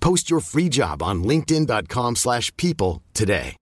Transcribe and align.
Post 0.00 0.30
your 0.30 0.40
free 0.40 0.68
job 0.68 1.02
on 1.02 1.22
linkedin.com/people 1.22 2.16
slash 2.16 2.54
people 2.56 3.02
today. 3.14 3.56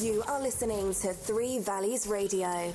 You 0.00 0.22
are 0.26 0.40
listening 0.42 0.92
to 1.02 1.12
Three 1.12 1.58
Valleys 1.58 2.06
Radio. 2.06 2.74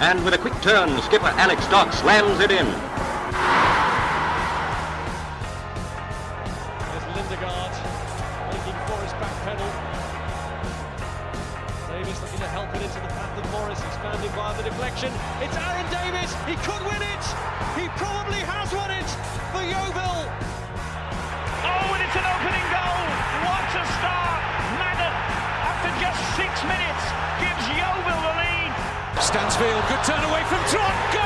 And 0.00 0.24
with 0.24 0.34
a 0.34 0.38
quick 0.38 0.54
turn, 0.62 1.00
skipper 1.02 1.26
Alex 1.26 1.66
Dock 1.68 1.92
slams 1.92 2.40
it 2.40 2.50
in. 2.50 2.66
The 14.56 14.62
deflection. 14.62 15.12
It's 15.44 15.56
Aaron 15.56 15.84
Davis. 15.92 16.32
He 16.48 16.56
could 16.64 16.80
win 16.88 17.02
it. 17.04 17.24
He 17.76 17.88
probably 18.00 18.40
has 18.40 18.72
won 18.72 18.88
it 18.88 19.08
for 19.52 19.60
Yeovil. 19.60 20.16
Oh, 21.60 21.92
and 21.92 22.00
it's 22.00 22.16
an 22.16 22.24
opening 22.24 22.66
goal. 22.72 23.00
What 23.44 23.68
a 23.76 23.84
start. 24.00 24.40
Madden, 24.80 25.12
after 25.60 25.92
just 26.00 26.20
six 26.40 26.52
minutes, 26.64 27.04
gives 27.36 27.64
Yeovil 27.68 28.18
the 28.24 28.32
lead. 28.40 28.72
Stansfield, 29.20 29.84
good 29.92 30.02
turn 30.08 30.24
away 30.24 30.42
from 30.48 30.62
Trot. 30.72 30.96
Goal. 31.12 31.25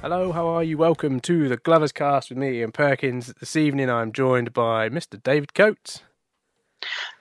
Hello, 0.00 0.30
how 0.30 0.46
are 0.46 0.62
you? 0.62 0.78
Welcome 0.78 1.18
to 1.22 1.48
the 1.48 1.56
Glovers 1.56 1.90
Cast 1.90 2.28
with 2.30 2.38
me, 2.38 2.60
Ian 2.60 2.70
Perkins. 2.70 3.34
This 3.40 3.56
evening 3.56 3.90
I'm 3.90 4.12
joined 4.12 4.52
by 4.52 4.88
Mr. 4.88 5.20
David 5.20 5.54
Coates. 5.54 6.02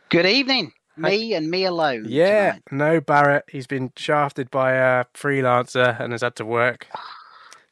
Good 0.10 0.28
evening. 0.28 0.74
Me 0.96 1.34
and 1.34 1.50
me 1.50 1.66
alone. 1.66 2.06
Yeah, 2.08 2.52
tonight. 2.52 2.62
no 2.72 3.02
Barrett. 3.02 3.46
He's 3.50 3.66
been 3.66 3.92
shafted 3.98 4.52
by 4.52 4.74
a 4.74 5.06
freelancer 5.16 6.00
and 6.00 6.12
has 6.12 6.22
had 6.22 6.36
to 6.36 6.46
work. 6.46 6.86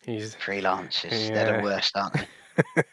He's 0.04 0.36
Freelancers. 0.36 1.28
They're 1.28 1.58
the 1.58 1.64
worst, 1.64 1.96
aren't 1.96 2.26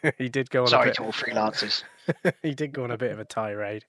they? 0.03 0.13
he 0.19 0.29
did 0.29 0.51
go 0.51 0.61
on 0.61 0.67
Sorry 0.67 0.91
a 0.91 0.93
to 0.93 1.05
all 1.05 1.11
freelancers. 1.11 1.83
he 2.43 2.53
did 2.53 2.73
go 2.73 2.83
on 2.83 2.91
a 2.91 2.97
bit 2.97 3.11
of 3.11 3.17
a 3.17 3.25
tirade. 3.25 3.85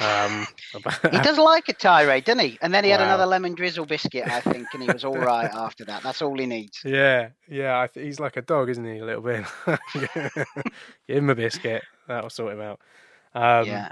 Um, 0.00 0.46
He 1.10 1.18
does 1.20 1.38
like 1.38 1.68
a 1.68 1.72
tirade, 1.72 2.24
doesn't 2.24 2.44
he? 2.44 2.58
And 2.62 2.72
then 2.72 2.84
he 2.84 2.90
had 2.90 3.00
another 3.00 3.26
lemon 3.26 3.54
drizzle 3.54 3.86
biscuit, 3.86 4.28
I 4.28 4.40
think, 4.40 4.68
and 4.72 4.82
he 4.82 4.90
was 4.90 5.04
all 5.04 5.16
right 5.18 5.50
after 5.54 5.84
that. 5.86 6.02
That's 6.02 6.22
all 6.22 6.38
he 6.38 6.46
needs. 6.46 6.80
Yeah, 6.84 7.30
yeah. 7.48 7.80
I 7.80 7.86
th- 7.88 8.04
he's 8.04 8.20
like 8.20 8.36
a 8.36 8.42
dog, 8.42 8.68
isn't 8.70 8.84
he? 8.84 8.98
A 8.98 9.04
little 9.04 9.22
bit. 9.22 9.44
Give 11.08 11.16
him 11.18 11.30
a 11.30 11.34
biscuit. 11.34 11.82
That'll 12.06 12.30
sort 12.30 12.54
him 12.54 12.60
out. 12.60 12.80
Um, 13.34 13.66
yeah. 13.66 13.90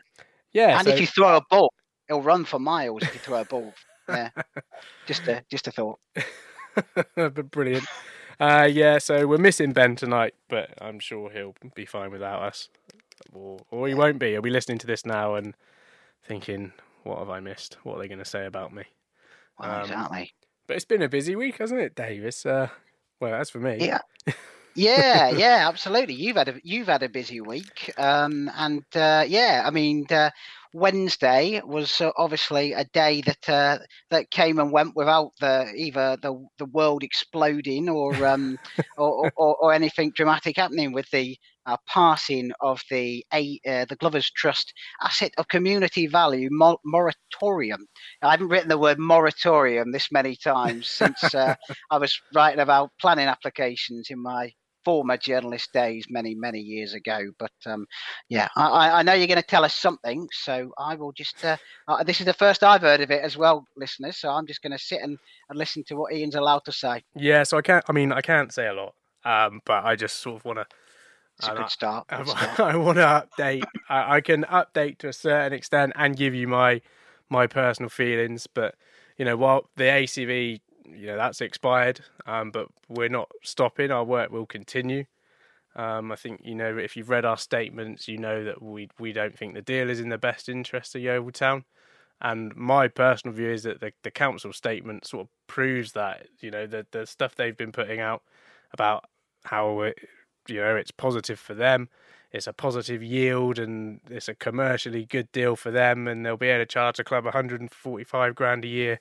yeah. 0.53 0.79
And 0.79 0.87
so- 0.87 0.95
if 0.95 1.01
you 1.01 1.07
throw 1.07 1.37
a 1.37 1.43
ball, 1.51 1.73
he'll 2.09 2.23
run 2.23 2.45
for 2.45 2.59
miles 2.59 3.03
if 3.03 3.13
you 3.15 3.21
throw 3.21 3.41
a 3.41 3.45
ball. 3.45 3.73
Yeah. 4.09 4.31
just 5.07 5.27
a 5.27 5.43
just 5.51 5.67
a 5.67 5.73
thought. 5.73 5.99
but 7.17 7.51
brilliant. 7.51 7.85
Uh, 8.39 8.69
yeah, 8.71 8.99
so 8.99 9.27
we're 9.27 9.39
missing 9.39 9.73
Ben 9.73 9.97
tonight, 9.97 10.35
but 10.49 10.71
I'm 10.81 11.01
sure 11.01 11.31
he'll 11.31 11.55
be 11.75 11.87
fine 11.87 12.11
without 12.11 12.43
us, 12.43 12.69
or 13.33 13.59
or 13.71 13.89
he 13.89 13.95
won't 13.95 14.19
be. 14.19 14.33
He'll 14.33 14.43
be 14.43 14.51
listening 14.51 14.79
to 14.79 14.87
this 14.87 15.07
now 15.07 15.35
and 15.37 15.55
thinking, 16.27 16.73
"What 17.05 17.19
have 17.19 17.31
I 17.31 17.41
missed? 17.41 17.79
What 17.83 17.97
are 17.97 17.99
they 18.01 18.09
going 18.09 18.19
to 18.19 18.25
say 18.25 18.47
about 18.47 18.73
me?" 18.75 18.85
Well, 19.59 19.71
Um, 19.71 19.81
exactly. 19.83 20.33
But 20.67 20.77
it's 20.77 20.85
been 20.85 21.03
a 21.03 21.09
busy 21.09 21.37
week, 21.37 21.59
hasn't 21.59 21.81
it, 21.81 21.95
Davis? 21.95 22.45
Uh, 22.45 22.69
well, 23.21 23.35
as 23.35 23.51
for 23.51 23.61
me, 23.61 23.79
Yeah. 23.81 24.01
yeah, 24.75 25.31
yeah, 25.31 25.69
absolutely. 25.69 26.15
You've 26.15 26.37
had 26.37 26.49
a 26.49 26.61
you've 26.63 26.89
had 26.89 27.03
a 27.03 27.09
busy 27.09 27.41
week, 27.41 27.93
um, 27.97 28.51
and 28.55 28.85
uh, 28.95 29.25
yeah, 29.27 29.63
I 29.65 29.71
mean, 29.71 30.07
uh, 30.11 30.31
Wednesday 30.77 31.63
was 31.65 32.03
uh, 32.03 32.11
obviously 32.19 32.75
a 32.75 32.85
day 32.85 33.23
that 33.23 33.49
uh, 33.49 33.79
that 34.11 34.31
came 34.31 34.59
and 34.59 34.71
went 34.71 34.95
without 34.95 35.31
the 35.41 35.73
either 35.75 36.19
the 36.21 36.47
the 36.59 36.67
world 36.67 37.03
exploding 37.03 37.89
or 37.89 38.27
um, 38.27 38.59
or, 38.99 39.33
or, 39.37 39.57
or 39.57 39.73
anything 39.73 40.13
dramatic 40.15 40.57
happening 40.57 40.93
with 40.93 41.09
the 41.11 41.39
uh, 41.65 41.79
passing 41.89 42.53
of 42.61 42.83
the 42.91 43.25
a 43.33 43.59
uh, 43.67 43.87
the 43.87 43.97
Glovers 43.97 44.31
Trust 44.31 44.75
Asset 45.03 45.33
of 45.39 45.49
Community 45.49 46.07
Value 46.07 46.51
mor- 46.53 46.81
moratorium. 46.85 47.87
I 48.21 48.33
haven't 48.33 48.49
written 48.49 48.69
the 48.69 48.79
word 48.79 48.99
moratorium 48.99 49.93
this 49.93 50.13
many 50.13 50.37
times 50.37 50.89
since 50.89 51.35
uh, 51.35 51.55
I 51.91 51.97
was 51.97 52.21
writing 52.35 52.61
about 52.61 52.91
planning 53.01 53.29
applications 53.29 54.09
in 54.11 54.23
my 54.23 54.53
former 54.87 55.17
journalist 55.17 55.73
days 55.73 56.07
many 56.09 56.35
many 56.35 56.61
years 56.61 56.95
ago 56.95 57.19
but 57.41 57.53
um, 57.67 57.85
yeah 58.29 58.49
I, 58.57 59.01
I- 59.01 59.03
know 59.03 59.15
you're 59.15 59.27
going 59.35 59.47
to 59.47 59.55
tell 59.55 59.65
us 59.65 59.75
something 59.75 60.29
so 60.33 60.71
i 60.79 60.95
will 60.95 61.13
just 61.13 61.45
uh, 61.45 61.57
uh, 61.89 62.05
this 62.05 62.21
is 62.21 62.27
the 62.27 62.33
first 62.45 62.63
i've 62.63 62.83
heard 62.83 63.01
of 63.01 63.11
it 63.11 63.23
as 63.23 63.37
well 63.37 63.65
listeners 63.77 64.17
so 64.17 64.31
i'm 64.31 64.47
just 64.47 64.63
going 64.63 64.77
to 64.79 64.79
sit 64.79 65.01
and, 65.03 65.19
and 65.51 65.59
listen 65.59 65.83
to 65.89 65.97
what 65.97 66.13
ian's 66.13 66.37
allowed 66.37 66.65
to 66.65 66.73
say 66.73 67.03
yeah. 67.17 67.43
So 67.43 67.57
I 67.59 67.63
can't. 67.63 67.85
I 67.89 67.93
mean, 67.93 68.13
I 68.13 68.21
can't 68.21 68.53
say 68.53 68.67
a 68.69 68.75
lot, 68.75 68.95
um, 69.25 69.61
but 69.65 69.85
I 69.85 69.97
just 69.97 70.19
sort 70.19 70.37
of 70.37 70.45
want 70.45 70.59
to. 70.59 70.67
it's 71.39 71.49
a 71.49 71.55
good 71.55 71.71
start, 71.71 72.07
I. 72.11 72.55
I 72.59 72.77
want 72.77 72.97
to 72.99 73.27
update. 73.29 73.65
I, 73.89 74.17
I 74.17 74.21
can 74.21 74.45
update 74.45 74.99
to 74.99 75.09
a 75.09 75.13
certain 75.13 75.53
extent 75.53 75.93
and 75.97 76.17
give 76.17 76.35
you 76.35 76.47
my 76.47 76.81
my 77.29 77.47
personal 77.47 77.89
feelings. 77.89 78.47
But 78.47 78.75
you 79.17 79.25
know, 79.25 79.37
while 79.37 79.69
the 79.77 79.85
ACV, 79.85 80.61
you 80.95 81.07
know, 81.07 81.17
that's 81.17 81.41
expired, 81.41 82.01
um, 82.27 82.51
but 82.51 82.69
we're 82.89 83.09
not 83.09 83.31
stopping. 83.43 83.91
Our 83.91 84.05
work 84.05 84.31
will 84.31 84.47
continue. 84.47 85.05
Um, 85.75 86.11
I 86.11 86.17
think 86.17 86.41
you 86.43 86.55
know 86.55 86.79
if 86.79 86.97
you've 86.97 87.11
read 87.11 87.25
our 87.25 87.37
statements, 87.37 88.09
you 88.09 88.19
know 88.19 88.45
that 88.45 88.63
we 88.63 88.89
we 88.99 89.13
don't 89.13 89.39
think 89.39 89.55
the 89.55 89.63
deal 89.63 89.91
is 89.91 90.01
in 90.01 90.09
the 90.09 90.19
best 90.19 90.49
interest 90.49 90.95
of 90.95 91.03
Yeovil 91.03 91.33
Town. 91.33 91.65
And 92.21 92.57
my 92.57 92.89
personal 92.89 93.37
view 93.37 93.51
is 93.51 93.65
that 93.65 93.81
the, 93.81 93.93
the 94.03 94.11
council 94.11 94.53
statement 94.55 95.07
sort 95.07 95.25
of 95.25 95.29
proves 95.47 95.93
that 95.93 96.29
you 96.41 96.51
know 96.51 96.67
the 96.67 96.87
the 96.91 97.07
stuff 97.07 97.35
they've 97.35 97.57
been 97.57 97.73
putting 97.73 98.01
out 98.01 98.23
about 98.73 99.05
how 99.45 99.83
it, 99.83 99.99
you 100.49 100.57
know 100.57 100.77
it's 100.77 100.91
positive 100.91 101.39
for 101.39 101.55
them 101.55 101.89
it's 102.33 102.47
a 102.47 102.53
positive 102.53 103.03
yield 103.03 103.59
and 103.59 104.01
it's 104.11 104.29
a 104.29 104.35
commercially 104.35 105.05
good 105.07 105.31
deal 105.33 105.57
for 105.57 105.71
them 105.71 106.07
and 106.09 106.25
they'll 106.25 106.37
be 106.37 106.49
able 106.49 106.63
to 106.63 106.67
charge 106.67 106.97
the 106.97 107.05
club 107.05 107.25
145 107.25 108.35
grand 108.35 108.65
a 108.65 108.69
year 108.69 109.01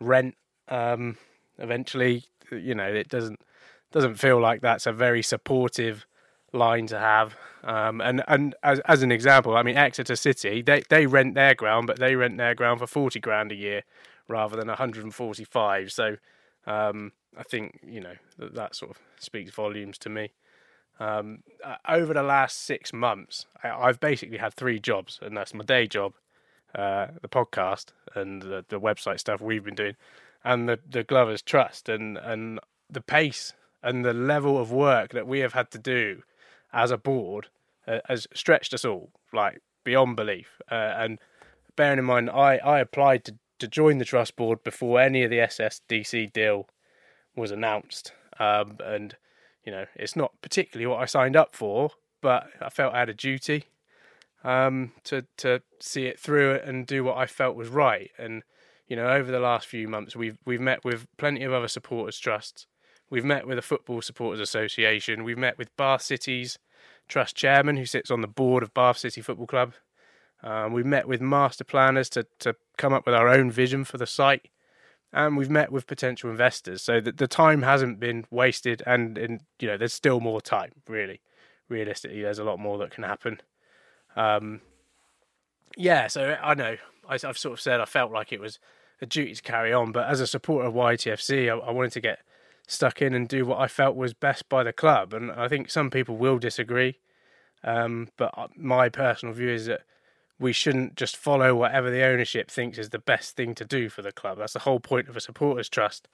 rent 0.00 0.36
um 0.68 1.16
eventually 1.58 2.24
you 2.50 2.74
know 2.74 2.86
it 2.86 3.08
doesn't 3.08 3.40
doesn't 3.90 4.16
feel 4.16 4.40
like 4.40 4.60
that's 4.60 4.86
a 4.86 4.92
very 4.92 5.22
supportive 5.22 6.06
line 6.52 6.86
to 6.86 6.98
have. 6.98 7.36
Um 7.64 8.00
and 8.00 8.22
and 8.28 8.54
as 8.62 8.80
as 8.80 9.02
an 9.02 9.10
example 9.10 9.56
i 9.56 9.62
mean 9.62 9.76
exeter 9.76 10.16
city 10.16 10.62
they 10.62 10.82
they 10.88 11.06
rent 11.06 11.34
their 11.34 11.54
ground 11.54 11.86
but 11.86 11.98
they 11.98 12.14
rent 12.14 12.36
their 12.38 12.54
ground 12.54 12.78
for 12.80 12.86
40 12.86 13.18
grand 13.20 13.50
a 13.50 13.56
year 13.56 13.82
rather 14.28 14.56
than 14.56 14.68
145 14.68 15.90
so 15.90 16.16
um 16.66 17.12
i 17.36 17.42
think 17.42 17.80
you 17.84 18.00
know 18.00 18.14
that, 18.38 18.54
that 18.54 18.74
sort 18.76 18.92
of 18.92 18.98
speaks 19.18 19.50
volumes 19.50 19.98
to 19.98 20.08
me. 20.08 20.32
Um, 21.00 21.42
uh, 21.64 21.76
over 21.88 22.12
the 22.12 22.22
last 22.22 22.58
six 22.64 22.92
months, 22.92 23.46
I, 23.62 23.70
I've 23.70 24.00
basically 24.00 24.38
had 24.38 24.54
three 24.54 24.80
jobs, 24.80 25.18
and 25.22 25.36
that's 25.36 25.54
my 25.54 25.64
day 25.64 25.86
job, 25.86 26.14
uh, 26.74 27.08
the 27.22 27.28
podcast, 27.28 27.86
and 28.14 28.42
the, 28.42 28.64
the 28.68 28.80
website 28.80 29.20
stuff 29.20 29.40
we've 29.40 29.64
been 29.64 29.76
doing, 29.76 29.94
and 30.44 30.68
the 30.68 30.78
the 30.88 31.04
Glovers 31.04 31.42
Trust, 31.42 31.88
and 31.88 32.16
and 32.18 32.60
the 32.90 33.00
pace 33.00 33.52
and 33.82 34.04
the 34.04 34.12
level 34.12 34.58
of 34.58 34.72
work 34.72 35.12
that 35.12 35.26
we 35.26 35.40
have 35.40 35.52
had 35.52 35.70
to 35.70 35.78
do 35.78 36.22
as 36.72 36.90
a 36.90 36.98
board 36.98 37.48
uh, 37.86 38.00
has 38.06 38.26
stretched 38.34 38.74
us 38.74 38.84
all 38.84 39.10
like 39.32 39.60
beyond 39.84 40.16
belief. 40.16 40.60
Uh, 40.70 40.94
and 40.96 41.18
bearing 41.76 41.98
in 41.98 42.04
mind, 42.04 42.30
I 42.30 42.56
I 42.58 42.80
applied 42.80 43.24
to 43.24 43.36
to 43.58 43.68
join 43.68 43.98
the 43.98 44.04
trust 44.04 44.36
board 44.36 44.62
before 44.62 45.00
any 45.00 45.24
of 45.24 45.30
the 45.30 45.38
SSDC 45.38 46.32
deal 46.32 46.68
was 47.34 47.50
announced. 47.50 48.12
Um, 48.38 48.78
and 48.84 49.16
you 49.64 49.72
know, 49.72 49.86
it's 49.94 50.16
not 50.16 50.32
particularly 50.42 50.86
what 50.86 51.00
I 51.00 51.06
signed 51.06 51.36
up 51.36 51.54
for, 51.54 51.90
but 52.20 52.48
I 52.60 52.70
felt 52.70 52.94
I 52.94 53.00
had 53.00 53.08
a 53.08 53.14
duty 53.14 53.64
um, 54.44 54.92
to 55.04 55.26
to 55.38 55.62
see 55.80 56.06
it 56.06 56.18
through 56.18 56.54
and 56.54 56.86
do 56.86 57.04
what 57.04 57.16
I 57.16 57.26
felt 57.26 57.56
was 57.56 57.68
right. 57.68 58.10
And 58.18 58.42
you 58.88 58.96
know, 58.96 59.08
over 59.08 59.30
the 59.30 59.38
last 59.38 59.66
few 59.66 59.86
months, 59.86 60.16
we've 60.16 60.38
we've 60.46 60.60
met 60.60 60.84
with 60.84 61.06
plenty 61.18 61.44
of 61.44 61.52
other 61.52 61.68
supporters 61.68 62.18
trusts. 62.18 62.66
We've 63.10 63.24
met 63.24 63.46
with 63.46 63.58
a 63.58 63.62
football 63.62 64.02
supporters 64.02 64.40
association. 64.40 65.24
We've 65.24 65.38
met 65.38 65.56
with 65.56 65.74
Bath 65.76 66.02
City's 66.02 66.58
trust 67.06 67.36
chairman, 67.36 67.76
who 67.76 67.86
sits 67.86 68.10
on 68.10 68.20
the 68.20 68.28
board 68.28 68.62
of 68.62 68.74
Bath 68.74 68.98
City 68.98 69.20
Football 69.20 69.46
Club. 69.46 69.74
Um, 70.42 70.72
we've 70.72 70.86
met 70.86 71.08
with 71.08 71.20
master 71.20 71.64
planners 71.64 72.08
to 72.10 72.26
to 72.40 72.56
come 72.76 72.92
up 72.92 73.04
with 73.04 73.14
our 73.14 73.28
own 73.28 73.50
vision 73.50 73.84
for 73.84 73.98
the 73.98 74.06
site, 74.06 74.48
and 75.12 75.36
we've 75.36 75.50
met 75.50 75.70
with 75.70 75.86
potential 75.86 76.30
investors. 76.30 76.82
So 76.82 77.00
that 77.00 77.18
the 77.18 77.28
time 77.28 77.62
hasn't 77.62 78.00
been 78.00 78.24
wasted, 78.30 78.82
and 78.86 79.18
in, 79.18 79.40
you 79.60 79.68
know, 79.68 79.76
there's 79.76 79.94
still 79.94 80.20
more 80.20 80.40
time. 80.40 80.72
Really, 80.88 81.20
realistically, 81.68 82.22
there's 82.22 82.38
a 82.38 82.44
lot 82.44 82.58
more 82.58 82.78
that 82.78 82.90
can 82.90 83.04
happen. 83.04 83.40
Um, 84.16 84.62
yeah, 85.76 86.06
so 86.06 86.36
I 86.42 86.54
know 86.54 86.76
I, 87.08 87.18
have 87.22 87.38
sort 87.38 87.54
of 87.54 87.60
said 87.60 87.80
I 87.80 87.84
felt 87.84 88.12
like 88.12 88.32
it 88.32 88.40
was 88.40 88.58
a 89.00 89.06
duty 89.06 89.34
to 89.34 89.42
carry 89.42 89.72
on, 89.72 89.92
but 89.92 90.08
as 90.08 90.20
a 90.20 90.26
supporter 90.26 90.68
of 90.68 90.74
YTFC, 90.74 91.48
I, 91.48 91.58
I 91.58 91.70
wanted 91.70 91.92
to 91.92 92.00
get 92.00 92.20
stuck 92.66 93.00
in 93.00 93.14
and 93.14 93.28
do 93.28 93.46
what 93.46 93.60
I 93.60 93.66
felt 93.66 93.96
was 93.96 94.12
best 94.12 94.48
by 94.48 94.62
the 94.62 94.72
club. 94.72 95.14
And 95.14 95.30
I 95.32 95.48
think 95.48 95.70
some 95.70 95.90
people 95.90 96.16
will 96.16 96.38
disagree, 96.38 96.98
um, 97.64 98.08
but 98.16 98.32
uh, 98.36 98.48
my 98.56 98.88
personal 98.88 99.34
view 99.34 99.50
is 99.50 99.66
that 99.66 99.82
we 100.38 100.52
shouldn't 100.52 100.94
just 100.94 101.16
follow 101.16 101.54
whatever 101.54 101.90
the 101.90 102.04
ownership 102.04 102.50
thinks 102.50 102.78
is 102.78 102.90
the 102.90 102.98
best 102.98 103.36
thing 103.36 103.54
to 103.56 103.64
do 103.64 103.88
for 103.88 104.02
the 104.02 104.12
club. 104.12 104.38
That's 104.38 104.52
the 104.52 104.60
whole 104.60 104.80
point 104.80 105.08
of 105.08 105.16
a 105.16 105.20
supporters 105.20 105.68
trust. 105.68 106.08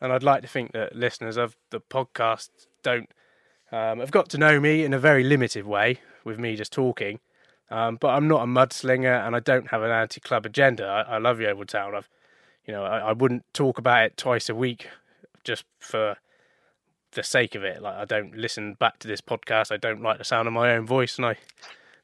And 0.00 0.12
I'd 0.12 0.24
like 0.24 0.42
to 0.42 0.48
think 0.48 0.72
that 0.72 0.96
listeners 0.96 1.36
of 1.36 1.56
the 1.70 1.80
podcast 1.80 2.48
don't 2.82 3.08
um, 3.70 4.00
have 4.00 4.10
got 4.10 4.28
to 4.30 4.38
know 4.38 4.58
me 4.58 4.84
in 4.84 4.92
a 4.92 4.98
very 4.98 5.22
limited 5.22 5.64
way 5.64 6.00
with 6.24 6.38
me 6.38 6.56
just 6.56 6.72
talking. 6.72 7.20
Um, 7.70 7.96
but 7.96 8.08
I'm 8.08 8.28
not 8.28 8.42
a 8.42 8.46
mudslinger, 8.46 9.26
and 9.26 9.34
I 9.34 9.40
don't 9.40 9.68
have 9.68 9.82
an 9.82 9.90
anti-club 9.90 10.44
agenda. 10.44 10.84
I, 10.84 11.14
I 11.14 11.18
love 11.18 11.40
Yeovil 11.40 11.64
Town. 11.64 11.94
I've, 11.94 12.08
you 12.66 12.72
know, 12.74 12.84
I, 12.84 12.98
I, 12.98 13.12
wouldn't 13.12 13.44
talk 13.54 13.78
about 13.78 14.04
it 14.04 14.16
twice 14.18 14.50
a 14.50 14.54
week 14.54 14.88
just 15.42 15.64
for 15.78 16.16
the 17.12 17.22
sake 17.22 17.54
of 17.54 17.64
it. 17.64 17.80
Like 17.80 17.94
I 17.94 18.04
don't 18.04 18.36
listen 18.36 18.74
back 18.74 18.98
to 19.00 19.08
this 19.08 19.20
podcast. 19.20 19.72
I 19.72 19.76
don't 19.76 20.02
like 20.02 20.18
the 20.18 20.24
sound 20.24 20.48
of 20.48 20.54
my 20.54 20.74
own 20.74 20.86
voice, 20.86 21.16
and 21.16 21.26
I, 21.26 21.36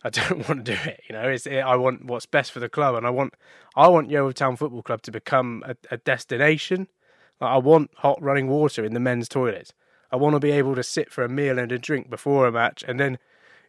I 0.02 0.10
don't 0.10 0.48
want 0.48 0.64
to 0.64 0.74
do 0.74 0.78
it. 0.88 1.02
You 1.08 1.14
know, 1.14 1.28
it's 1.28 1.46
it, 1.46 1.58
I 1.58 1.76
want 1.76 2.04
what's 2.04 2.26
best 2.26 2.52
for 2.52 2.60
the 2.60 2.68
club, 2.68 2.94
and 2.94 3.06
I 3.06 3.10
want 3.10 3.34
I 3.76 3.88
want 3.88 4.10
Yeovil 4.10 4.32
Town 4.32 4.56
Football 4.56 4.82
Club 4.82 5.02
to 5.02 5.10
become 5.10 5.62
a, 5.66 5.76
a 5.90 5.96
destination. 5.98 6.88
Like 7.40 7.50
I 7.50 7.58
want 7.58 7.90
hot 7.96 8.20
running 8.22 8.48
water 8.48 8.84
in 8.84 8.94
the 8.94 9.00
men's 9.00 9.28
toilets. 9.28 9.72
I 10.10 10.16
want 10.16 10.34
to 10.34 10.40
be 10.40 10.52
able 10.52 10.74
to 10.74 10.82
sit 10.82 11.12
for 11.12 11.22
a 11.22 11.28
meal 11.28 11.58
and 11.58 11.70
a 11.70 11.78
drink 11.78 12.08
before 12.08 12.46
a 12.46 12.52
match, 12.52 12.84
and 12.86 12.98
then 12.98 13.18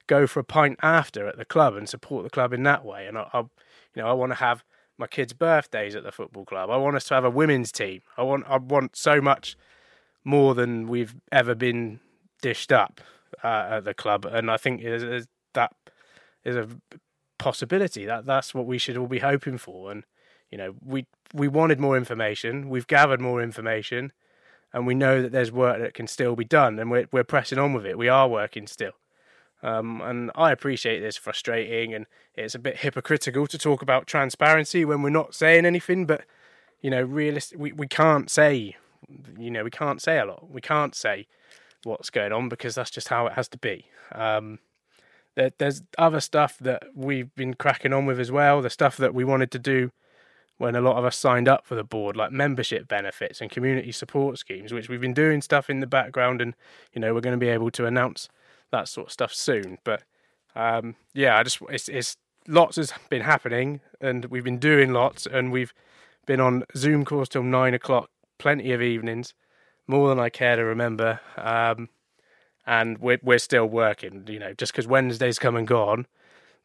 go 0.09 0.25
for 0.25 0.39
a 0.39 0.43
pint 0.43 0.79
after 0.81 1.27
at 1.27 1.37
the 1.37 1.45
club 1.45 1.75
and 1.75 1.87
support 1.87 2.23
the 2.23 2.29
club 2.29 2.51
in 2.51 2.63
that 2.63 2.83
way. 2.83 3.05
And 3.05 3.17
I, 3.17 3.29
I 3.31 3.39
you 3.39 4.01
know, 4.01 4.07
I 4.07 4.13
want 4.13 4.31
to 4.31 4.37
have 4.37 4.63
my 4.97 5.07
kids' 5.07 5.33
birthdays 5.33 5.95
at 5.95 6.03
the 6.03 6.11
football 6.11 6.43
club. 6.43 6.69
I 6.69 6.77
want 6.77 6.95
us 6.95 7.05
to 7.05 7.13
have 7.13 7.23
a 7.23 7.29
women's 7.29 7.71
team. 7.71 8.01
I 8.17 8.23
want, 8.23 8.43
I 8.47 8.57
want 8.57 8.95
so 8.95 9.21
much 9.21 9.55
more 10.25 10.55
than 10.55 10.87
we've 10.87 11.15
ever 11.31 11.55
been 11.55 11.99
dished 12.41 12.71
up 12.71 12.99
uh, 13.43 13.67
at 13.71 13.85
the 13.85 13.93
club, 13.93 14.25
and 14.25 14.49
I 14.51 14.57
think 14.57 14.81
that 14.81 15.73
is 16.43 16.55
a 16.55 16.67
possibility. 17.37 18.05
That 18.05 18.25
that's 18.25 18.53
what 18.53 18.65
we 18.65 18.77
should 18.77 18.97
all 18.97 19.07
be 19.07 19.19
hoping 19.19 19.57
for. 19.57 19.91
And 19.91 20.03
you 20.51 20.57
know, 20.57 20.75
we 20.83 21.05
we 21.33 21.47
wanted 21.47 21.79
more 21.79 21.95
information. 21.95 22.69
We've 22.69 22.87
gathered 22.87 23.21
more 23.21 23.41
information, 23.41 24.11
and 24.73 24.85
we 24.85 24.95
know 24.95 25.21
that 25.21 25.31
there's 25.31 25.51
work 25.51 25.79
that 25.79 25.93
can 25.93 26.07
still 26.07 26.35
be 26.35 26.45
done, 26.45 26.79
and 26.79 26.91
we're 26.91 27.07
we're 27.11 27.23
pressing 27.23 27.59
on 27.59 27.73
with 27.73 27.85
it. 27.85 27.97
We 27.97 28.09
are 28.09 28.27
working 28.27 28.67
still. 28.67 28.93
Um, 29.61 30.01
and 30.01 30.31
I 30.35 30.51
appreciate 30.51 31.01
this 31.01 31.17
frustrating 31.17 31.93
and 31.93 32.05
it's 32.35 32.55
a 32.55 32.59
bit 32.59 32.77
hypocritical 32.77 33.45
to 33.47 33.57
talk 33.57 33.81
about 33.81 34.07
transparency 34.07 34.85
when 34.85 35.01
we're 35.01 35.09
not 35.09 35.35
saying 35.35 35.65
anything, 35.65 36.05
but 36.05 36.25
you 36.81 36.89
know, 36.89 37.03
realistic 37.03 37.59
we, 37.59 37.73
we 37.73 37.87
can't 37.87 38.29
say 38.29 38.77
you 39.37 39.51
know, 39.51 39.63
we 39.63 39.71
can't 39.71 40.01
say 40.01 40.19
a 40.19 40.25
lot. 40.25 40.49
We 40.49 40.61
can't 40.61 40.95
say 40.95 41.27
what's 41.83 42.09
going 42.09 42.31
on 42.31 42.49
because 42.49 42.75
that's 42.75 42.91
just 42.91 43.07
how 43.07 43.27
it 43.27 43.33
has 43.33 43.47
to 43.49 43.57
be. 43.57 43.85
Um, 44.13 44.59
there, 45.35 45.51
there's 45.57 45.81
other 45.97 46.19
stuff 46.19 46.57
that 46.59 46.83
we've 46.93 47.33
been 47.35 47.53
cracking 47.53 47.93
on 47.93 48.05
with 48.05 48.19
as 48.19 48.31
well, 48.31 48.61
the 48.61 48.69
stuff 48.69 48.97
that 48.97 49.13
we 49.13 49.23
wanted 49.23 49.51
to 49.51 49.59
do 49.59 49.91
when 50.57 50.75
a 50.75 50.81
lot 50.81 50.97
of 50.97 51.05
us 51.05 51.15
signed 51.15 51.47
up 51.47 51.65
for 51.65 51.75
the 51.75 51.83
board, 51.83 52.17
like 52.17 52.31
membership 52.31 52.87
benefits 52.87 53.39
and 53.39 53.49
community 53.49 53.93
support 53.93 54.37
schemes, 54.37 54.73
which 54.73 54.89
we've 54.89 54.99
been 54.99 55.13
doing 55.13 55.41
stuff 55.41 55.69
in 55.69 55.79
the 55.79 55.87
background 55.87 56.41
and, 56.41 56.53
you 56.93 56.99
know, 56.99 57.13
we're 57.13 57.21
going 57.21 57.37
to 57.37 57.45
be 57.45 57.47
able 57.47 57.71
to 57.71 57.85
announce 57.85 58.27
that 58.71 58.87
sort 58.87 59.07
of 59.07 59.13
stuff 59.13 59.33
soon. 59.33 59.77
But 59.83 60.03
um, 60.55 60.95
yeah, 61.13 61.37
I 61.37 61.43
just 61.43 61.59
it's, 61.69 61.89
it's 61.89 62.17
lots 62.47 62.77
has 62.77 62.93
been 63.09 63.21
happening, 63.21 63.81
and 64.01 64.25
we've 64.25 64.43
been 64.43 64.59
doing 64.59 64.93
lots, 64.93 65.25
and 65.25 65.51
we've 65.51 65.73
been 66.25 66.39
on 66.39 66.63
Zoom 66.75 67.05
calls 67.05 67.29
till 67.29 67.43
nine 67.43 67.73
o'clock, 67.73 68.09
plenty 68.37 68.71
of 68.71 68.81
evenings, 68.81 69.33
more 69.87 70.09
than 70.09 70.19
I 70.19 70.29
care 70.29 70.55
to 70.55 70.63
remember. 70.63 71.19
Um, 71.37 71.89
and 72.65 72.99
we're 72.99 73.19
we're 73.23 73.39
still 73.39 73.65
working. 73.65 74.25
You 74.27 74.39
know, 74.39 74.53
just 74.53 74.71
because 74.71 74.87
Wednesday's 74.87 75.39
come 75.39 75.55
and 75.55 75.67
gone, 75.67 76.05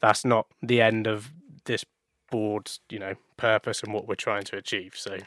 that's 0.01 0.25
not 0.25 0.47
the 0.63 0.81
end 0.81 1.07
of 1.07 1.33
this 1.65 1.85
board's 2.31 2.81
you 2.91 2.99
know 2.99 3.15
purpose 3.37 3.83
and 3.83 3.93
what 3.93 4.09
we're 4.09 4.15
trying 4.15 4.45
to 4.45 4.57
achieve. 4.57 4.95
So 4.97 5.19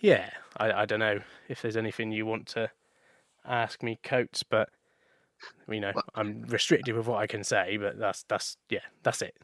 yeah, 0.00 0.30
I, 0.56 0.72
I 0.82 0.86
don't 0.86 1.00
know 1.00 1.20
if 1.48 1.62
there's 1.62 1.76
anything 1.76 2.12
you 2.12 2.26
want 2.26 2.46
to 2.48 2.70
ask 3.44 3.82
me, 3.82 3.98
Coates, 4.02 4.42
but 4.42 4.68
you 5.68 5.80
know, 5.80 5.92
I'm 6.14 6.42
restricted 6.48 6.96
with 6.96 7.06
what 7.06 7.18
I 7.18 7.26
can 7.26 7.44
say, 7.44 7.76
but 7.76 7.98
that's 7.98 8.24
that's 8.28 8.56
yeah, 8.70 8.80
that's 9.02 9.22
it. 9.22 9.36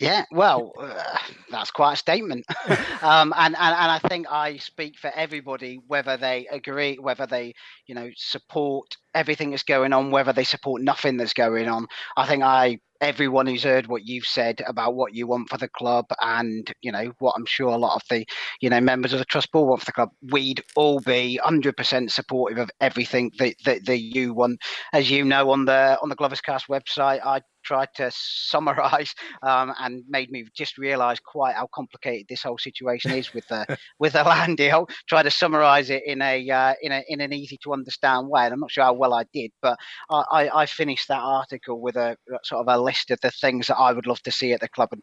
Yeah, 0.00 0.24
well, 0.32 0.72
uh, 0.78 1.18
that's 1.50 1.70
quite 1.70 1.92
a 1.92 1.96
statement, 1.96 2.44
um, 3.00 3.32
and, 3.36 3.54
and 3.54 3.56
and 3.56 3.90
I 3.90 4.00
think 4.08 4.26
I 4.28 4.56
speak 4.56 4.98
for 4.98 5.12
everybody, 5.14 5.78
whether 5.86 6.16
they 6.16 6.48
agree, 6.50 6.96
whether 6.98 7.26
they 7.26 7.54
you 7.86 7.94
know 7.94 8.10
support 8.16 8.96
everything 9.14 9.50
that's 9.50 9.62
going 9.62 9.92
on, 9.92 10.10
whether 10.10 10.32
they 10.32 10.42
support 10.42 10.82
nothing 10.82 11.16
that's 11.16 11.32
going 11.32 11.68
on. 11.68 11.86
I 12.16 12.26
think 12.26 12.42
I 12.42 12.80
everyone 13.04 13.46
who's 13.46 13.64
heard 13.64 13.86
what 13.86 14.06
you've 14.06 14.24
said 14.24 14.62
about 14.66 14.94
what 14.94 15.14
you 15.14 15.26
want 15.26 15.48
for 15.50 15.58
the 15.58 15.68
club 15.68 16.06
and 16.22 16.72
you 16.80 16.90
know 16.90 17.12
what 17.18 17.34
i'm 17.36 17.44
sure 17.44 17.68
a 17.68 17.76
lot 17.76 17.94
of 17.94 18.02
the 18.08 18.24
you 18.62 18.70
know 18.70 18.80
members 18.80 19.12
of 19.12 19.18
the 19.18 19.24
trust 19.26 19.52
board 19.52 19.68
want 19.68 19.80
for 19.80 19.84
the 19.86 19.92
club 19.92 20.08
we'd 20.32 20.62
all 20.74 21.00
be 21.00 21.38
100% 21.44 22.10
supportive 22.10 22.58
of 22.58 22.70
everything 22.80 23.30
that, 23.38 23.54
that, 23.64 23.84
that 23.84 23.98
you 23.98 24.32
want. 24.32 24.58
As 24.94 25.10
you 25.10 25.24
know 25.24 25.50
on 25.50 25.66
the 25.66 25.98
on 26.02 26.08
the 26.08 26.14
glovers 26.14 26.40
cast 26.40 26.68
website 26.68 27.20
i 27.24 27.40
tried 27.64 27.88
to 27.96 28.10
summarize 28.12 29.14
um, 29.42 29.72
and 29.80 30.04
made 30.08 30.30
me 30.30 30.44
just 30.54 30.78
realize 30.78 31.18
quite 31.20 31.56
how 31.56 31.68
complicated 31.74 32.26
this 32.28 32.42
whole 32.42 32.58
situation 32.58 33.10
is 33.10 33.34
with 33.34 33.46
the 33.48 33.78
with 33.98 34.12
the 34.12 34.22
land 34.22 34.56
deal. 34.56 34.88
Try 35.08 35.22
to 35.22 35.30
summarize 35.30 35.90
it 35.90 36.02
in 36.06 36.22
a 36.22 36.50
uh, 36.50 36.74
in 36.82 36.92
a 36.92 37.02
in 37.08 37.20
an 37.20 37.32
easy 37.32 37.58
to 37.62 37.72
understand 37.72 38.28
way 38.28 38.44
and 38.44 38.52
i'm 38.52 38.60
not 38.60 38.70
sure 38.70 38.84
how 38.84 38.92
well 38.92 39.14
i 39.14 39.24
did 39.32 39.50
but 39.62 39.78
i 40.10 40.50
i 40.54 40.66
finished 40.66 41.08
that 41.08 41.20
article 41.20 41.80
with 41.80 41.96
a 41.96 42.16
sort 42.42 42.66
of 42.66 42.74
a 42.74 42.80
list 42.80 43.10
of 43.10 43.20
the 43.20 43.30
things 43.30 43.66
that 43.66 43.76
i 43.76 43.92
would 43.92 44.06
love 44.06 44.22
to 44.22 44.32
see 44.32 44.52
at 44.52 44.60
the 44.60 44.68
club 44.68 44.88
and 44.92 45.02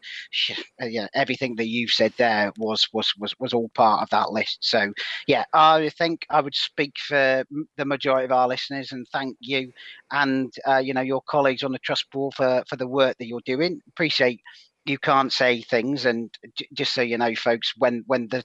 uh, 0.82 0.86
yeah 0.86 1.06
everything 1.14 1.56
that 1.56 1.68
you 1.68 1.88
said 1.88 2.12
there 2.16 2.52
was 2.58 2.88
was 2.92 3.12
was 3.18 3.34
was 3.38 3.52
all 3.52 3.70
part 3.74 4.02
of 4.02 4.10
that 4.10 4.32
list. 4.32 4.58
So 4.60 4.92
yeah 5.26 5.44
i 5.52 5.88
think 5.90 6.26
i 6.30 6.40
would 6.40 6.54
speak 6.54 6.94
for 6.98 7.44
the 7.76 7.84
majority 7.84 8.24
of 8.24 8.32
our 8.32 8.48
listeners 8.48 8.92
and 8.92 9.06
thank 9.12 9.36
you 9.40 9.72
and 10.10 10.52
uh, 10.66 10.78
you 10.78 10.92
know 10.92 11.00
your 11.00 11.22
colleagues 11.22 11.62
on 11.62 11.72
the 11.72 11.78
trust 11.78 12.10
board 12.10 12.34
for 12.34 12.51
for 12.68 12.76
the 12.76 12.86
work 12.86 13.16
that 13.18 13.26
you're 13.26 13.40
doing. 13.44 13.80
Appreciate 13.88 14.40
you 14.84 14.98
can't 14.98 15.32
say 15.32 15.60
things 15.62 16.06
and 16.06 16.30
j- 16.56 16.66
just 16.72 16.92
so 16.92 17.02
you 17.02 17.16
know 17.16 17.34
folks 17.34 17.72
when 17.78 18.02
when 18.06 18.26
the 18.28 18.44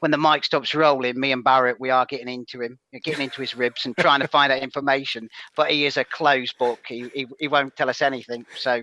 when 0.00 0.10
the 0.12 0.18
mic 0.18 0.44
stops 0.44 0.74
rolling 0.74 1.18
me 1.18 1.32
and 1.32 1.42
barrett 1.42 1.80
we 1.80 1.90
are 1.90 2.06
getting 2.06 2.28
into 2.28 2.60
him 2.60 2.78
getting 3.02 3.24
into 3.24 3.40
his 3.40 3.56
ribs 3.56 3.84
and 3.84 3.96
trying 3.98 4.20
to 4.20 4.28
find 4.28 4.52
out 4.52 4.62
information. 4.62 5.28
But 5.56 5.70
he 5.70 5.84
is 5.86 5.96
a 5.96 6.04
closed 6.04 6.56
book. 6.58 6.78
He, 6.86 7.10
he, 7.14 7.26
he 7.40 7.48
won't 7.48 7.74
tell 7.76 7.90
us 7.90 8.02
anything. 8.02 8.46
So 8.56 8.82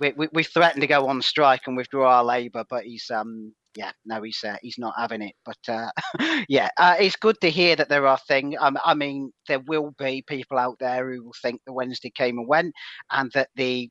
we, 0.00 0.12
we, 0.16 0.28
we 0.32 0.42
threatened 0.42 0.80
to 0.80 0.86
go 0.88 1.06
on 1.06 1.22
strike 1.22 1.62
and 1.66 1.76
withdraw 1.76 2.16
our 2.16 2.24
labour 2.24 2.64
but 2.68 2.84
he's 2.84 3.10
um 3.10 3.54
yeah, 3.76 3.92
no, 4.04 4.22
he's 4.22 4.42
uh, 4.42 4.56
he's 4.62 4.78
not 4.78 4.94
having 4.98 5.22
it. 5.22 5.34
But 5.44 5.58
uh, 5.68 5.90
yeah, 6.48 6.70
uh, 6.78 6.96
it's 6.98 7.16
good 7.16 7.36
to 7.42 7.50
hear 7.50 7.76
that 7.76 7.88
there 7.88 8.06
are 8.06 8.18
things. 8.26 8.56
Um, 8.58 8.78
I 8.84 8.94
mean, 8.94 9.32
there 9.48 9.60
will 9.60 9.92
be 9.98 10.24
people 10.26 10.58
out 10.58 10.76
there 10.80 11.12
who 11.12 11.24
will 11.24 11.34
think 11.42 11.60
the 11.66 11.72
Wednesday 11.72 12.10
came 12.10 12.38
and 12.38 12.48
went, 12.48 12.74
and 13.12 13.30
that 13.32 13.48
the 13.54 13.88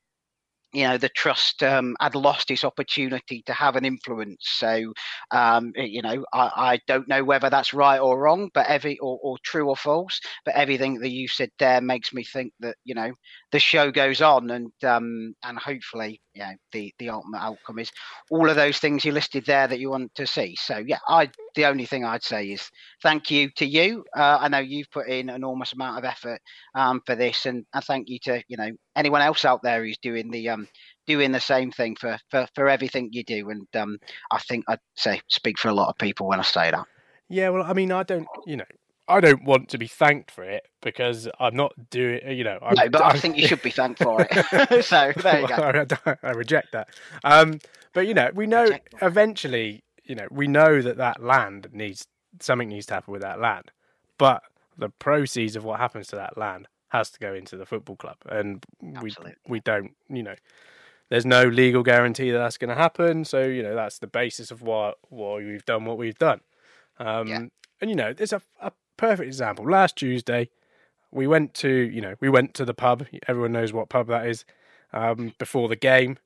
you 0.74 0.84
know 0.84 0.98
the 0.98 1.10
trust 1.10 1.63
um, 1.63 1.96
had 2.01 2.15
lost 2.15 2.51
its 2.51 2.65
opportunity 2.65 3.42
to 3.46 3.54
have 3.54 3.75
an 3.75 3.86
influence. 3.86 4.38
So 4.42 4.94
um, 5.32 5.72
you 5.75 6.01
know 6.01 6.25
I, 6.34 6.51
I, 6.56 6.80
don't 6.88 7.08
know 7.08 7.24
whether 7.24 7.50
that's 7.50 7.74
right 7.74 8.00
or 8.00 8.20
wrong, 8.20 8.50
but 8.54 8.68
every 8.68 8.98
or, 9.00 9.18
or, 9.22 9.38
true 9.44 9.70
or 9.70 9.77
false. 9.77 10.20
But 10.44 10.56
everything 10.56 11.00
that 11.00 11.12
you 11.12 11.27
said 11.27 11.50
there 11.60 11.80
makes 11.80 12.13
me 12.13 12.24
think 12.24 12.54
that 12.60 12.75
you 12.84 12.96
know 12.96 13.13
the 13.51 13.60
show 13.60 13.92
goes 13.92 14.22
on, 14.22 14.50
and 14.51 14.72
um, 14.84 15.34
and 15.44 15.58
hopefully 15.58 16.20
you 16.36 16.44
know 16.44 16.54
the 16.72 16.94
the 17.00 17.10
ultimate 17.10 17.39
outcome 17.39 17.80
is 17.80 17.92
all 18.30 18.50
of 18.50 18.56
those 18.56 18.77
things 18.77 19.06
you 19.06 19.12
listed 19.12 19.46
there 19.46 19.68
that 19.68 19.80
you 19.80 19.89
want 19.89 20.13
to 20.15 20.27
see. 20.27 20.56
So 20.60 20.77
yeah, 20.86 21.00
I 21.08 21.30
the 21.56 21.65
only 21.65 21.86
thing 21.86 22.04
I'd 22.04 22.24
say 22.24 22.48
is 22.48 22.70
thank 23.01 23.32
you 23.32 23.50
to 23.58 23.65
you. 23.65 24.04
Uh, 24.15 24.38
I 24.42 24.50
know 24.50 24.60
you've 24.60 24.92
put 24.92 25.08
in 25.08 25.30
enormous 25.30 25.74
amount 25.74 25.98
of 25.98 26.06
effort 26.06 26.42
um, 26.75 27.01
for 27.06 27.15
this, 27.15 27.46
and, 27.46 27.65
I 27.74 27.80
thank 27.80 28.10
you 28.10 28.20
to 28.24 28.44
you 28.48 28.58
know 28.58 28.70
anyone 28.96 29.22
else 29.22 29.46
out 29.46 29.63
there 29.63 29.84
who's 29.84 29.98
doing 29.98 30.30
the 30.30 30.50
um, 30.50 30.68
doing 31.08 31.32
the 31.32 31.39
same 31.39 31.72
thing 31.72 31.96
for 31.96 32.18
for, 32.30 32.48
for 32.54 32.70
everything 32.70 33.10
you 33.12 33.24
do. 33.24 33.50
And 33.50 33.68
um, 33.75 33.98
I 34.32 34.39
think 34.39 34.65
I'd 34.68 34.80
say 34.96 35.22
speak 35.30 35.58
for 35.58 35.70
a 35.70 35.74
lot 35.74 35.89
of 35.89 35.98
people 35.98 36.27
when 36.27 36.39
I 36.39 36.44
say 36.44 36.72
that. 36.72 36.86
Yeah, 37.30 37.50
well, 37.50 37.63
I 37.63 37.74
mean, 37.74 37.92
I 37.92 38.04
don't, 38.04 38.27
you 38.46 38.58
know, 38.58 38.65
I 39.07 39.19
don't 39.19 39.43
want 39.43 39.69
to 39.69 39.77
be 39.77 39.88
thanked 39.88 40.31
for 40.31 40.43
it 40.43 40.67
because 40.81 41.27
I'm 41.39 41.55
not 41.55 41.74
doing, 41.89 42.21
you 42.31 42.43
know. 42.43 42.57
I'm, 42.62 42.75
no, 42.75 42.89
but 42.89 43.03
I, 43.03 43.09
I 43.09 43.17
think 43.17 43.38
you 43.38 43.47
should 43.47 43.62
be 43.62 43.69
thanked 43.69 44.01
for 44.01 44.25
it. 44.27 44.85
so 44.85 45.12
there 45.17 45.41
you 45.41 45.47
go. 45.47 45.85
I, 46.05 46.15
I 46.24 46.31
reject 46.31 46.71
that. 46.71 46.89
Um, 47.24 47.59
but 47.93 48.07
you 48.07 48.13
know, 48.13 48.31
we 48.33 48.47
know 48.47 48.67
eventually, 49.01 49.83
you 50.03 50.15
know, 50.15 50.27
we 50.31 50.47
know 50.47 50.81
that 50.81 50.97
that 50.97 51.21
land 51.21 51.69
needs 51.71 52.07
something 52.41 52.69
needs 52.69 52.88
to 52.88 52.95
happen 52.95 53.12
with 53.12 53.21
that 53.21 53.39
land, 53.39 53.71
but 54.17 54.43
the 54.77 54.89
proceeds 54.89 55.55
of 55.55 55.63
what 55.63 55.79
happens 55.79 56.07
to 56.07 56.15
that 56.15 56.38
land 56.38 56.67
has 56.89 57.09
to 57.12 57.19
go 57.19 57.33
into 57.33 57.57
the 57.57 57.65
football 57.65 57.95
club, 57.95 58.17
and 58.27 58.63
Absolutely. 58.81 59.35
we 59.47 59.53
we 59.53 59.59
don't, 59.59 59.91
you 60.09 60.24
know. 60.24 60.35
There's 61.07 61.25
no 61.25 61.43
legal 61.43 61.83
guarantee 61.83 62.31
that 62.31 62.39
that's 62.39 62.57
going 62.57 62.69
to 62.69 62.75
happen, 62.75 63.25
so 63.25 63.43
you 63.43 63.62
know 63.62 63.75
that's 63.75 64.00
the 64.00 64.07
basis 64.07 64.50
of 64.50 64.63
why 64.63 64.93
why 65.09 65.35
we've 65.35 65.65
done 65.65 65.85
what 65.85 66.00
we've 66.00 66.17
done. 66.17 66.41
Um, 66.97 67.27
yeah. 67.27 67.45
And 67.81 67.89
you 67.89 67.95
know, 67.95 68.13
there's 68.13 68.33
a, 68.33 68.41
a 68.59 68.71
perfect 68.97 69.27
example. 69.27 69.69
Last 69.69 69.95
Tuesday, 69.97 70.49
we 71.11 71.27
went 71.27 71.53
to 71.55 71.69
you 71.69 72.01
know 72.01 72.15
we 72.19 72.29
went 72.29 72.53
to 72.55 72.65
the 72.65 72.73
pub. 72.73 73.05
Everyone 73.27 73.51
knows 73.51 73.73
what 73.73 73.89
pub 73.89 74.07
that 74.07 74.27
is. 74.27 74.45
Um, 74.93 75.33
before 75.37 75.67
the 75.67 75.75
game, 75.75 76.17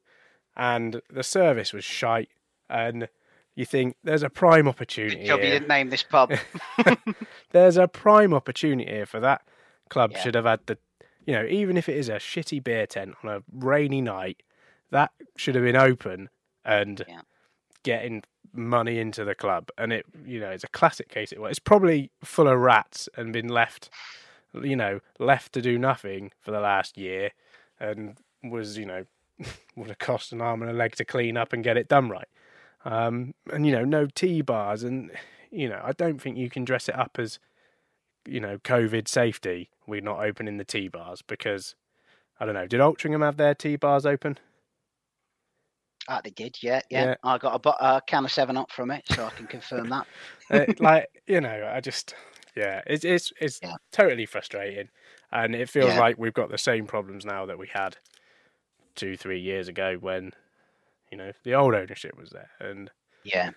and 0.55 1.01
the 1.09 1.23
service 1.23 1.73
was 1.73 1.83
shite. 1.83 2.29
And 2.69 3.07
you 3.55 3.65
think 3.65 3.95
there's 4.03 4.23
a 4.23 4.29
prime 4.29 4.67
opportunity. 4.67 5.25
Job 5.25 5.39
you 5.39 5.47
didn't 5.47 5.69
name 5.69 5.89
this 5.89 6.03
pub. 6.03 6.33
there's 7.51 7.77
a 7.77 7.87
prime 7.87 8.33
opportunity 8.33 8.89
here 8.89 9.05
for 9.05 9.19
that 9.21 9.41
club. 9.89 10.11
Yeah. 10.11 10.21
Should 10.21 10.35
have 10.35 10.45
had 10.45 10.59
the, 10.67 10.77
you 11.25 11.33
know, 11.33 11.45
even 11.45 11.77
if 11.77 11.89
it 11.89 11.97
is 11.97 12.09
a 12.09 12.15
shitty 12.15 12.63
beer 12.63 12.85
tent 12.85 13.15
on 13.23 13.29
a 13.29 13.41
rainy 13.51 14.01
night, 14.01 14.43
that 14.91 15.11
should 15.37 15.55
have 15.55 15.63
been 15.63 15.75
open 15.75 16.29
and 16.65 17.03
yeah. 17.07 17.21
getting 17.83 18.23
money 18.53 18.99
into 18.99 19.23
the 19.25 19.35
club, 19.35 19.69
and 19.77 19.93
it 19.93 20.05
you 20.25 20.39
know 20.39 20.49
it's 20.49 20.63
a 20.63 20.69
classic 20.69 21.09
case. 21.09 21.31
It 21.31 21.39
was 21.39 21.51
it's 21.51 21.59
probably 21.59 22.11
full 22.23 22.47
of 22.47 22.59
rats 22.59 23.09
and 23.15 23.33
been 23.33 23.47
left, 23.47 23.89
you 24.53 24.75
know, 24.75 24.99
left 25.19 25.53
to 25.53 25.61
do 25.61 25.77
nothing 25.77 26.31
for 26.39 26.51
the 26.51 26.59
last 26.59 26.97
year, 26.97 27.31
and 27.79 28.17
was 28.43 28.77
you 28.77 28.85
know 28.85 29.05
would 29.75 29.89
have 29.89 29.99
cost 29.99 30.31
an 30.31 30.41
arm 30.41 30.61
and 30.61 30.71
a 30.71 30.73
leg 30.73 30.95
to 30.95 31.05
clean 31.05 31.37
up 31.37 31.53
and 31.53 31.63
get 31.63 31.77
it 31.77 31.87
done 31.87 32.09
right. 32.09 32.27
Um, 32.85 33.33
and 33.51 33.65
you 33.65 33.71
know, 33.71 33.85
no 33.85 34.07
tea 34.07 34.41
bars, 34.41 34.83
and 34.83 35.11
you 35.51 35.69
know, 35.69 35.81
I 35.83 35.91
don't 35.91 36.21
think 36.21 36.37
you 36.37 36.49
can 36.49 36.65
dress 36.65 36.87
it 36.89 36.97
up 36.97 37.17
as 37.19 37.39
you 38.25 38.39
know 38.39 38.57
COVID 38.59 39.07
safety. 39.07 39.69
We're 39.87 40.01
not 40.01 40.23
opening 40.23 40.57
the 40.57 40.65
tea 40.65 40.87
bars 40.87 41.21
because 41.21 41.75
I 42.39 42.45
don't 42.45 42.55
know. 42.55 42.67
Did 42.67 42.79
Altrincham 42.79 43.23
have 43.23 43.37
their 43.37 43.55
tea 43.55 43.75
bars 43.75 44.05
open? 44.05 44.37
Ah, 46.11 46.21
they 46.23 46.31
did, 46.31 46.57
yeah, 46.63 46.81
yeah. 46.89 47.05
yeah. 47.05 47.15
I 47.23 47.37
got 47.37 47.63
a, 47.63 47.85
a, 47.85 48.01
can 48.01 48.25
of 48.25 48.31
Seven 48.31 48.57
Up 48.57 48.71
from 48.71 48.89
it, 48.89 49.03
so 49.11 49.25
I 49.25 49.29
can 49.29 49.45
confirm 49.45 49.89
that. 49.89 50.07
uh, 50.49 50.65
like 50.79 51.07
you 51.27 51.39
know, 51.39 51.71
I 51.71 51.79
just 51.81 52.15
yeah, 52.55 52.81
it's 52.87 53.05
it's 53.05 53.31
it's 53.39 53.59
yeah. 53.61 53.75
totally 53.91 54.25
frustrating, 54.25 54.89
and 55.31 55.53
it 55.53 55.69
feels 55.69 55.93
yeah. 55.93 55.99
like 55.99 56.17
we've 56.17 56.33
got 56.33 56.49
the 56.49 56.57
same 56.57 56.87
problems 56.87 57.25
now 57.25 57.45
that 57.45 57.59
we 57.59 57.67
had 57.71 57.97
two, 58.95 59.15
three 59.15 59.39
years 59.39 59.67
ago 59.67 59.97
when 60.01 60.31
you 61.11 61.17
know 61.17 61.31
the 61.43 61.53
old 61.53 61.75
ownership 61.75 62.17
was 62.17 62.31
there, 62.31 62.49
and 62.59 62.89
yeah, 63.23 63.51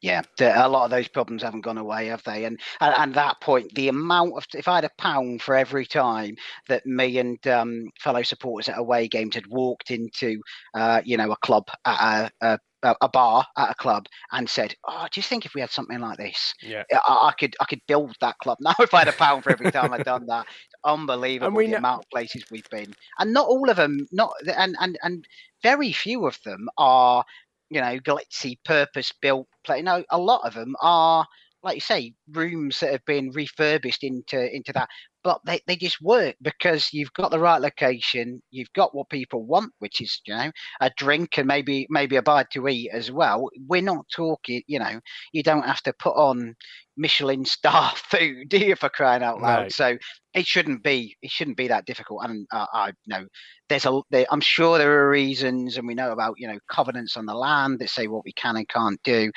yeah, 0.00 0.22
a 0.40 0.68
lot 0.68 0.84
of 0.84 0.90
those 0.90 1.08
problems 1.08 1.42
haven't 1.42 1.62
gone 1.62 1.78
away, 1.78 2.06
have 2.06 2.22
they? 2.22 2.44
And 2.44 2.60
and, 2.80 3.14
that 3.14 3.40
point, 3.40 3.74
the 3.74 3.88
amount 3.88 4.34
of 4.36 4.46
if 4.54 4.68
I 4.68 4.76
had 4.76 4.84
a 4.84 4.90
pound 4.96 5.42
for 5.42 5.56
every 5.56 5.86
time 5.86 6.36
that 6.68 6.86
me 6.86 7.18
and 7.18 7.44
um, 7.48 7.90
fellow 8.00 8.22
supporters 8.22 8.68
at 8.68 8.78
away 8.78 9.08
games 9.08 9.34
had 9.34 9.46
walked 9.48 9.90
into, 9.90 10.40
uh, 10.74 11.00
you 11.04 11.16
know, 11.16 11.32
a 11.32 11.36
club 11.38 11.64
at 11.84 12.30
a, 12.40 12.58
a, 12.82 12.96
a, 13.00 13.08
bar 13.08 13.44
at 13.56 13.70
a 13.72 13.74
club 13.74 14.06
and 14.30 14.48
said, 14.48 14.72
"Oh, 14.86 15.06
do 15.12 15.18
you 15.18 15.22
think 15.22 15.44
if 15.44 15.54
we 15.54 15.60
had 15.60 15.70
something 15.70 15.98
like 15.98 16.18
this, 16.18 16.54
yeah, 16.62 16.84
I, 16.92 17.30
I 17.30 17.32
could 17.38 17.56
I 17.60 17.64
could 17.64 17.80
build 17.88 18.14
that 18.20 18.38
club 18.38 18.58
now 18.60 18.74
if 18.78 18.94
I 18.94 19.00
had 19.00 19.08
a 19.08 19.12
pound 19.12 19.42
for 19.42 19.50
every 19.50 19.72
time 19.72 19.92
I'd 19.92 20.04
done 20.04 20.26
that." 20.26 20.46
It's 20.46 20.74
unbelievable 20.84 21.58
the 21.58 21.68
know- 21.68 21.78
amount 21.78 22.04
of 22.04 22.10
places 22.10 22.44
we've 22.52 22.70
been, 22.70 22.94
and 23.18 23.32
not 23.32 23.48
all 23.48 23.68
of 23.68 23.76
them, 23.76 24.06
not 24.12 24.32
and 24.56 24.76
and 24.78 24.96
and 25.02 25.24
very 25.60 25.92
few 25.92 26.24
of 26.26 26.38
them 26.44 26.68
are 26.78 27.24
you 27.70 27.80
know, 27.80 27.98
glitzy, 28.00 28.56
purpose 28.64 29.12
built 29.20 29.46
play. 29.64 29.82
No, 29.82 30.04
a 30.10 30.18
lot 30.18 30.42
of 30.46 30.54
them 30.54 30.74
are, 30.80 31.26
like 31.62 31.76
you 31.76 31.80
say, 31.80 32.14
rooms 32.32 32.80
that 32.80 32.92
have 32.92 33.04
been 33.04 33.30
refurbished 33.30 34.04
into 34.04 34.54
into 34.54 34.72
that. 34.74 34.88
But 35.24 35.40
they, 35.44 35.60
they 35.66 35.76
just 35.76 36.00
work 36.00 36.36
because 36.40 36.92
you've 36.92 37.12
got 37.12 37.30
the 37.30 37.38
right 37.40 37.60
location, 37.60 38.40
you've 38.50 38.72
got 38.72 38.94
what 38.94 39.08
people 39.10 39.44
want, 39.44 39.72
which 39.78 40.00
is, 40.00 40.20
you 40.26 40.34
know, 40.34 40.50
a 40.80 40.90
drink 40.96 41.38
and 41.38 41.46
maybe 41.46 41.86
maybe 41.90 42.16
a 42.16 42.22
bite 42.22 42.50
to 42.52 42.68
eat 42.68 42.90
as 42.92 43.10
well. 43.10 43.48
We're 43.66 43.82
not 43.82 44.06
talking, 44.14 44.62
you 44.66 44.78
know, 44.78 45.00
you 45.32 45.42
don't 45.42 45.66
have 45.66 45.82
to 45.82 45.92
put 45.92 46.14
on 46.14 46.54
Michelin 46.98 47.44
star 47.44 47.92
food, 47.96 48.48
do 48.48 48.58
you, 48.58 48.76
for 48.76 48.88
crying 48.88 49.22
out 49.22 49.40
loud? 49.40 49.62
Right. 49.62 49.72
So 49.72 49.96
it 50.34 50.46
shouldn't 50.46 50.82
be 50.82 51.16
it 51.22 51.30
shouldn't 51.30 51.56
be 51.56 51.68
that 51.68 51.86
difficult. 51.86 52.24
And 52.24 52.46
uh, 52.52 52.66
I 52.72 52.92
know 53.06 53.26
there's 53.68 53.86
a 53.86 54.00
there, 54.10 54.26
I'm 54.30 54.40
sure 54.40 54.78
there 54.78 55.04
are 55.04 55.10
reasons, 55.10 55.76
and 55.76 55.86
we 55.86 55.94
know 55.94 56.12
about 56.12 56.34
you 56.38 56.48
know 56.48 56.58
covenants 56.70 57.16
on 57.16 57.26
the 57.26 57.34
land 57.34 57.78
that 57.78 57.90
say 57.90 58.06
what 58.06 58.24
we 58.24 58.32
can 58.32 58.56
and 58.56 58.68
can't 58.68 59.00
do, 59.02 59.30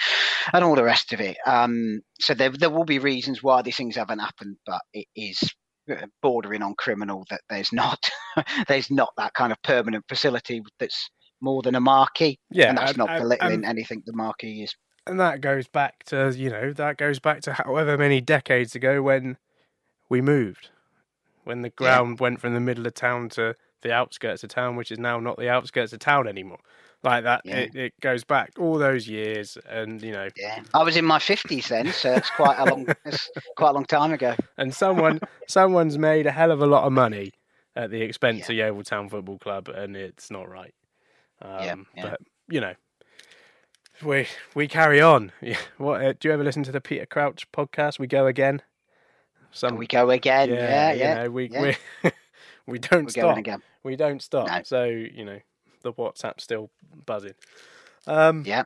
and 0.53 0.63
all 0.63 0.75
the 0.75 0.83
rest 0.83 1.13
of 1.13 1.21
it. 1.21 1.38
Um, 1.45 2.01
so 2.19 2.33
there 2.33 2.50
there 2.50 2.69
will 2.69 2.85
be 2.85 3.00
reasons 3.00 3.41
why 3.41 3.61
these 3.61 3.77
things 3.77 3.95
haven't 3.95 4.19
happened, 4.19 4.57
but 4.65 4.81
it 4.93 5.07
is 5.15 5.39
bordering 6.21 6.62
on 6.62 6.75
criminal 6.75 7.25
that 7.29 7.41
there's 7.50 7.71
not 7.74 8.10
there's 8.67 8.91
not 8.91 9.10
that 9.17 9.33
kind 9.33 9.51
of 9.51 9.62
permanent 9.63 10.05
facility 10.07 10.62
that's 10.79 11.10
more 11.41 11.62
than 11.62 11.75
a 11.75 11.79
marquee. 11.79 12.39
Yeah, 12.51 12.69
and 12.69 12.77
that's 12.77 12.98
not 12.98 13.10
belittling 13.19 13.65
anything 13.65 14.03
the 14.05 14.13
marquee 14.13 14.63
is. 14.63 14.75
And 15.07 15.19
that 15.19 15.41
goes 15.41 15.67
back 15.67 16.03
to 16.05 16.33
you 16.36 16.50
know 16.50 16.74
that 16.74 16.98
goes 16.98 17.19
back 17.19 17.41
to 17.41 17.53
however 17.53 17.98
many 17.98 18.21
decades 18.21 18.75
ago 18.75 19.01
when 19.01 19.38
we 20.10 20.21
moved 20.21 20.69
when 21.43 21.62
the 21.62 21.69
ground 21.69 22.17
yeah. 22.19 22.24
went 22.24 22.39
from 22.39 22.53
the 22.53 22.60
middle 22.60 22.86
of 22.86 22.93
town 22.93 23.29
to 23.29 23.55
the 23.81 23.91
outskirts 23.91 24.43
of 24.43 24.50
town, 24.50 24.75
which 24.75 24.91
is 24.91 25.00
now 25.00 25.19
not 25.19 25.38
the 25.38 25.50
outskirts 25.50 25.93
of 25.93 26.00
town 26.00 26.27
anymore. 26.27 26.60
Like 27.03 27.24
that, 27.24 27.41
yeah. 27.46 27.58
it, 27.58 27.75
it 27.75 27.93
goes 28.00 28.24
back 28.24 28.51
all 28.60 28.77
those 28.77 29.08
years, 29.08 29.58
and 29.67 30.01
you 30.03 30.12
know. 30.12 30.27
Yeah, 30.38 30.62
I 30.74 30.84
was 30.84 30.96
in 30.96 31.05
my 31.05 31.17
fifties 31.17 31.67
then, 31.70 31.91
so 31.91 32.13
it's 32.13 32.29
quite 32.29 32.60
a 32.60 32.65
long, 32.65 32.88
it's 33.05 33.27
quite 33.58 33.70
a 33.70 33.74
long 33.74 33.86
time 33.86 34.13
ago. 34.13 34.36
And 34.58 34.72
someone, 34.72 35.20
someone's 35.48 35.98
made 35.98 36.27
a 36.27 36.31
hell 36.31 36.51
of 36.51 36.62
a 36.62 36.67
lot 36.67 36.84
of 36.84 36.93
money 36.93 37.31
at 37.75 37.89
the 37.89 38.01
expense 38.01 38.41
yeah. 38.41 38.46
of 38.46 38.51
Yeovil 38.51 38.84
Town 38.84 39.10
Football 39.10 39.39
Club, 39.39 39.67
and 39.67 39.98
it's 39.98 40.29
not 40.29 40.48
right. 40.48 40.75
Um, 41.41 41.88
yeah. 41.96 42.03
But 42.03 42.22
you 42.48 42.62
know, 42.62 42.75
we 44.03 44.27
we 44.53 44.67
carry 44.67 45.01
on. 45.01 45.31
What 45.77 46.03
uh, 46.03 46.13
do 46.20 46.27
you 46.27 46.34
ever 46.34 46.43
listen 46.43 46.62
to 46.63 46.72
the 46.72 46.81
Peter 46.81 47.08
Crouch 47.08 47.51
podcast? 47.51 47.98
We 47.98 48.05
go 48.05 48.27
again. 48.27 48.62
Some, 49.51 49.75
we 49.75 49.88
go 49.88 50.12
again. 50.12 50.50
Yeah, 50.50 50.93
yeah. 50.93 50.93
yeah. 50.93 51.24
Know, 51.24 51.31
we 51.31 51.50
yeah. 51.50 51.62
we 52.03 52.12
we 52.67 52.79
don't 52.79 53.05
We're 53.05 53.10
stop. 53.10 53.62
We 53.84 53.96
don't 53.96 54.22
stop. 54.22 54.48
No. 54.48 54.62
So 54.63 54.86
you 54.86 55.25
know 55.25 55.39
the 55.81 55.93
WhatsApp's 55.93 56.43
still 56.43 56.69
buzzing. 57.05 57.35
Um, 58.07 58.43
yeah. 58.45 58.63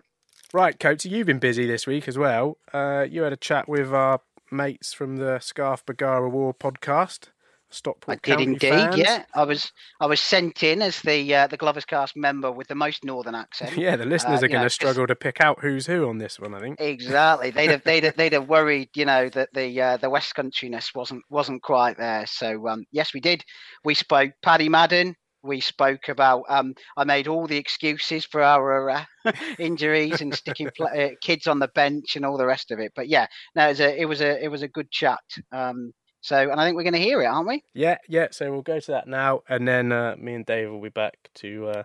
Right, 0.54 0.80
Coach. 0.80 1.06
You've 1.06 1.28
been 1.28 1.40
busy 1.40 1.66
this 1.66 1.86
week 1.86 2.08
as 2.08 2.18
well. 2.18 2.58
Uh, 2.72 3.06
you 3.10 3.24
had 3.24 3.34
a 3.34 3.38
chat 3.38 3.68
with 3.68 3.94
our 3.94 4.22
mates 4.52 4.94
from 4.94 5.18
the 5.18 5.40
Scarf 5.40 5.86
Bagara 5.86 6.32
War 6.32 6.54
podcast. 6.54 7.30
Stockport 7.76 8.20
I 8.24 8.36
did 8.36 8.40
indeed. 8.40 8.70
Fans. 8.70 8.98
Yeah, 8.98 9.26
I 9.34 9.44
was 9.44 9.72
I 10.00 10.06
was 10.06 10.22
sent 10.22 10.64
in 10.64 10.82
as 10.82 11.02
the 11.02 11.36
uh, 11.36 11.48
the 11.48 11.58
Glovers 11.58 11.86
Cast 11.86 12.16
member 12.16 12.52
with 12.52 12.68
the 12.68 12.76
most 12.76 13.04
northern 13.04 13.36
accent. 13.36 13.76
yeah, 13.78 13.96
the 13.96 14.06
listeners 14.06 14.42
uh, 14.42 14.46
are 14.46 14.50
going 14.50 14.64
to 14.64 14.70
struggle 14.70 15.06
to 15.08 15.16
pick 15.16 15.42
out 15.42 15.60
who's 15.62 15.88
who 15.88 16.08
on 16.08 16.18
this 16.18 16.40
one. 16.40 16.54
I 16.54 16.60
think 16.60 16.80
exactly. 16.80 17.52
They'd 17.52 17.72
have 17.72 17.84
they'd 17.84 18.04
have, 18.04 18.16
they'd 18.18 18.34
have 18.34 18.48
worried, 18.48 18.90
you 18.96 19.06
know, 19.06 19.30
that 19.30 19.50
the 19.54 19.82
uh, 19.82 19.98
the 19.98 20.10
West 20.10 20.34
Countryness 20.36 20.96
wasn't 20.96 21.24
wasn't 21.30 21.64
quite 21.64 21.98
there. 21.98 22.26
So 22.28 22.68
um, 22.68 22.86
yes, 22.92 23.14
we 23.14 23.20
did. 23.20 23.44
We 23.84 23.94
spoke 23.94 24.32
Paddy 24.42 24.70
Madden. 24.70 25.16
We 25.46 25.62
spoke 25.62 26.10
about. 26.10 26.44
Um, 26.50 26.74
I 26.98 27.04
made 27.04 27.28
all 27.28 27.48
the 27.48 27.58
excuses 27.58 28.26
for 28.26 28.42
our 28.42 28.90
uh, 28.90 29.06
injuries 29.60 30.22
and 30.22 30.34
sticking 30.34 30.70
pl- 30.76 30.88
uh, 30.88 31.10
kids 31.22 31.48
on 31.48 31.60
the 31.60 31.70
bench 31.70 32.16
and 32.16 32.26
all 32.26 32.38
the 32.38 32.46
rest 32.46 32.72
of 32.72 32.80
it. 32.80 32.94
But 32.96 33.08
yeah, 33.08 33.28
no, 33.56 33.70
it 33.70 33.70
was 33.70 33.80
a 33.80 34.02
it 34.02 34.06
was 34.06 34.22
a 34.22 34.44
it 34.44 34.48
was 34.50 34.62
a 34.62 34.68
good 34.68 34.92
chat. 34.92 35.24
Um, 35.52 35.94
so, 36.22 36.38
and 36.38 36.60
I 36.60 36.66
think 36.66 36.76
we're 36.76 36.84
going 36.84 36.94
to 36.94 37.00
hear 37.00 37.22
it, 37.22 37.28
aren't 37.28 37.48
we? 37.48 37.64
Yeah, 37.76 37.98
yeah. 38.10 38.28
So 38.32 38.52
we'll 38.52 38.64
go 38.64 38.80
to 38.80 38.92
that 38.92 39.08
now, 39.08 39.42
and 39.48 39.68
then 39.68 39.92
uh, 39.92 40.16
me 40.18 40.34
and 40.34 40.46
Dave 40.46 40.72
will 40.72 40.82
be 40.82 40.90
back 40.90 41.30
to 41.36 41.68
uh, 41.68 41.84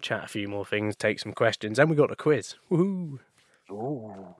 chat 0.00 0.24
a 0.24 0.28
few 0.28 0.48
more 0.48 0.64
things, 0.64 0.96
take 0.96 1.18
some 1.18 1.34
questions, 1.34 1.78
and 1.78 1.90
we 1.90 1.96
got 1.96 2.10
a 2.10 2.16
quiz. 2.16 2.54
Woohoo! 2.70 3.18
Ooh. 3.70 4.34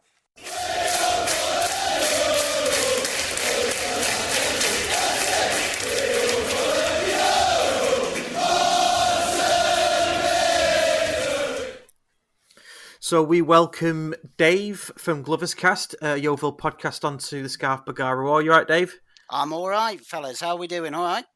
So 13.13 13.23
we 13.23 13.43
welcome 13.43 14.15
Dave 14.39 14.91
from 14.97 15.21
Glover's 15.21 15.53
Cast, 15.53 15.95
uh, 16.03 16.15
Yeovil 16.15 16.57
podcast, 16.57 17.05
onto 17.05 17.43
the 17.43 17.49
Scarf 17.51 17.85
Bagara. 17.85 18.27
Are 18.27 18.41
you 18.41 18.51
right, 18.51 18.67
Dave? 18.67 18.99
I'm 19.29 19.53
all 19.53 19.69
right, 19.69 20.01
fellas. 20.01 20.41
How 20.41 20.53
are 20.53 20.57
we 20.57 20.67
doing? 20.67 20.95
All 20.95 21.05
right. 21.05 21.27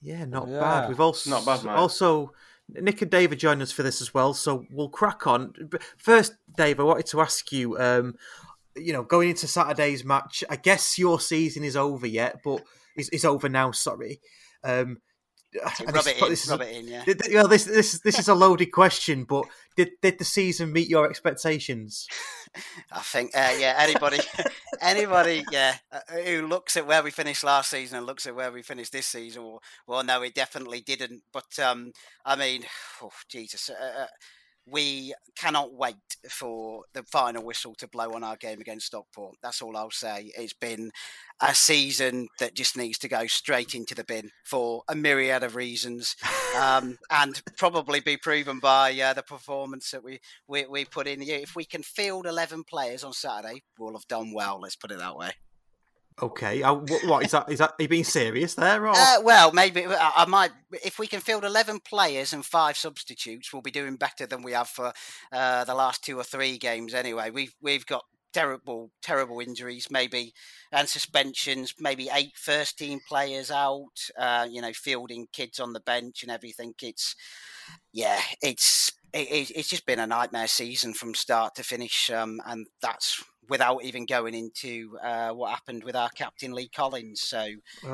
Yeah, 0.00 0.24
not 0.24 0.48
Yeah. 0.48 0.60
bad. 0.60 0.88
We've 0.88 1.00
also 1.00 1.28
Not 1.28 1.44
bad, 1.44 1.64
mate. 1.64 1.72
also 1.72 2.32
Nick 2.70 3.02
and 3.02 3.10
Dave 3.10 3.30
are 3.32 3.34
joining 3.34 3.60
us 3.60 3.72
for 3.72 3.82
this 3.82 4.00
as 4.00 4.14
well, 4.14 4.32
so 4.32 4.64
we'll 4.70 4.88
crack 4.88 5.26
on. 5.26 5.52
First, 5.98 6.32
Dave, 6.56 6.80
I 6.80 6.84
wanted 6.84 7.08
to 7.08 7.20
ask 7.20 7.52
you. 7.52 7.78
Um, 7.78 8.14
you 8.74 8.94
know, 8.94 9.02
going 9.02 9.28
into 9.28 9.46
Saturday's 9.46 10.02
match, 10.02 10.42
I 10.48 10.56
guess 10.56 10.98
your 10.98 11.20
season 11.20 11.62
is 11.62 11.76
over 11.76 12.06
yet, 12.06 12.40
but 12.42 12.64
is, 12.96 13.10
is 13.10 13.26
over 13.26 13.50
now. 13.50 13.70
Sorry. 13.72 14.18
Um, 14.64 15.02
Rub 15.62 16.06
it 16.06 16.20
in. 16.20 16.28
this 16.28 16.44
is 16.44 16.50
Rub 16.50 16.62
it 16.62 16.76
in. 16.76 16.88
Yeah. 16.88 17.04
Did, 17.04 17.22
well, 17.32 17.48
this 17.48 17.64
this 17.64 18.00
this 18.00 18.18
is 18.18 18.28
a 18.28 18.34
loaded 18.34 18.72
question, 18.72 19.24
but 19.24 19.44
did 19.76 19.92
did 20.02 20.18
the 20.18 20.24
season 20.24 20.72
meet 20.72 20.88
your 20.88 21.08
expectations? 21.08 22.08
I 22.92 23.00
think, 23.00 23.32
uh, 23.34 23.54
yeah, 23.58 23.74
anybody, 23.78 24.20
anybody, 24.80 25.44
yeah, 25.50 25.76
uh, 25.90 26.00
who 26.24 26.46
looks 26.46 26.76
at 26.76 26.86
where 26.86 27.02
we 27.02 27.10
finished 27.10 27.42
last 27.42 27.70
season 27.70 27.98
and 27.98 28.06
looks 28.06 28.26
at 28.26 28.36
where 28.36 28.52
we 28.52 28.62
finished 28.62 28.92
this 28.92 29.06
season, 29.06 29.42
well, 29.44 29.60
will 29.86 30.04
know 30.04 30.22
it 30.22 30.34
definitely 30.34 30.80
didn't. 30.80 31.22
But 31.32 31.58
um, 31.58 31.92
I 32.24 32.36
mean, 32.36 32.64
oh, 33.02 33.10
Jesus, 33.28 33.70
uh, 33.70 34.02
uh, 34.02 34.06
we 34.66 35.14
cannot 35.36 35.74
wait 35.74 35.96
for 36.28 36.84
the 36.94 37.02
final 37.02 37.44
whistle 37.44 37.74
to 37.74 37.88
blow 37.88 38.12
on 38.12 38.24
our 38.24 38.36
game 38.36 38.60
against 38.60 38.86
Stockport. 38.86 39.36
That's 39.42 39.60
all 39.60 39.76
I'll 39.76 39.90
say. 39.90 40.32
It's 40.36 40.54
been 40.54 40.90
a 41.40 41.54
season 41.54 42.28
that 42.38 42.54
just 42.54 42.76
needs 42.76 42.98
to 42.98 43.08
go 43.08 43.26
straight 43.26 43.74
into 43.74 43.94
the 43.94 44.04
bin 44.04 44.30
for 44.44 44.82
a 44.88 44.94
myriad 44.94 45.42
of 45.42 45.56
reasons, 45.56 46.16
um, 46.56 46.98
and 47.10 47.42
probably 47.58 48.00
be 48.00 48.16
proven 48.16 48.58
by 48.58 48.98
uh, 48.98 49.12
the 49.12 49.22
performance 49.22 49.90
that 49.90 50.04
we, 50.04 50.20
we 50.48 50.66
we 50.66 50.84
put 50.84 51.06
in. 51.06 51.20
If 51.22 51.54
we 51.54 51.64
can 51.64 51.82
field 51.82 52.26
eleven 52.26 52.64
players 52.64 53.04
on 53.04 53.12
Saturday, 53.12 53.62
we'll 53.78 53.94
have 53.94 54.08
done 54.08 54.32
well. 54.32 54.60
Let's 54.60 54.76
put 54.76 54.92
it 54.92 54.98
that 54.98 55.16
way. 55.16 55.32
Okay, 56.22 56.62
I, 56.62 56.70
what, 56.70 57.04
what 57.06 57.24
is 57.24 57.32
that? 57.32 57.50
Is 57.50 57.58
that 57.58 57.70
are 57.70 57.82
you 57.82 57.88
being 57.88 58.04
serious 58.04 58.54
there? 58.54 58.86
Or? 58.86 58.92
Uh, 58.94 59.16
well, 59.22 59.50
maybe 59.52 59.84
I, 59.84 60.12
I 60.18 60.24
might. 60.26 60.52
If 60.84 60.98
we 61.00 61.08
can 61.08 61.20
field 61.20 61.44
eleven 61.44 61.80
players 61.80 62.32
and 62.32 62.44
five 62.44 62.76
substitutes, 62.76 63.52
we'll 63.52 63.62
be 63.62 63.72
doing 63.72 63.96
better 63.96 64.24
than 64.24 64.42
we 64.42 64.52
have 64.52 64.68
for 64.68 64.92
uh, 65.32 65.64
the 65.64 65.74
last 65.74 66.04
two 66.04 66.16
or 66.16 66.22
three 66.22 66.56
games. 66.56 66.94
Anyway, 66.94 67.30
we've 67.30 67.54
we've 67.60 67.84
got 67.84 68.04
terrible, 68.32 68.92
terrible 69.02 69.40
injuries, 69.40 69.88
maybe 69.90 70.32
and 70.70 70.88
suspensions. 70.88 71.74
Maybe 71.80 72.08
eight 72.12 72.36
first 72.36 72.78
team 72.78 73.00
players 73.08 73.50
out. 73.50 73.98
Uh, 74.16 74.46
you 74.48 74.60
know, 74.62 74.72
fielding 74.72 75.26
kids 75.32 75.58
on 75.58 75.72
the 75.72 75.80
bench 75.80 76.22
and 76.22 76.30
everything. 76.30 76.74
It's 76.80 77.16
yeah, 77.92 78.20
it's 78.40 78.92
it, 79.12 79.30
it- 79.30 79.52
it's 79.56 79.68
just 79.68 79.84
been 79.84 79.98
a 79.98 80.06
nightmare 80.06 80.46
season 80.48 80.94
from 80.94 81.14
start 81.14 81.56
to 81.56 81.64
finish, 81.64 82.08
um, 82.10 82.40
and 82.46 82.68
that's 82.80 83.20
without 83.48 83.84
even 83.84 84.06
going 84.06 84.34
into 84.34 84.98
uh, 85.02 85.32
what 85.32 85.50
happened 85.50 85.84
with 85.84 85.96
our 85.96 86.10
captain 86.10 86.52
Lee 86.52 86.68
Collins. 86.68 87.20
So 87.22 87.46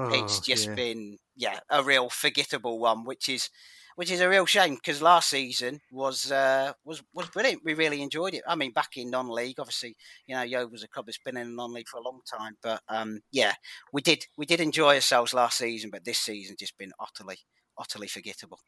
it's 0.09 0.41
Oh, 0.41 0.41
just 0.41 0.71
yeah. 0.71 0.77
been 0.77 1.19
yeah 1.37 1.61
a 1.71 1.83
real 1.83 2.09
forgettable 2.11 2.79
one, 2.79 3.05
which 3.05 3.29
is 3.29 3.51
which 3.97 4.11
is 4.11 4.21
a 4.21 4.29
real 4.29 4.47
shame 4.47 4.75
because 4.77 5.03
last 5.03 5.29
season 5.31 5.81
was 5.91 6.31
uh, 6.33 6.73
was 6.85 7.03
was 7.13 7.29
brilliant. 7.31 7.63
We 7.65 7.75
really 7.75 8.03
enjoyed 8.03 8.35
it. 8.35 8.43
I 8.47 8.55
mean, 8.57 8.73
back 8.73 8.97
in 8.97 9.11
non-league, 9.11 9.61
obviously, 9.61 9.97
you 10.27 10.35
know, 10.35 10.43
Yeovil's 10.43 10.83
a 10.83 10.89
club 10.89 11.07
that's 11.07 11.19
been 11.19 11.37
in 11.37 11.55
non-league 11.57 11.89
for 11.89 11.99
a 11.99 12.03
long 12.03 12.21
time, 12.31 12.57
but 12.63 12.83
um, 12.89 13.21
yeah, 13.33 13.55
we 13.93 14.01
did 14.03 14.25
we 14.37 14.47
did 14.47 14.61
enjoy 14.61 14.95
ourselves 14.95 15.35
last 15.35 15.59
season, 15.59 15.91
but 15.91 16.05
this 16.05 16.19
season 16.19 16.57
just 16.59 16.79
been 16.79 16.93
utterly 17.01 17.39
utterly 17.79 18.09
forgettable. 18.09 18.61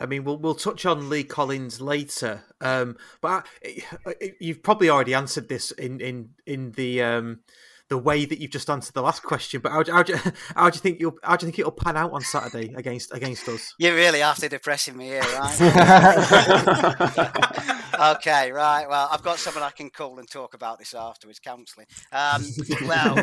I 0.00 0.06
mean, 0.06 0.24
we'll 0.24 0.38
we'll 0.38 0.54
touch 0.54 0.86
on 0.86 1.08
Lee 1.08 1.24
Collins 1.24 1.80
later, 1.80 2.44
um, 2.60 2.96
but 3.20 3.46
I, 3.64 3.82
I- 4.06 4.32
you've 4.40 4.62
probably 4.62 4.90
already 4.90 5.14
answered 5.14 5.48
this 5.48 5.70
in 5.72 6.00
in 6.00 6.30
in 6.46 6.72
the 6.72 7.02
um, 7.02 7.40
the 7.88 7.98
way 7.98 8.24
that 8.26 8.38
you've 8.38 8.50
just 8.50 8.68
answered 8.70 8.94
the 8.94 9.02
last 9.02 9.22
question. 9.22 9.60
But 9.62 9.72
how, 9.72 9.82
do- 9.82 9.92
how, 9.92 10.02
do, 10.02 10.14
how 10.54 10.70
do 10.70 10.76
you 10.76 10.80
think 10.80 11.00
you'll 11.00 11.16
how 11.22 11.36
do 11.36 11.46
you 11.46 11.50
think 11.50 11.58
it'll 11.58 11.72
pan 11.72 11.96
out 11.96 12.12
on 12.12 12.20
Saturday 12.20 12.72
against 12.74 13.12
against 13.12 13.48
us? 13.48 13.74
You're 13.78 13.94
really 13.94 14.22
after 14.22 14.48
depressing 14.48 14.96
me 14.96 15.06
here, 15.06 15.22
right? 15.22 15.60
okay, 18.16 18.52
right. 18.52 18.86
Well, 18.88 19.08
I've 19.10 19.22
got 19.22 19.38
someone 19.38 19.64
I 19.64 19.70
can 19.70 19.90
call 19.90 20.18
and 20.18 20.30
talk 20.30 20.54
about 20.54 20.78
this 20.78 20.94
afterwards, 20.94 21.40
counselling. 21.40 21.86
Um, 22.12 22.44
well, 22.86 23.16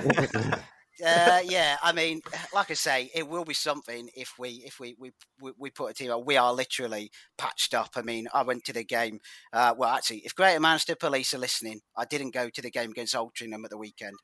uh, 1.04 1.42
yeah. 1.44 1.78
I 1.82 1.92
mean, 1.92 2.22
like 2.54 2.72
I 2.72 2.76
say, 2.76 3.12
it 3.14 3.28
will 3.28 3.46
be 3.46 3.54
something 3.54 4.10
if 4.16 4.34
we 4.38 4.64
if 4.66 4.80
we 4.80 4.96
we 5.00 5.12
we, 5.58 5.70
put 5.70 5.92
a 5.92 5.94
team. 5.94 6.12
out. 6.12 6.26
We 6.26 6.38
are 6.38 6.54
literally 6.54 7.12
patched 7.38 7.74
up. 7.74 7.92
I 7.96 8.02
mean, 8.02 8.28
I 8.34 8.44
went 8.44 8.66
to 8.66 8.74
the 8.74 8.84
game. 8.84 9.20
Uh, 9.52 9.74
well, 9.78 9.96
actually, 9.96 10.20
if 10.20 10.36
Greater 10.36 10.60
Manchester 10.60 10.96
Police 10.96 11.34
are 11.34 11.40
listening, 11.40 11.82
I 11.96 12.06
didn't 12.06 12.34
go 12.34 12.50
to 12.50 12.62
the 12.62 12.72
game 12.72 12.92
against 12.92 13.16
Altrincham 13.16 13.64
at 13.64 13.70
the 13.70 13.78
weekend. 13.78 14.16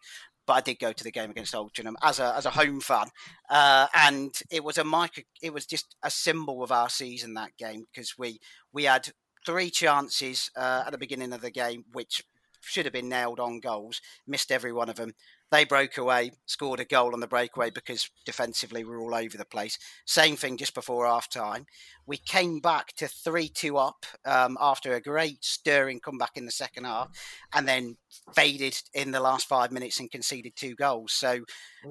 But 0.48 0.54
I 0.54 0.62
did 0.62 0.80
go 0.80 0.92
to 0.92 1.04
the 1.04 1.12
game 1.12 1.30
against 1.30 1.54
Altrincham 1.54 1.94
as 2.04 2.20
a 2.20 2.36
as 2.36 2.46
a 2.46 2.52
home 2.52 2.82
fan, 2.82 3.08
uh, 3.50 3.88
and 3.94 4.34
it 4.50 4.64
was 4.64 4.78
a 4.78 4.84
micro. 4.84 5.24
It 5.42 5.54
was 5.54 5.66
just 5.66 5.96
a 6.04 6.10
symbol 6.10 6.64
of 6.64 6.72
our 6.72 6.90
season 6.90 7.36
that 7.36 7.58
game 7.58 7.86
because 7.94 8.16
we 8.18 8.40
we 8.74 8.86
had 8.86 9.10
three 9.46 9.70
chances 9.70 10.50
uh, 10.56 10.84
at 10.86 10.92
the 10.92 10.98
beginning 10.98 11.34
of 11.34 11.42
the 11.42 11.52
game, 11.52 11.86
which 11.94 12.24
should 12.62 12.86
have 12.86 12.94
been 12.94 13.10
nailed 13.10 13.40
on 13.40 13.60
goals. 13.60 14.02
Missed 14.28 14.52
every 14.52 14.72
one 14.72 14.90
of 14.90 14.96
them. 14.96 15.14
They 15.52 15.66
broke 15.66 15.98
away, 15.98 16.32
scored 16.46 16.80
a 16.80 16.86
goal 16.86 17.14
on 17.14 17.20
the 17.20 17.28
breakaway 17.28 17.72
because 17.72 18.10
defensively 18.26 18.86
we 18.86 18.92
were 18.92 19.02
all 19.02 19.16
over 19.16 19.38
the 19.38 19.46
place. 19.46 19.78
Same 20.06 20.38
thing 20.38 20.56
just 20.56 20.74
before 20.74 21.06
half 21.06 21.30
time. 21.30 21.66
We 22.06 22.16
came 22.18 22.62
back 22.62 22.94
to 22.96 23.10
3 23.10 23.50
2 23.50 23.78
up 23.78 24.06
um, 24.26 24.58
after 24.62 24.94
a 24.94 25.02
great 25.02 25.44
stirring 25.44 26.00
comeback 26.00 26.32
in 26.36 26.46
the 26.46 26.52
second 26.52 26.86
half 26.86 27.10
and 27.54 27.68
then 27.68 27.98
faded 28.34 28.82
in 28.94 29.12
the 29.12 29.20
last 29.20 29.48
five 29.48 29.74
minutes 29.74 30.00
and 30.00 30.10
conceded 30.10 30.54
two 30.56 30.74
goals. 30.76 31.12
So 31.12 31.42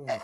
uh, 0.09 0.19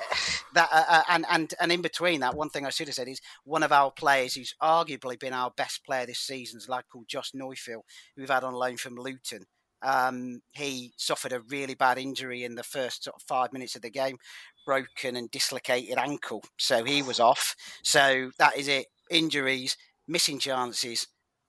that 0.55 0.68
uh, 0.72 0.85
uh, 0.88 1.03
and 1.11 1.27
and 1.29 1.55
and 1.61 1.72
in 1.72 1.83
between 1.83 2.20
that, 2.20 2.37
one 2.37 2.49
thing 2.49 2.64
I 2.64 2.70
should 2.70 2.88
have 2.88 2.94
said 2.94 3.09
is 3.09 3.20
one 3.44 3.62
of 3.62 3.72
our 3.72 3.90
players 3.90 4.35
who's 4.35 4.55
arguably 4.62 5.20
been 5.20 5.35
our 5.35 5.53
best 5.57 5.85
player 5.85 6.07
this 6.07 6.20
season 6.20 6.59
is 6.59 6.68
a 6.68 6.70
lad 6.70 6.85
called 6.90 7.09
Josh 7.09 7.33
Neufville, 7.35 7.85
who 8.14 8.22
we've 8.22 8.31
had 8.31 8.44
on 8.44 8.55
loan 8.55 8.79
from 8.79 8.96
Luton. 8.96 9.44
Um, 9.83 10.41
he 10.53 10.93
suffered 10.97 11.33
a 11.33 11.41
really 11.41 11.75
bad 11.75 11.99
injury 11.99 12.45
in 12.45 12.55
the 12.55 12.62
first 12.62 13.05
sort 13.05 13.17
of 13.17 13.23
five 13.23 13.53
minutes 13.53 13.77
of 13.77 13.83
the 13.83 13.91
game, 13.91 14.17
broken 14.65 15.17
and 15.17 15.31
dislocated 15.31 15.99
ankle, 15.99 16.43
so 16.57 16.85
he 16.85 17.03
was 17.03 17.21
off. 17.21 17.55
So 17.83 18.31
that 18.39 18.57
is 18.57 18.69
it. 18.69 18.87
Injuries, 19.11 19.77
missing 20.09 20.39
chances, 20.39 21.07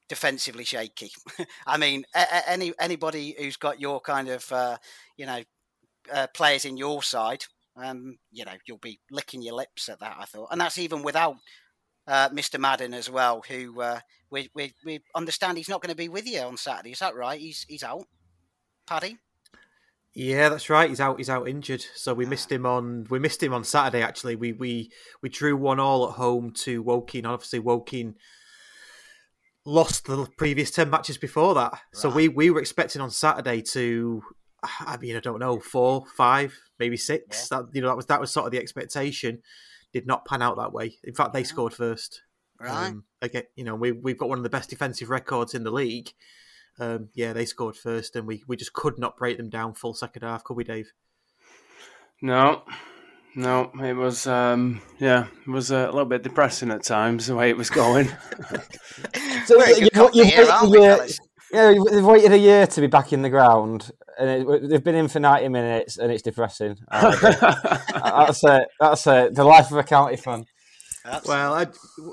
defensively 0.10 0.64
shaky. 0.64 1.12
I 1.68 1.78
mean, 1.78 2.06
any 2.48 2.74
anybody 2.80 3.36
who's 3.38 3.58
got 3.58 3.80
your 3.80 4.00
kind 4.00 4.30
of 4.30 4.52
uh, 4.52 4.78
you 5.18 5.26
know 5.26 5.42
uh, 6.14 6.28
players 6.34 6.66
in 6.66 6.78
your 6.78 7.04
side, 7.04 7.46
um, 7.82 8.18
you 8.32 8.46
know, 8.46 8.54
you'll 8.66 8.78
be 8.78 9.00
licking 9.12 9.42
your 9.42 9.56
lips 9.56 9.90
at 9.90 10.00
that. 10.00 10.18
I 10.20 10.26
thought, 10.26 10.50
and 10.52 10.60
that's 10.60 10.78
even 10.78 11.04
without 11.04 11.36
uh, 12.08 12.30
Mr. 12.30 12.60
Madden 12.60 12.94
as 12.94 13.10
well, 13.10 13.44
who 13.48 13.82
uh, 13.82 14.00
we, 14.32 14.50
we 14.56 14.74
we 14.86 15.00
understand 15.16 15.58
he's 15.58 15.70
not 15.70 15.82
going 15.82 15.92
to 15.92 15.96
be 15.96 16.10
with 16.10 16.28
you 16.28 16.42
on 16.42 16.58
Saturday. 16.58 16.92
Is 16.92 17.00
that 17.00 17.16
right? 17.16 17.40
He's 17.40 17.66
he's 17.68 17.84
out. 17.84 18.06
Paddy. 18.88 19.18
Yeah, 20.14 20.50
that's 20.50 20.70
right. 20.70 20.90
He's 20.90 21.00
out. 21.00 21.18
He's 21.20 21.30
out 21.30 21.48
injured. 21.48 21.86
So 21.94 22.14
we 22.14 22.26
missed 22.26 22.52
him 22.52 22.66
on. 22.66 23.06
We 23.10 23.20
missed 23.20 23.44
him 23.44 23.54
on 23.54 23.64
Saturday. 23.64 24.02
Actually, 24.02 24.36
we 24.36 24.52
we 24.52 24.92
we 25.22 25.30
drew 25.30 25.56
one 25.56 25.80
all 25.80 26.10
at 26.10 26.16
home 26.16 26.52
to 26.64 26.82
Woking. 26.82 27.26
Obviously, 27.28 27.60
Woking 27.60 28.16
lost 29.64 30.06
the 30.06 30.26
previous 30.38 30.72
ten 30.72 30.90
matches 30.90 31.20
before 31.20 31.54
that. 31.54 31.80
So 31.94 32.10
we 32.10 32.30
we 32.30 32.50
were 32.50 32.60
expecting 32.60 33.02
on 33.02 33.12
Saturday 33.12 33.62
to. 33.74 34.24
I 34.64 34.98
mean, 34.98 35.16
I 35.16 35.20
don't 35.20 35.38
know, 35.38 35.60
four, 35.60 36.04
five, 36.16 36.60
maybe 36.80 36.98
six. 36.98 37.48
That 37.50 37.66
you 37.74 37.82
know, 37.82 37.90
that 37.90 37.96
was 37.96 38.08
that 38.08 38.20
was 38.20 38.32
sort 38.32 38.48
of 38.48 38.52
the 38.52 38.58
expectation. 38.58 39.44
Did 39.94 40.08
not 40.08 40.26
pan 40.26 40.42
out 40.42 40.58
that 40.58 40.74
way. 40.74 40.98
In 41.04 41.14
fact, 41.14 41.34
they 41.34 41.44
scored 41.44 41.76
first. 41.76 42.24
Right. 42.60 42.88
Um, 42.88 43.04
again, 43.22 43.44
you 43.56 43.64
know, 43.64 43.76
we 43.76 43.92
we've 43.92 44.18
got 44.18 44.30
one 44.30 44.40
of 44.40 44.44
the 44.44 44.50
best 44.50 44.72
defensive 44.72 45.12
records 45.12 45.54
in 45.54 45.64
the 45.64 45.70
league. 45.70 46.12
Um, 46.80 47.10
yeah, 47.14 47.34
they 47.34 47.46
scored 47.46 47.76
first, 47.76 48.16
and 48.16 48.28
we, 48.28 48.44
we 48.48 48.56
just 48.56 48.74
could 48.74 49.00
not 49.00 49.18
break 49.18 49.38
them 49.38 49.50
down 49.50 49.74
full 49.74 49.94
second 49.94 50.22
half, 50.24 50.44
could 50.44 50.58
we, 50.58 50.64
Dave? 50.64 50.92
No, 52.22 52.64
no, 53.36 53.72
it 53.84 53.94
was 53.94 54.26
um, 54.28 54.82
yeah, 55.00 55.28
it 55.46 55.50
was 55.50 55.72
a 55.72 55.86
little 55.86 56.06
bit 56.06 56.24
depressing 56.24 56.72
at 56.72 56.84
times 56.84 57.28
the 57.28 57.36
way 57.36 57.50
it 57.50 57.58
was 57.58 57.70
going. 57.70 58.10
So 59.46 59.64
you've, 59.66 59.92
company 59.92 60.20
you've 60.24 60.28
here, 60.28 60.46
waited 60.46 60.76
a 60.76 60.80
year, 60.80 61.08
yeah, 61.54 61.70
you've- 61.70 61.90
they've 61.96 62.06
waited 62.06 62.32
a 62.34 62.38
year 62.38 62.68
to 62.68 62.82
be 62.82 62.88
back 62.88 63.14
in 63.14 63.22
the 63.22 63.30
ground, 63.30 63.92
and 64.20 64.30
it, 64.30 64.70
they've 64.70 64.84
been 64.84 64.96
in 64.96 65.08
for 65.08 65.20
ninety 65.22 65.48
minutes, 65.48 65.98
and 65.98 66.12
it's 66.12 66.24
depressing. 66.24 66.78
Uh, 66.92 67.12
that's 68.26 68.44
it. 68.44 68.68
That's 68.80 69.08
it. 69.08 69.36
The 69.36 69.44
life 69.46 69.72
of 69.72 69.78
a 69.78 69.84
county 69.84 70.18
fan. 70.18 70.46
Well, 71.26 71.54
I, 71.54 71.68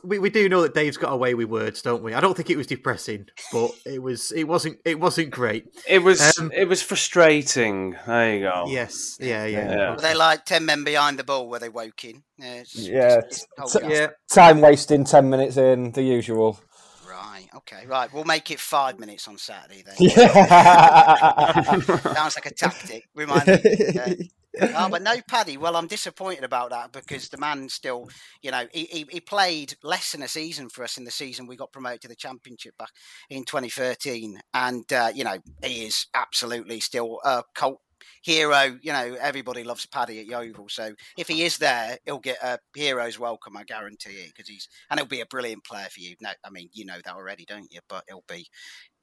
we, 0.05 0.19
we 0.21 0.31
do 0.31 0.49
know 0.49 0.63
that 0.63 0.75
Dave's 0.75 0.97
got 0.97 1.13
away 1.13 1.35
with 1.35 1.49
words, 1.49 1.83
don't 1.83 2.03
we? 2.03 2.15
I 2.15 2.21
don't 2.21 2.37
think 2.37 2.51
it 2.51 2.57
was 2.57 2.67
depressing, 2.67 3.27
but 3.53 3.73
it 3.85 4.01
was 4.03 4.31
it 4.33 4.45
wasn't 4.45 4.79
it 4.85 5.01
wasn't 5.01 5.31
great. 5.31 5.67
it 5.89 5.99
was 6.01 6.39
Um, 6.39 6.53
it 6.55 6.69
was 6.69 6.83
frustrating. 6.83 7.97
There 8.07 8.35
you 8.37 8.41
go. 8.43 8.65
Yes, 8.69 9.17
yeah, 9.21 9.47
yeah, 9.47 9.71
Yeah. 9.71 9.91
Were 9.93 10.01
they 10.01 10.15
like 10.15 10.45
ten 10.45 10.65
men 10.65 10.85
behind 10.85 11.19
the 11.19 11.25
ball? 11.25 11.49
Were 11.49 11.59
they 11.59 11.69
woking? 11.69 12.23
Yeah. 12.39 12.55
it's 12.55 12.77
Yeah, 12.77 13.21
just- 13.29 13.47
it's- 13.59 13.73
t- 13.73 13.89
yeah. 13.89 14.07
Time 14.31 14.61
wasting 14.61 15.05
ten 15.05 15.29
minutes 15.31 15.57
in, 15.57 15.91
the 15.93 16.03
usual. 16.03 16.61
Right. 17.09 17.49
Okay, 17.57 17.87
right. 17.87 18.13
We'll 18.13 18.25
make 18.25 18.51
it 18.51 18.61
five 18.61 18.99
minutes 18.99 19.27
on 19.29 19.39
Saturday 19.39 19.83
then. 19.85 19.95
Yeah. 19.99 21.81
Sounds 21.81 22.37
like 22.37 22.47
a 22.47 22.55
tactic. 22.55 23.09
Remind 23.15 23.47
me. 23.47 23.61
Yeah. 23.95 24.15
Oh, 24.61 24.89
but 24.89 25.03
no, 25.03 25.15
Paddy. 25.29 25.57
Well, 25.57 25.77
I'm 25.77 25.87
disappointed 25.87 26.45
about 26.45 26.71
that 26.71 26.93
because 26.93 27.29
the 27.29 27.39
man 27.39 27.69
still, 27.69 28.09
you 28.43 28.51
know, 28.51 28.67
he, 28.73 28.85
he, 28.85 29.07
he, 29.11 29.21
played 29.21 29.75
less 29.83 30.13
than 30.13 30.23
a 30.23 30.29
season 30.29 30.69
for 30.69 30.85
us 30.85 30.97
in 30.97 31.05
the 31.05 31.11
season 31.11 31.47
we 31.47 31.57
got 31.57 31.73
promoted 31.73 32.03
to 32.03 32.09
the 32.09 32.17
championship 32.17 32.77
back 32.79 32.91
in 33.31 33.45
2013, 33.45 34.41
and 34.53 34.93
uh, 34.93 35.11
you 35.15 35.25
know 35.25 35.39
he 35.63 35.87
is 35.87 36.07
absolutely 36.15 36.81
still 36.81 37.21
a 37.25 37.43
cult 37.55 37.81
hero. 38.23 38.79
You 38.83 38.93
know, 38.93 39.17
everybody 39.21 39.65
loves 39.65 39.87
Paddy 39.87 40.21
at 40.21 40.27
Yeovil, 40.27 40.69
so 40.69 40.95
if 41.19 41.29
he 41.29 41.43
is 41.43 41.59
there, 41.59 41.99
he'll 42.05 42.19
get 42.19 42.39
a 42.43 42.59
hero's 42.75 43.19
welcome. 43.19 43.57
I 43.57 43.65
guarantee 43.65 44.11
it 44.11 44.33
because 44.35 44.49
he's 44.49 44.69
and 44.91 45.01
he'll 45.01 45.07
be 45.07 45.21
a 45.21 45.27
brilliant 45.27 45.65
player 45.65 45.89
for 45.91 46.01
you. 46.01 46.17
No, 46.21 46.31
I 46.45 46.51
mean 46.51 46.69
you 46.73 46.85
know 46.85 46.99
that 47.05 47.15
already, 47.15 47.45
don't 47.45 47.73
you? 47.73 47.81
But 47.89 48.05
he'll 48.09 48.25
be 48.29 48.47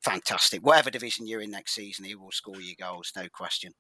fantastic. 0.03 0.65
Whatever 0.65 0.91
division 0.91 1.27
you're 1.27 1.41
in 1.41 1.51
next 1.51 1.73
season, 1.73 2.05
he 2.05 2.15
will 2.15 2.31
score 2.31 2.61
you 2.61 2.75
goals, 2.75 3.11
no 3.15 3.27
question. 3.31 3.73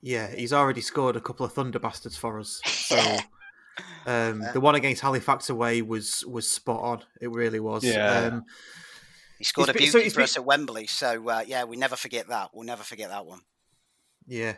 Yeah, 0.00 0.28
he's 0.28 0.52
already 0.52 0.80
scored 0.80 1.16
a 1.16 1.20
couple 1.20 1.44
of 1.44 1.52
Thunder 1.52 1.78
Bastards 1.78 2.16
for 2.16 2.38
us. 2.38 2.60
So 2.64 2.96
um, 4.06 4.42
the 4.52 4.60
one 4.60 4.74
against 4.74 5.02
Halifax 5.02 5.50
away 5.50 5.82
was 5.82 6.24
was 6.26 6.50
spot 6.50 6.80
on. 6.82 7.02
It 7.20 7.30
really 7.30 7.60
was. 7.60 7.84
Yeah. 7.84 8.30
Um, 8.32 8.44
he 9.38 9.44
scored 9.44 9.68
a 9.68 9.72
beauty 9.72 9.86
so 9.90 9.98
for 9.98 10.02
he's 10.04 10.18
us 10.18 10.36
at 10.36 10.44
Wembley, 10.44 10.86
so 10.86 11.28
uh, 11.28 11.44
yeah, 11.46 11.64
we 11.64 11.76
never 11.76 11.96
forget 11.96 12.28
that. 12.28 12.50
We'll 12.52 12.66
never 12.66 12.82
forget 12.82 13.10
that 13.10 13.26
one. 13.26 13.40
yeah. 14.26 14.54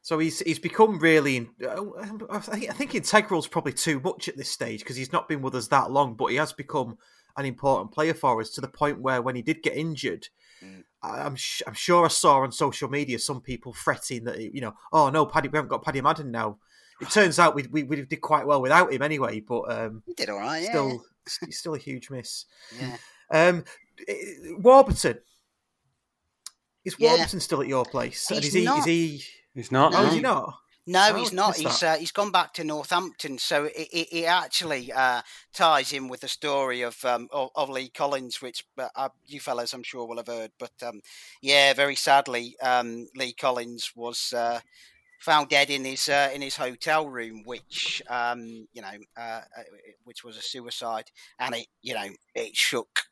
So 0.00 0.18
he's 0.18 0.40
he's 0.40 0.58
become 0.58 0.98
really. 1.00 1.50
uh, 1.66 1.82
I 2.30 2.38
think 2.38 2.70
I 2.70 2.72
think 2.72 2.92
integral's 2.92 3.48
probably 3.48 3.72
too 3.74 4.00
much 4.00 4.28
at 4.28 4.36
this 4.38 4.50
stage 4.50 4.80
because 4.80 4.96
he's 4.96 5.12
not 5.12 5.28
been 5.28 5.42
with 5.42 5.54
us 5.54 5.68
that 5.68 5.90
long, 5.90 6.14
but 6.14 6.26
he 6.26 6.36
has 6.36 6.52
become 6.52 6.96
an 7.36 7.44
important 7.44 7.92
player 7.92 8.14
for 8.14 8.40
us 8.40 8.50
to 8.50 8.60
the 8.62 8.68
point 8.68 9.00
where 9.00 9.20
when 9.20 9.36
he 9.36 9.42
did 9.42 9.62
get 9.62 9.76
injured, 9.76 10.28
Mm. 10.64 10.82
I- 11.02 11.20
I'm 11.22 11.36
sh- 11.36 11.62
I'm 11.66 11.74
sure 11.74 12.04
I 12.04 12.08
saw 12.08 12.40
on 12.40 12.52
social 12.52 12.88
media 12.88 13.18
some 13.18 13.40
people 13.40 13.72
fretting 13.72 14.24
that 14.24 14.38
you 14.40 14.60
know, 14.60 14.74
oh 14.92 15.10
no, 15.10 15.26
Paddy, 15.26 15.48
we 15.48 15.56
haven't 15.56 15.68
got 15.70 15.84
Paddy 15.84 16.00
Madden 16.00 16.30
now. 16.30 16.58
It 17.00 17.10
turns 17.10 17.38
out 17.38 17.54
we, 17.54 17.62
we 17.70 17.82
we 17.84 18.02
did 18.02 18.20
quite 18.20 18.46
well 18.46 18.60
without 18.62 18.92
him 18.92 19.02
anyway, 19.02 19.40
but 19.40 19.62
um, 19.72 20.02
He 20.06 20.14
did 20.14 20.28
all 20.30 20.38
right, 20.38 20.62
yeah. 20.62 20.70
still 20.70 21.04
it's 21.42 21.58
still 21.58 21.74
a 21.74 21.78
huge 21.78 22.10
miss. 22.10 22.46
Yeah. 22.80 22.96
Um, 23.30 23.64
Warburton. 24.58 25.18
Is 26.84 26.96
Yeah. 26.98 27.10
Warburton 27.10 27.40
still 27.40 27.60
at 27.60 27.68
your 27.68 27.84
place? 27.84 28.30
and 28.30 28.38
He's 28.42 28.48
is 28.48 28.54
he? 28.54 28.64
not. 28.64 28.78
Is 28.80 28.84
he? 28.86 29.22
He's 29.54 29.72
not. 29.72 29.94
Oh, 29.94 30.02
No. 30.02 30.08
is 30.08 30.14
he 30.14 30.20
not? 30.20 30.54
No, 30.88 31.14
he's 31.14 31.34
not. 31.34 31.56
He's 31.56 31.82
uh, 31.82 31.96
he's 31.96 32.12
gone 32.12 32.30
back 32.30 32.54
to 32.54 32.64
Northampton, 32.64 33.36
so 33.36 33.64
it, 33.64 33.88
it, 33.92 34.08
it 34.10 34.24
actually 34.24 34.90
uh, 34.90 35.20
ties 35.52 35.92
in 35.92 36.08
with 36.08 36.20
the 36.20 36.28
story 36.28 36.80
of 36.80 37.04
um, 37.04 37.28
of, 37.30 37.50
of 37.54 37.68
Lee 37.68 37.90
Collins, 37.90 38.40
which 38.40 38.64
uh, 38.78 38.88
uh, 38.96 39.10
you 39.26 39.38
fellas 39.38 39.74
I'm 39.74 39.82
sure 39.82 40.06
will 40.06 40.16
have 40.16 40.28
heard. 40.28 40.52
But 40.58 40.72
um, 40.82 41.00
yeah, 41.42 41.74
very 41.74 41.94
sadly, 41.94 42.56
um, 42.62 43.06
Lee 43.14 43.34
Collins 43.34 43.92
was 43.94 44.32
uh, 44.32 44.60
found 45.20 45.50
dead 45.50 45.68
in 45.68 45.84
his 45.84 46.08
uh, 46.08 46.30
in 46.34 46.40
his 46.40 46.56
hotel 46.56 47.06
room, 47.06 47.42
which 47.44 48.00
um, 48.08 48.66
you 48.72 48.80
know, 48.80 48.88
uh, 49.18 49.42
uh, 49.58 49.62
which 50.04 50.24
was 50.24 50.38
a 50.38 50.42
suicide, 50.42 51.10
and 51.38 51.54
it 51.54 51.66
you 51.82 51.92
know 51.92 52.08
it 52.34 52.56
shook 52.56 53.02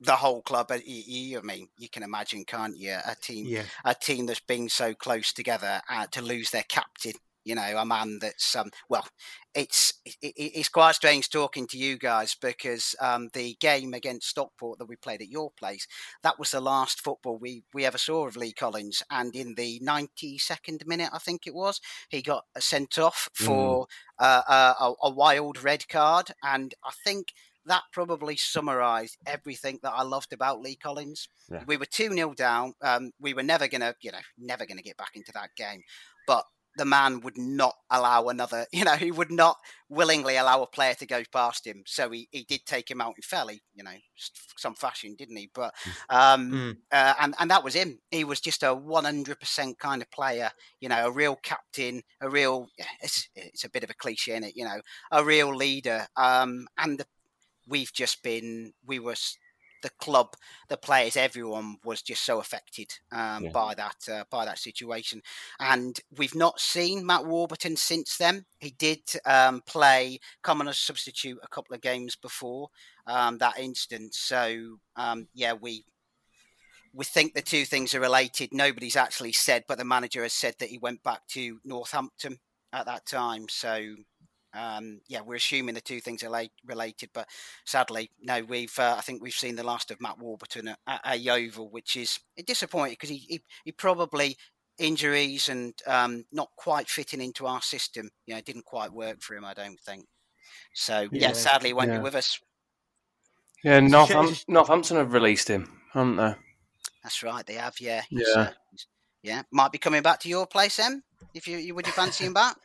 the 0.00 0.16
whole 0.16 0.40
club. 0.40 0.70
Uh, 0.70 0.78
y- 0.86 1.04
y- 1.06 1.38
I 1.38 1.42
mean, 1.42 1.68
you 1.78 1.90
can 1.90 2.02
imagine, 2.02 2.44
can't 2.46 2.78
you? 2.78 2.92
A 3.06 3.14
team 3.14 3.44
Yeah. 3.46 3.64
a 3.84 3.94
team 3.94 4.24
that's 4.24 4.40
been 4.40 4.70
so 4.70 4.94
close 4.94 5.34
together 5.34 5.82
uh, 5.90 6.06
to 6.12 6.22
lose 6.22 6.50
their 6.50 6.64
captain. 6.64 7.12
You 7.46 7.54
know, 7.54 7.76
a 7.78 7.86
man 7.86 8.18
that's 8.20 8.54
um, 8.56 8.70
well, 8.90 9.06
it's 9.54 9.94
it, 10.04 10.16
it- 10.22 10.52
it's 10.54 10.68
quite 10.68 10.96
strange 10.96 11.30
talking 11.30 11.66
to 11.68 11.78
you 11.78 11.96
guys 11.96 12.34
because 12.40 12.94
um, 13.00 13.28
the 13.32 13.56
game 13.60 13.94
against 13.94 14.28
Stockport 14.28 14.78
that 14.78 14.88
we 14.88 14.96
played 14.96 15.22
at 15.22 15.28
your 15.28 15.50
place, 15.58 15.86
that 16.22 16.38
was 16.38 16.50
the 16.50 16.60
last 16.60 17.00
football 17.00 17.38
we 17.38 17.62
we 17.72 17.84
ever 17.86 17.98
saw 17.98 18.26
of 18.26 18.36
Lee 18.36 18.52
Collins, 18.52 19.02
and 19.10 19.34
in 19.34 19.54
the 19.54 19.78
ninety 19.82 20.38
second 20.38 20.82
minute, 20.86 21.10
I 21.12 21.18
think 21.18 21.46
it 21.46 21.54
was, 21.54 21.80
he 22.10 22.20
got 22.20 22.44
sent 22.58 22.98
off 22.98 23.28
for 23.34 23.86
uh, 24.18 24.42
uh, 24.48 24.74
a, 24.80 24.92
a 25.06 25.10
wild 25.10 25.62
red 25.62 25.88
card, 25.88 26.32
and 26.42 26.74
I 26.84 26.90
think. 27.04 27.28
That 27.68 27.82
probably 27.92 28.36
summarised 28.36 29.16
everything 29.26 29.80
that 29.82 29.92
I 29.92 30.02
loved 30.04 30.32
about 30.32 30.60
Lee 30.60 30.76
Collins. 30.76 31.26
Yeah. 31.50 31.64
We 31.66 31.76
were 31.76 31.84
2 31.84 32.12
0 32.12 32.32
down. 32.34 32.74
Um, 32.80 33.10
we 33.18 33.34
were 33.34 33.42
never 33.42 33.66
going 33.66 33.80
to, 33.80 33.92
you 34.00 34.12
know, 34.12 34.20
never 34.38 34.66
going 34.66 34.76
to 34.76 34.84
get 34.84 34.96
back 34.96 35.10
into 35.16 35.32
that 35.32 35.50
game. 35.56 35.82
But 36.28 36.44
the 36.76 36.84
man 36.84 37.20
would 37.20 37.38
not 37.38 37.74
allow 37.90 38.28
another, 38.28 38.66
you 38.72 38.84
know, 38.84 38.96
he 38.96 39.10
would 39.10 39.30
not 39.30 39.56
willingly 39.88 40.36
allow 40.36 40.62
a 40.62 40.66
player 40.66 40.94
to 40.94 41.06
go 41.06 41.22
past 41.32 41.66
him. 41.66 41.82
So 41.86 42.10
he, 42.10 42.28
he 42.30 42.44
did 42.44 42.66
take 42.66 42.90
him 42.90 43.00
out 43.00 43.14
in 43.16 43.22
fairly, 43.22 43.62
you 43.74 43.82
know, 43.82 43.94
some 44.56 44.74
fashion, 44.74 45.14
didn't 45.16 45.36
he? 45.36 45.50
But, 45.54 45.74
um, 46.10 46.36
Mm. 46.46 46.76
uh, 46.92 47.14
and, 47.20 47.34
and 47.38 47.50
that 47.50 47.64
was 47.64 47.74
him. 47.74 47.98
He 48.10 48.24
was 48.24 48.40
just 48.40 48.62
a 48.62 48.74
100% 48.74 49.78
kind 49.78 50.02
of 50.02 50.10
player, 50.10 50.50
you 50.80 50.88
know, 50.88 51.06
a 51.06 51.10
real 51.10 51.36
captain, 51.42 52.02
a 52.20 52.28
real, 52.28 52.68
it's, 53.02 53.28
it's 53.34 53.64
a 53.64 53.70
bit 53.70 53.84
of 53.84 53.90
a 53.90 53.94
cliche 53.94 54.36
in 54.36 54.44
it, 54.44 54.56
you 54.56 54.64
know, 54.64 54.80
a 55.10 55.24
real 55.24 55.54
leader. 55.54 56.06
Um, 56.16 56.66
and 56.78 56.98
the, 56.98 57.06
we've 57.66 57.92
just 57.92 58.22
been, 58.22 58.72
we 58.86 58.98
were, 58.98 59.16
the 59.82 59.90
club, 60.00 60.34
the 60.68 60.76
players, 60.76 61.16
everyone 61.16 61.76
was 61.84 62.02
just 62.02 62.24
so 62.24 62.38
affected 62.40 62.90
um, 63.12 63.44
Yeah. 63.44 63.50
by 63.50 63.74
that 63.74 63.96
uh, 64.10 64.24
by 64.30 64.44
that 64.44 64.58
situation, 64.58 65.22
and 65.60 65.98
we've 66.16 66.34
not 66.34 66.60
seen 66.60 67.04
Matt 67.06 67.26
Warburton 67.26 67.76
since 67.76 68.16
then. 68.16 68.44
He 68.60 68.70
did 68.70 69.00
um, 69.24 69.62
play 69.66 70.20
come 70.42 70.60
on 70.60 70.68
as 70.68 70.76
a 70.76 70.78
substitute 70.80 71.38
a 71.42 71.48
couple 71.48 71.74
of 71.74 71.80
games 71.82 72.16
before 72.16 72.68
um, 73.06 73.38
that 73.38 73.58
instance, 73.58 74.18
so 74.18 74.78
um, 74.96 75.28
yeah, 75.34 75.52
we 75.52 75.84
we 76.92 77.04
think 77.04 77.34
the 77.34 77.42
two 77.42 77.64
things 77.64 77.94
are 77.94 78.00
related. 78.00 78.50
Nobody's 78.52 78.96
actually 78.96 79.32
said, 79.32 79.64
but 79.68 79.76
the 79.78 79.84
manager 79.84 80.22
has 80.22 80.32
said 80.32 80.54
that 80.58 80.70
he 80.70 80.78
went 80.78 81.02
back 81.02 81.26
to 81.28 81.58
Northampton 81.64 82.38
at 82.72 82.86
that 82.86 83.06
time. 83.06 83.46
So, 83.48 83.94
um, 84.54 85.00
yeah, 85.08 85.20
we're 85.20 85.34
assuming 85.36 85.74
the 85.74 85.80
two 85.80 86.00
things 86.00 86.22
are 86.22 86.30
la- 86.30 86.44
related. 86.64 87.10
But 87.12 87.28
sadly, 87.64 88.10
no, 88.20 88.42
we've 88.42 88.76
uh, 88.78 88.94
I 88.98 89.00
think 89.02 89.22
we've 89.22 89.32
seen 89.32 89.56
the 89.56 89.62
last 89.64 89.90
of 89.90 90.00
Matt 90.00 90.18
Warburton 90.18 90.68
at, 90.68 90.78
at, 90.86 91.00
at 91.04 91.20
Yeovil, 91.20 91.68
which 91.70 91.96
is 91.96 92.18
disappointing 92.46 92.92
because 92.94 93.10
he, 93.10 93.18
he 93.18 93.42
he 93.64 93.72
probably 93.72 94.36
injuries 94.78 95.48
and 95.48 95.74
um, 95.86 96.24
not 96.32 96.50
quite 96.56 96.88
fitting 96.88 97.20
into 97.20 97.46
our 97.46 97.62
system. 97.62 98.10
You 98.26 98.34
know, 98.34 98.38
it 98.38 98.44
didn't 98.44 98.64
quite 98.66 98.92
work 98.92 99.20
for 99.22 99.34
him. 99.36 99.44
I 99.44 99.54
don't 99.54 99.80
think. 99.80 100.06
So 100.74 101.08
yeah, 101.12 101.28
Yeah. 101.28 101.32
sadly, 101.32 101.70
he 101.70 101.74
won't 101.74 101.88
Yeah. 101.90 101.98
be 101.98 102.02
with 102.04 102.14
us. 102.14 102.38
Yeah, 103.64 103.80
Northam- 103.80 104.36
Northampton 104.48 104.96
have 104.98 105.12
released 105.12 105.48
him, 105.48 105.80
haven't 105.92 106.16
they? 106.16 106.34
That's 107.02 107.22
right, 107.22 107.44
they 107.46 107.54
have. 107.54 107.80
Yeah, 107.80 108.02
Yeah. 108.10 108.52
yeah. 109.22 109.42
Might 109.50 109.72
be 109.72 109.78
coming 109.78 110.02
back 110.02 110.20
to 110.20 110.28
your 110.28 110.46
place, 110.46 110.78
Em. 110.78 111.02
If 111.34 111.48
you, 111.48 111.56
you 111.58 111.74
would 111.74 111.86
you 111.86 111.92
fancy 111.92 112.24
him 112.26 112.34
back? 112.34 112.56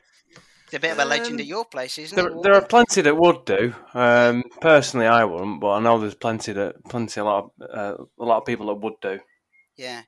It's 0.72 0.78
a 0.78 0.80
bit 0.80 0.92
of 0.94 1.00
a 1.00 1.06
legend 1.06 1.42
at 1.42 1.46
Um, 1.46 1.50
your 1.50 1.66
place, 1.66 1.98
isn't 1.98 2.18
There, 2.18 2.30
it? 2.30 2.44
there 2.44 2.56
are 2.56 2.66
plenty 2.66 3.02
that 3.02 3.18
would 3.18 3.44
do. 3.44 3.76
Um, 3.94 4.44
personally, 4.62 5.06
I 5.06 5.26
wouldn't, 5.26 5.60
but 5.60 5.72
I 5.72 5.80
know 5.82 6.00
there's 6.00 6.16
plenty 6.16 6.54
that 6.54 6.82
plenty 6.86 7.20
a 7.20 7.26
lot 7.26 7.52
of 7.60 7.70
uh, 7.70 8.04
a 8.18 8.24
lot 8.24 8.38
of 8.38 8.46
people 8.46 8.68
that 8.68 8.76
would 8.76 8.94
do. 9.02 9.20
Yeah, 9.76 10.04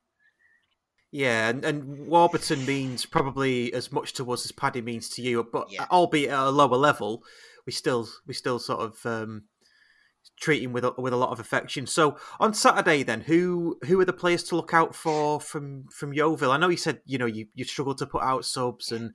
Yeah, 1.12 1.50
and, 1.50 1.66
and 1.66 2.08
Warburton 2.08 2.66
means 2.66 3.06
probably 3.06 3.74
as 3.74 3.92
much 3.92 4.14
to 4.14 4.32
us 4.32 4.46
as 4.46 4.54
Paddy 4.54 4.82
means 4.82 5.10
to 5.10 5.22
you, 5.22 5.44
but 5.44 5.70
Yeah. 5.70 5.86
albeit 5.92 6.30
at 6.30 6.40
a 6.40 6.50
lower 6.50 6.78
level, 6.78 7.24
we 7.66 7.74
still 7.74 8.08
we 8.26 8.34
still 8.34 8.58
sort 8.58 8.80
of 8.80 9.06
um, 9.06 9.44
treat 10.40 10.64
him 10.64 10.72
with 10.72 10.86
a, 10.86 10.94
with 10.98 11.12
a 11.14 11.18
lot 11.18 11.32
of 11.32 11.40
affection. 11.42 11.88
So 11.88 12.18
on 12.40 12.54
Saturday, 12.54 13.04
then 13.04 13.22
who 13.22 13.78
who 13.86 14.00
are 14.00 14.06
the 14.06 14.14
players 14.14 14.44
to 14.46 14.56
look 14.56 14.74
out 14.74 14.96
for 14.96 15.42
from 15.42 15.86
from 15.92 16.14
Yeovil? 16.14 16.52
I 16.52 16.58
know 16.58 16.70
you 16.70 16.78
said 16.78 17.02
you 17.06 17.18
know 17.18 17.26
you 17.28 17.48
you 17.54 17.66
struggle 17.66 17.96
to 17.96 18.08
put 18.08 18.24
out 18.24 18.46
subs 18.46 18.92
and 18.92 19.12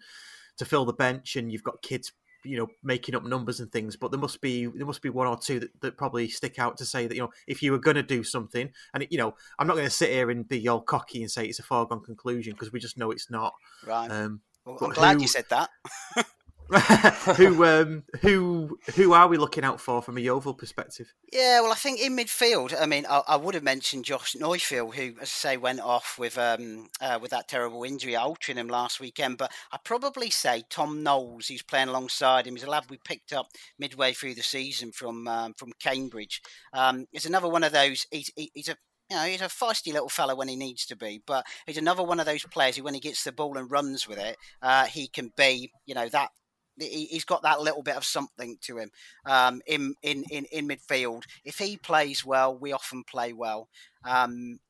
to 0.59 0.65
fill 0.65 0.85
the 0.85 0.93
bench, 0.93 1.37
and 1.37 1.51
you've 1.51 1.63
got 1.65 1.83
kids 1.83 2.13
you 2.45 2.57
know 2.57 2.69
making 2.85 3.15
up 3.17 3.25
numbers 3.25 3.59
and 3.61 3.71
things, 3.73 3.97
but 3.97 4.11
there 4.11 4.21
must 4.21 4.41
be 4.41 4.67
there 4.67 4.87
must 4.87 5.03
be 5.03 5.11
one 5.11 5.27
or 5.27 5.37
two 5.37 5.61
that, 5.61 5.81
that 5.81 5.97
probably 5.97 6.29
stick 6.29 6.59
out 6.59 6.77
to 6.77 6.85
say 6.85 7.07
that 7.07 7.15
you 7.15 7.21
know 7.21 7.31
if 7.47 7.63
you 7.63 7.73
were 7.73 7.79
going 7.79 7.97
to 7.97 8.03
do 8.03 8.23
something, 8.23 8.71
and 8.95 9.07
you 9.11 9.19
know 9.19 9.35
I'm 9.59 9.67
not 9.67 9.75
going 9.75 9.87
to 9.87 9.91
sit 9.91 10.11
here 10.11 10.31
and 10.31 10.47
be 10.49 10.67
all 10.69 10.81
cocky 10.81 11.23
and 11.23 11.31
say 11.31 11.47
it's 11.47 11.59
a 11.59 11.65
foregone 11.65 12.03
conclusion 12.03 12.53
because 12.53 12.73
we 12.73 12.81
just 12.81 12.97
know 12.99 13.11
it's 13.11 13.31
not. 13.31 13.55
right. 13.85 14.11
Um, 14.11 14.41
well, 14.65 14.79
I'm 14.83 14.91
glad 14.91 15.17
who- 15.17 15.23
you 15.23 15.29
said 15.29 15.47
that. 15.51 15.71
who 17.37 17.65
um 17.65 18.05
who 18.21 18.79
who 18.95 19.15
are 19.15 19.27
we 19.27 19.39
looking 19.39 19.65
out 19.65 19.81
for 19.81 20.03
from 20.03 20.19
a 20.19 20.21
Yeovil 20.21 20.53
perspective? 20.53 21.15
Yeah, 21.33 21.63
well, 21.63 21.73
I 21.73 21.77
think 21.77 21.99
in 21.99 22.15
midfield, 22.15 22.79
I 22.79 22.85
mean, 22.85 23.07
I, 23.09 23.23
I 23.27 23.37
would 23.37 23.55
have 23.55 23.63
mentioned 23.63 24.05
Josh 24.05 24.35
Neufville, 24.35 24.95
who, 24.95 25.15
as 25.21 25.23
I 25.23 25.25
say, 25.25 25.57
went 25.57 25.81
off 25.81 26.19
with 26.19 26.37
um 26.37 26.89
uh, 27.01 27.19
with 27.23 27.31
that 27.31 27.49
terrible 27.49 27.85
injury 27.85 28.17
at 28.17 28.23
Altrincham 28.23 28.71
last 28.71 29.01
weekend. 29.01 29.39
But 29.39 29.51
I'd 29.73 29.85
probably 29.85 30.29
say 30.29 30.65
Tom 30.69 31.03
Knowles, 31.03 31.49
who's 31.49 31.63
playing 31.63 31.89
alongside 31.89 32.47
him, 32.47 32.57
is 32.57 32.65
a 32.65 32.71
lad 32.71 32.85
we 32.91 32.99
picked 32.99 33.33
up 33.33 33.49
midway 33.79 34.13
through 34.13 34.35
the 34.35 34.43
season 34.43 34.93
from 34.93 35.27
um, 35.27 35.55
from 35.55 35.73
Cambridge. 35.81 36.43
Um, 36.75 37.07
another 37.25 37.49
one 37.49 37.65
of 37.65 37.73
those. 37.73 38.07
He's 38.11 38.31
he, 38.37 38.51
he's 38.53 38.69
a 38.69 38.77
you 39.11 39.17
know, 39.17 39.25
he's 39.25 39.41
a 39.41 39.45
feisty 39.45 39.93
little 39.93 40.11
fella 40.11 40.37
when 40.37 40.49
he 40.49 40.57
needs 40.57 40.85
to 40.87 40.97
be, 40.97 41.23
but 41.27 41.47
he's 41.67 41.79
another 41.79 42.03
one 42.03 42.21
of 42.21 42.27
those 42.27 42.45
players 42.45 42.77
who, 42.77 42.83
when 42.83 42.93
he 42.93 43.01
gets 43.01 43.25
the 43.25 43.33
ball 43.33 43.57
and 43.57 43.71
runs 43.71 44.07
with 44.07 44.19
it, 44.19 44.37
uh, 44.61 44.85
he 44.85 45.09
can 45.09 45.33
be, 45.35 45.73
you 45.87 45.95
know, 45.95 46.11
that 46.11 46.31
he, 46.79 47.09
has 47.13 47.25
got 47.25 47.43
that 47.43 47.61
little 47.61 47.83
bit 47.83 47.97
of 47.97 48.05
something 48.05 48.57
to 48.63 48.79
him 48.79 48.91
um, 49.25 49.61
in, 49.67 49.95
in 50.03 50.25
in 50.31 50.45
in 50.47 50.69
midfield. 50.69 51.25
If 51.45 51.59
he 51.59 51.77
plays 51.77 52.25
well, 52.25 52.57
we 52.57 52.73
often 52.73 53.05
play 53.05 53.33
well. 53.33 53.69
Um, 54.05 54.61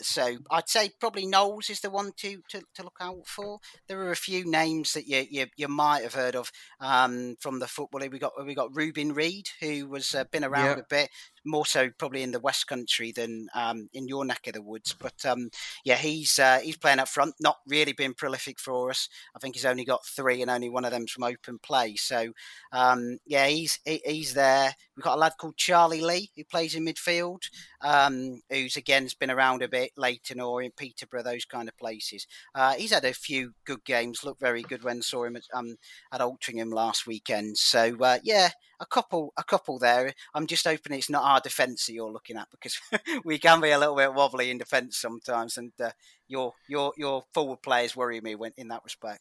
so 0.00 0.38
I'd 0.50 0.68
say 0.68 0.90
probably 0.98 1.26
Knowles 1.26 1.70
is 1.70 1.80
the 1.80 1.90
one 1.90 2.12
to, 2.16 2.42
to, 2.48 2.62
to 2.74 2.82
look 2.82 2.98
out 3.00 3.26
for. 3.26 3.60
There 3.86 4.00
are 4.00 4.10
a 4.10 4.16
few 4.16 4.44
names 4.44 4.92
that 4.94 5.06
you 5.06 5.24
you, 5.30 5.46
you 5.56 5.68
might 5.68 6.02
have 6.02 6.14
heard 6.14 6.34
of 6.34 6.50
um, 6.80 7.36
from 7.40 7.60
the 7.60 7.68
football. 7.68 8.00
We 8.00 8.18
got 8.18 8.32
we 8.44 8.54
got 8.54 8.74
Reuben 8.74 9.14
Reid, 9.14 9.48
who 9.60 9.86
was 9.86 10.14
uh, 10.14 10.24
been 10.24 10.44
around 10.44 10.78
a 10.80 10.84
bit, 10.88 11.10
more 11.44 11.66
so 11.66 11.90
probably 11.98 12.22
in 12.22 12.32
the 12.32 12.40
West 12.40 12.66
Country 12.66 13.12
than 13.12 13.48
um, 13.54 13.88
in 13.92 14.08
your 14.08 14.24
neck 14.24 14.46
of 14.46 14.54
the 14.54 14.62
woods. 14.62 14.94
But 14.98 15.24
um, 15.24 15.50
yeah, 15.84 15.96
he's 15.96 16.38
uh, 16.38 16.60
he's 16.62 16.76
playing 16.76 16.98
up 16.98 17.08
front. 17.08 17.34
Not 17.40 17.58
really 17.66 17.92
been 17.92 18.14
prolific 18.14 18.58
for 18.58 18.90
us. 18.90 19.08
I 19.34 19.38
think 19.38 19.54
he's 19.54 19.64
only 19.64 19.84
got 19.84 20.06
three, 20.06 20.42
and 20.42 20.50
only 20.50 20.70
one 20.70 20.84
of 20.84 20.90
them's 20.90 21.12
from 21.12 21.24
open 21.24 21.58
play. 21.58 21.96
So 21.96 22.32
um, 22.72 23.18
yeah, 23.26 23.46
he's 23.46 23.78
he, 23.84 24.00
he's 24.04 24.34
there. 24.34 24.74
We've 24.96 25.04
got 25.04 25.16
a 25.16 25.20
lad 25.20 25.34
called 25.38 25.56
Charlie 25.56 26.00
Lee 26.00 26.30
who 26.36 26.44
plays 26.44 26.74
in 26.74 26.84
midfield, 26.84 27.42
um, 27.80 28.40
who's 28.50 28.76
again 28.76 29.02
has 29.02 29.14
been 29.14 29.30
around 29.30 29.62
a 29.62 29.68
bit, 29.68 29.92
Leyton 29.96 30.40
Orient 30.40 30.76
Peterborough, 30.76 31.22
those 31.22 31.44
kind 31.44 31.68
of 31.68 31.76
places. 31.76 32.26
Uh, 32.54 32.74
he's 32.74 32.92
had 32.92 33.04
a 33.04 33.12
few 33.12 33.52
good 33.64 33.84
games. 33.84 34.24
Looked 34.24 34.40
very 34.40 34.62
good 34.62 34.84
when 34.84 35.02
saw 35.02 35.24
him 35.24 35.36
at, 35.36 35.44
um, 35.52 35.76
at 36.12 36.20
Altrincham 36.20 36.72
last 36.72 37.06
weekend. 37.06 37.58
So 37.58 37.96
uh, 38.00 38.18
yeah, 38.22 38.50
a 38.80 38.86
couple, 38.86 39.32
a 39.36 39.44
couple 39.44 39.78
there. 39.78 40.12
I'm 40.34 40.46
just 40.46 40.66
hoping 40.66 40.92
it's 40.92 41.10
not 41.10 41.24
our 41.34 41.40
defence 41.40 41.86
that 41.86 41.92
you're 41.92 42.10
looking 42.10 42.36
at 42.36 42.48
because 42.50 42.78
we 43.24 43.38
can 43.38 43.60
be 43.60 43.70
a 43.70 43.78
little 43.78 43.96
bit 43.96 44.14
wobbly 44.14 44.50
in 44.50 44.58
defence 44.58 44.96
sometimes, 44.96 45.58
and 45.58 45.72
uh, 45.82 45.90
your 46.28 46.54
your 46.68 46.92
your 46.96 47.24
forward 47.34 47.62
players 47.62 47.96
worry 47.96 48.20
me 48.20 48.34
when 48.34 48.52
in 48.56 48.68
that 48.68 48.84
respect. 48.84 49.20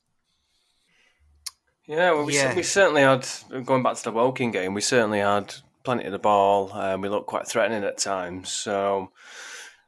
Yeah, 1.85 2.11
well, 2.11 2.25
we, 2.25 2.35
yeah. 2.35 2.55
we 2.55 2.63
certainly 2.63 3.01
had 3.01 3.27
going 3.65 3.83
back 3.83 3.97
to 3.97 4.03
the 4.03 4.11
Woking 4.11 4.51
game. 4.51 4.73
We 4.73 4.81
certainly 4.81 5.19
had 5.19 5.53
plenty 5.83 6.05
of 6.05 6.13
the 6.13 6.19
ball. 6.19 6.71
Um, 6.73 7.01
we 7.01 7.09
looked 7.09 7.27
quite 7.27 7.47
threatening 7.47 7.83
at 7.83 7.97
times. 7.97 8.51
So 8.51 9.11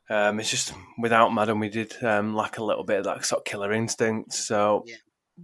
um, 0.10 0.40
it's 0.40 0.52
just 0.52 0.74
without 0.98 1.34
Madden, 1.34 1.60
we 1.60 1.70
did 1.70 1.96
um, 2.04 2.36
lack 2.36 2.58
a 2.58 2.64
little 2.64 2.84
bit 2.84 3.00
of 3.00 3.06
that 3.06 3.26
sort 3.26 3.40
of 3.40 3.46
killer 3.46 3.72
instinct. 3.72 4.34
So 4.34 4.84
yeah. 4.86 4.96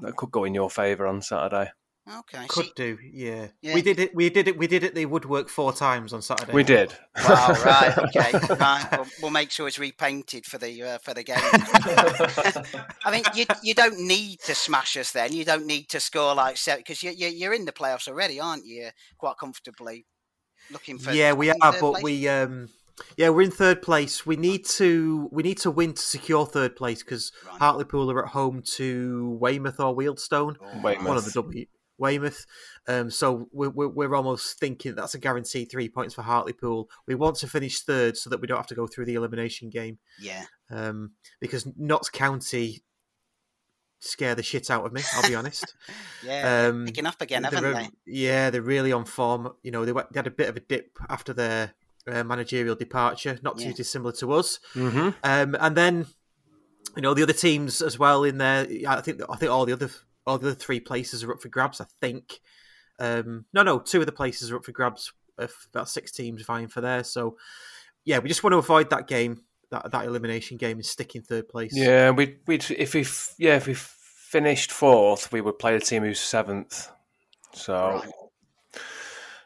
that 0.01 0.15
could 0.17 0.31
go 0.31 0.43
in 0.43 0.53
your 0.53 0.69
favour 0.69 1.07
on 1.07 1.21
Saturday. 1.21 1.71
Okay, 2.19 2.45
could 2.47 2.65
See, 2.65 2.71
do. 2.75 2.97
Yeah. 3.01 3.47
yeah. 3.61 3.73
we 3.73 3.81
did 3.81 3.99
it. 3.99 4.13
We 4.13 4.29
did 4.29 4.47
it. 4.47 4.57
We 4.57 4.67
did 4.67 4.83
it. 4.83 4.95
They 4.95 5.05
would 5.05 5.25
work 5.25 5.49
four 5.49 5.71
times 5.71 6.13
on 6.13 6.21
Saturday. 6.21 6.51
We 6.51 6.63
did. 6.63 6.93
Wow. 7.27 7.55
Right. 7.65 7.97
Okay. 7.97 8.55
right. 8.59 8.87
We'll, 8.91 9.07
we'll, 9.21 9.31
make 9.31 9.51
sure 9.51 9.67
it's 9.67 9.79
repainted 9.79 10.45
for 10.45 10.57
the 10.57 10.83
uh, 10.83 10.97
for 10.97 11.13
the 11.13 11.23
game. 11.23 11.37
I 13.05 13.11
mean, 13.11 13.23
you 13.33 13.45
you 13.63 13.73
don't 13.73 13.99
need 13.99 14.39
to 14.41 14.55
smash 14.55 14.97
us. 14.97 15.11
Then 15.11 15.33
you 15.33 15.45
don't 15.45 15.65
need 15.65 15.89
to 15.89 15.99
score 15.99 16.35
like 16.35 16.57
seven 16.57 16.79
because 16.79 17.01
you, 17.01 17.11
you 17.11 17.27
you're 17.27 17.53
in 17.53 17.65
the 17.65 17.71
playoffs 17.71 18.07
already, 18.07 18.39
aren't 18.39 18.65
you? 18.65 18.89
Quite 19.17 19.37
comfortably. 19.37 20.05
Looking 20.69 20.97
for. 20.97 21.11
Yeah, 21.11 21.33
we 21.33 21.49
are, 21.51 21.55
but 21.59 21.79
place? 21.79 22.03
we 22.03 22.27
um. 22.27 22.69
Yeah, 23.17 23.29
we're 23.29 23.43
in 23.43 23.51
third 23.51 23.81
place. 23.81 24.25
We 24.25 24.35
need 24.35 24.65
to 24.65 25.29
we 25.31 25.43
need 25.43 25.57
to 25.59 25.71
win 25.71 25.93
to 25.93 26.01
secure 26.01 26.45
third 26.45 26.75
place 26.75 27.01
because 27.03 27.31
right. 27.47 27.59
Hartlepool 27.59 28.11
are 28.11 28.25
at 28.25 28.31
home 28.31 28.61
to 28.75 29.37
Weymouth 29.41 29.79
or 29.79 29.95
Wealdstone. 29.95 30.55
Oh. 30.61 30.81
Weymouth. 30.81 31.07
One 31.07 31.17
of 31.17 31.25
the 31.25 31.31
W. 31.31 31.65
Weymouth. 32.01 32.45
Um, 32.87 33.09
so 33.09 33.47
we're, 33.53 33.69
we're 33.69 34.15
almost 34.15 34.59
thinking 34.59 34.95
that's 34.95 35.13
a 35.13 35.19
guaranteed 35.19 35.71
three 35.71 35.87
points 35.87 36.15
for 36.15 36.23
Hartlepool. 36.23 36.89
We 37.07 37.15
want 37.15 37.37
to 37.37 37.47
finish 37.47 37.79
third 37.79 38.17
so 38.17 38.29
that 38.29 38.41
we 38.41 38.47
don't 38.47 38.57
have 38.57 38.67
to 38.67 38.75
go 38.75 38.87
through 38.87 39.05
the 39.05 39.13
elimination 39.13 39.69
game. 39.69 39.99
Yeah. 40.19 40.43
Um, 40.69 41.11
because 41.39 41.65
Notts 41.77 42.09
County 42.09 42.83
scare 44.01 44.35
the 44.35 44.43
shit 44.43 44.69
out 44.69 44.85
of 44.85 44.91
me. 44.91 45.01
I'll 45.15 45.29
be 45.29 45.35
honest. 45.35 45.75
yeah, 46.25 46.67
um, 46.67 46.85
picking 46.85 47.05
up 47.05 47.21
again, 47.21 47.43
haven't 47.43 47.63
they're. 47.63 47.87
Yeah, 48.05 48.49
they're 48.49 48.61
really 48.61 48.91
on 48.91 49.05
form. 49.05 49.53
You 49.63 49.71
know, 49.71 49.85
they, 49.85 49.93
they 49.93 50.01
had 50.15 50.27
a 50.27 50.31
bit 50.31 50.49
of 50.49 50.57
a 50.57 50.59
dip 50.59 50.97
after 51.09 51.33
their 51.33 51.73
uh, 52.07 52.23
managerial 52.23 52.75
departure, 52.75 53.39
not 53.41 53.57
too 53.57 53.69
yeah. 53.69 53.73
dissimilar 53.73 54.11
to 54.13 54.33
us. 54.33 54.59
Mm-hmm. 54.73 55.09
Um, 55.23 55.55
and 55.59 55.77
then, 55.77 56.07
you 56.95 57.01
know, 57.01 57.13
the 57.13 57.23
other 57.23 57.33
teams 57.33 57.81
as 57.81 57.97
well 57.97 58.23
in 58.23 58.37
there. 58.37 58.67
I 58.87 59.01
think 59.01 59.21
I 59.29 59.35
think 59.37 59.51
all 59.51 59.65
the 59.65 59.73
other 59.73 59.89
all 60.25 60.37
the 60.37 60.47
other 60.47 60.55
three 60.55 60.79
places 60.79 61.23
are 61.23 61.31
up 61.31 61.41
for 61.41 61.49
grabs. 61.49 61.81
I 61.81 61.85
think. 61.99 62.39
Um, 62.99 63.45
no, 63.53 63.63
no, 63.63 63.79
two 63.79 63.99
of 63.99 64.05
the 64.05 64.11
places 64.11 64.51
are 64.51 64.57
up 64.57 64.65
for 64.65 64.71
grabs. 64.71 65.11
If 65.39 65.67
about 65.73 65.89
six 65.89 66.11
teams 66.11 66.43
vying 66.43 66.67
for 66.67 66.81
there, 66.81 67.03
so 67.03 67.37
yeah, 68.05 68.19
we 68.19 68.27
just 68.27 68.43
want 68.43 68.53
to 68.53 68.57
avoid 68.57 68.89
that 68.91 69.07
game, 69.07 69.43
that 69.71 69.91
that 69.91 70.05
elimination 70.05 70.57
game, 70.57 70.77
and 70.77 70.85
stick 70.85 71.15
in 71.15 71.23
third 71.23 71.49
place. 71.49 71.75
Yeah, 71.75 72.11
we 72.11 72.37
we 72.45 72.55
if 72.55 72.93
we 72.93 73.05
yeah 73.39 73.55
if 73.55 73.67
we 73.67 73.73
finished 73.75 74.71
fourth, 74.71 75.31
we 75.31 75.41
would 75.41 75.57
play 75.57 75.73
the 75.77 75.83
team 75.83 76.03
who's 76.03 76.19
seventh. 76.19 76.89
So. 77.53 77.73
Right. 77.73 78.09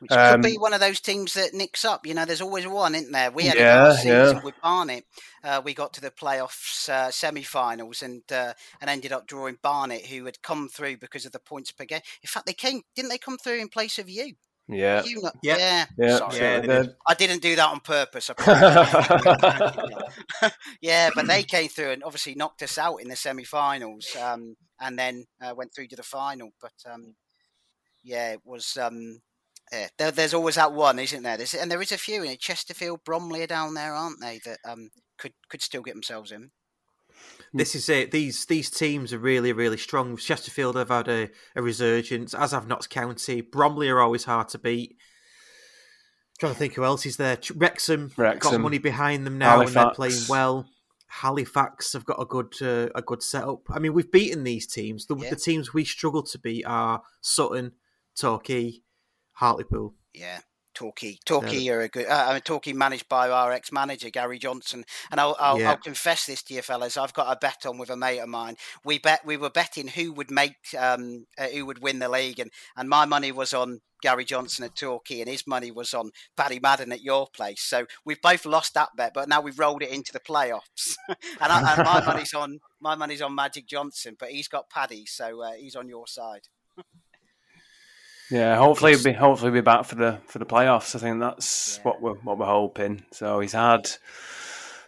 Which 0.10 0.20
um, 0.20 0.42
could 0.42 0.50
be 0.50 0.58
one 0.58 0.74
of 0.74 0.80
those 0.80 1.00
teams 1.00 1.34
that 1.34 1.54
nicks 1.54 1.86
up. 1.86 2.06
You 2.06 2.14
know, 2.14 2.26
there's 2.26 2.42
always 2.42 2.68
one, 2.68 2.96
isn't 2.96 3.12
there? 3.12 3.32
We 3.32 3.46
had 3.46 3.58
yeah, 3.58 3.88
a 3.88 3.96
season 3.96 4.38
yeah. 4.38 4.44
with 4.44 4.56
Barnet. 4.62 5.06
Uh, 5.44 5.62
we 5.64 5.74
got 5.74 5.94
to 5.94 6.02
the 6.02 6.12
playoffs 6.12 6.90
uh, 6.90 7.12
semi-finals 7.12 8.02
and 8.02 8.24
uh, 8.32 8.54
and 8.82 8.90
ended 8.90 9.12
up 9.12 9.28
drawing 9.28 9.58
Barnet, 9.62 10.06
who 10.06 10.26
had 10.26 10.42
come 10.42 10.70
through 10.70 10.98
because 10.98 11.26
of 11.26 11.32
the 11.32 11.40
points 11.40 11.72
per 11.72 11.86
game. 11.86 12.02
In 12.24 12.28
fact, 12.28 12.46
they 12.46 12.54
came, 12.54 12.82
didn't 12.96 13.10
they? 13.10 13.18
Come 13.18 13.38
through 13.38 13.60
in 13.60 13.70
place 13.70 14.00
of 14.00 14.10
you. 14.10 14.34
Yeah. 14.68 15.04
You 15.04 15.22
know, 15.22 15.32
yeah. 15.44 15.58
Yeah. 15.58 15.86
yeah. 15.98 16.18
Sorry. 16.18 16.38
yeah 16.38 16.62
did. 16.62 16.96
I 17.08 17.14
didn't 17.14 17.42
do 17.42 17.56
that 17.56 17.70
on 17.70 17.80
purpose. 17.82 18.32
yeah, 20.82 21.10
but 21.14 21.28
they 21.28 21.44
came 21.44 21.70
through 21.70 21.92
and 21.92 22.04
obviously 22.04 22.36
knocked 22.36 22.64
us 22.64 22.78
out 22.78 22.98
in 22.98 23.08
the 23.08 23.16
semi-finals, 23.16 24.16
um, 24.22 24.56
and 24.80 24.98
then 24.98 25.26
uh, 25.42 25.54
went 25.56 25.74
through 25.74 25.88
to 25.88 25.96
the 25.96 26.04
final. 26.04 26.50
But 26.62 26.74
um, 26.92 27.16
yeah, 28.04 28.34
it 28.34 28.42
was. 28.44 28.78
Um, 28.78 29.22
yeah, 29.76 29.88
there, 29.98 30.12
there's 30.12 30.34
always 30.34 30.56
that 30.56 30.74
one, 30.74 31.00
isn't 31.00 31.24
there? 31.24 31.38
There's, 31.38 31.54
and 31.54 31.70
there 31.70 31.82
is 31.82 31.92
a 31.92 31.98
few 31.98 32.24
in 32.24 32.38
Chesterfield, 32.38 33.02
Bromley 33.04 33.44
are 33.44 33.48
down 33.48 33.74
there, 33.74 33.94
aren't 33.94 34.22
they? 34.22 34.40
That 34.46 34.60
um, 34.68 34.90
could 35.18 35.34
could 35.50 35.62
still 35.62 35.82
get 35.82 35.94
themselves 35.94 36.32
in. 36.32 36.52
This 37.54 37.76
is 37.76 37.90
it. 37.90 38.12
These 38.12 38.46
these 38.46 38.70
teams 38.70 39.14
are 39.14 39.20
really 39.20 39.54
really 39.54 39.78
strong. 39.78 40.18
Chesterfield 40.18 40.76
have 40.76 40.90
had 40.90 41.08
a, 41.08 41.30
a 41.56 41.62
resurgence, 41.62 42.34
as 42.34 42.52
have 42.52 42.68
Notts 42.68 42.88
County. 42.88 43.42
Bromley 43.42 43.90
are 43.90 44.02
always 44.02 44.26
hard 44.26 44.50
to 44.50 44.60
beat. 44.60 44.92
I'm 44.92 46.40
trying 46.40 46.54
to 46.54 46.60
think 46.60 46.74
who 46.74 46.84
else 46.84 47.06
is 47.06 47.18
there. 47.18 47.38
Wrexham, 47.56 48.12
Wrexham. 48.18 48.52
got 48.52 48.62
money 48.62 48.78
behind 48.78 49.26
them 49.26 49.38
now, 49.38 49.52
Halifax. 49.58 49.76
and 49.76 49.86
they're 49.86 49.94
playing 49.94 50.22
well. 50.28 50.68
Halifax 51.08 51.94
have 51.94 52.04
got 52.04 52.22
a 52.22 52.26
good 52.26 52.54
uh, 52.62 52.90
a 52.94 53.02
good 53.02 53.24
setup. 53.24 53.62
I 53.70 53.80
mean, 53.80 53.94
we've 53.94 54.12
beaten 54.12 54.44
these 54.44 54.68
teams. 54.68 55.06
The, 55.06 55.16
yeah. 55.16 55.30
the 55.30 55.38
teams 55.38 55.74
we 55.74 55.86
struggle 55.86 56.24
to 56.24 56.40
beat 56.40 56.66
are 56.66 57.04
Sutton, 57.22 57.72
Torquay, 58.18 58.82
Hartlepool. 59.36 59.94
Yeah. 60.14 60.40
Torquay, 60.76 61.18
Torquay 61.26 61.70
are 61.70 61.82
a 61.82 61.88
good. 61.88 62.06
Uh, 62.06 62.26
I 62.28 62.34
mean, 62.34 62.42
Torquay 62.42 62.74
managed 62.74 63.08
by 63.08 63.30
our 63.30 63.54
ex-manager 63.54 64.10
Gary 64.10 64.38
Johnson, 64.38 64.84
and 65.10 65.22
I'll, 65.22 65.36
I'll, 65.40 65.58
yeah. 65.58 65.72
I'll, 65.72 65.78
confess 65.78 66.26
this 66.26 66.44
to 66.44 66.54
you 66.54 66.62
fellas. 66.62 66.98
I've 66.98 67.14
got 67.14 67.32
a 67.32 67.40
bet 67.40 67.66
on 67.66 67.78
with 67.78 67.90
a 67.90 67.96
mate 67.96 68.20
of 68.20 68.28
mine. 68.28 68.58
We 68.84 69.00
bet 69.00 69.26
we 69.26 69.38
were 69.38 69.50
betting 69.50 69.88
who 69.88 70.12
would 70.12 70.30
make, 70.30 70.58
um, 70.78 71.28
uh, 71.38 71.48
who 71.48 71.66
would 71.66 71.82
win 71.82 72.00
the 72.00 72.10
league, 72.10 72.40
and 72.40 72.52
and 72.76 72.90
my 72.90 73.06
money 73.06 73.32
was 73.32 73.54
on 73.54 73.80
Gary 74.02 74.26
Johnson 74.26 74.66
at 74.66 74.76
Torquay, 74.76 75.22
and 75.22 75.30
his 75.30 75.48
money 75.48 75.72
was 75.72 75.94
on 75.94 76.12
Paddy 76.36 76.60
Madden 76.60 76.92
at 76.92 77.02
your 77.02 77.28
place. 77.28 77.62
So 77.62 77.86
we've 78.04 78.22
both 78.22 78.46
lost 78.46 78.74
that 78.74 78.90
bet, 78.98 79.14
but 79.14 79.30
now 79.30 79.40
we've 79.40 79.58
rolled 79.58 79.82
it 79.82 79.92
into 79.92 80.12
the 80.12 80.20
playoffs, 80.20 80.96
and, 81.08 81.18
I, 81.40 81.74
and, 81.74 81.86
my 81.86 82.06
money's 82.06 82.34
on 82.34 82.60
my 82.82 82.96
money's 82.96 83.22
on 83.22 83.34
Magic 83.34 83.66
Johnson, 83.66 84.18
but 84.20 84.30
he's 84.30 84.50
got 84.50 84.70
Paddy, 84.70 85.06
so 85.06 85.42
uh, 85.42 85.54
he's 85.54 85.78
on 85.78 85.88
your 85.88 86.06
side. 86.06 86.50
Yeah, 88.32 88.58
hopefully 88.58 88.94
he'll 88.94 89.04
be 89.04 89.14
hopefully 89.14 89.52
be 89.52 89.62
back 89.62 89.86
for 89.86 89.96
the 89.96 90.20
for 90.28 90.40
the 90.40 90.46
playoffs. 90.46 90.96
I 90.96 91.00
think 91.00 91.20
that's 91.20 91.78
yeah. 91.78 91.84
what 91.84 92.02
we're 92.02 92.16
what 92.16 92.38
we're 92.40 92.46
hoping. 92.46 93.06
So 93.12 93.40
he's 93.40 93.54
had 93.54 93.90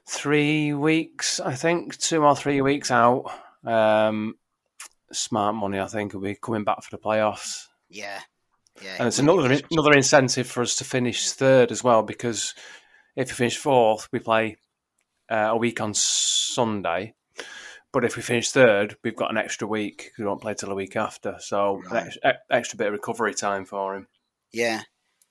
three 0.07 0.73
weeks, 0.73 1.39
I 1.39 1.53
think, 1.53 1.97
two 1.97 2.23
or 2.23 2.35
three 2.35 2.61
weeks 2.61 2.89
out. 2.89 3.31
Um, 3.63 4.35
smart 5.11 5.55
money, 5.55 5.79
I 5.79 5.87
think, 5.87 6.13
will 6.13 6.21
be 6.21 6.35
coming 6.35 6.63
back 6.63 6.81
for 6.81 6.95
the 6.95 7.01
playoffs. 7.01 7.67
Yeah, 7.89 8.19
yeah. 8.81 8.95
And 8.99 9.07
it's 9.07 9.19
another 9.19 9.59
another 9.69 9.93
incentive 9.93 10.47
for 10.47 10.61
us 10.61 10.77
to 10.77 10.83
finish 10.83 11.31
third 11.31 11.71
as 11.71 11.83
well, 11.83 12.03
because 12.03 12.55
if 13.15 13.27
we 13.29 13.33
finish 13.33 13.57
fourth, 13.57 14.07
we 14.11 14.19
play 14.19 14.57
uh, 15.29 15.49
a 15.51 15.57
week 15.57 15.79
on 15.79 15.93
Sunday, 15.93 17.13
but 17.97 18.05
if 18.05 18.15
we 18.15 18.21
finish 18.21 18.51
third, 18.51 18.95
we've 19.03 19.15
got 19.15 19.31
an 19.31 19.37
extra 19.37 19.67
week 19.67 19.97
because 19.97 20.19
we 20.19 20.25
won't 20.25 20.39
play 20.39 20.53
till 20.53 20.71
a 20.71 20.75
week 20.75 20.95
after. 20.95 21.35
So 21.39 21.81
right. 21.89 22.05
extra, 22.05 22.33
extra 22.51 22.77
bit 22.77 22.85
of 22.85 22.93
recovery 22.93 23.33
time 23.33 23.65
for 23.65 23.95
him. 23.95 24.07
Yeah. 24.53 24.83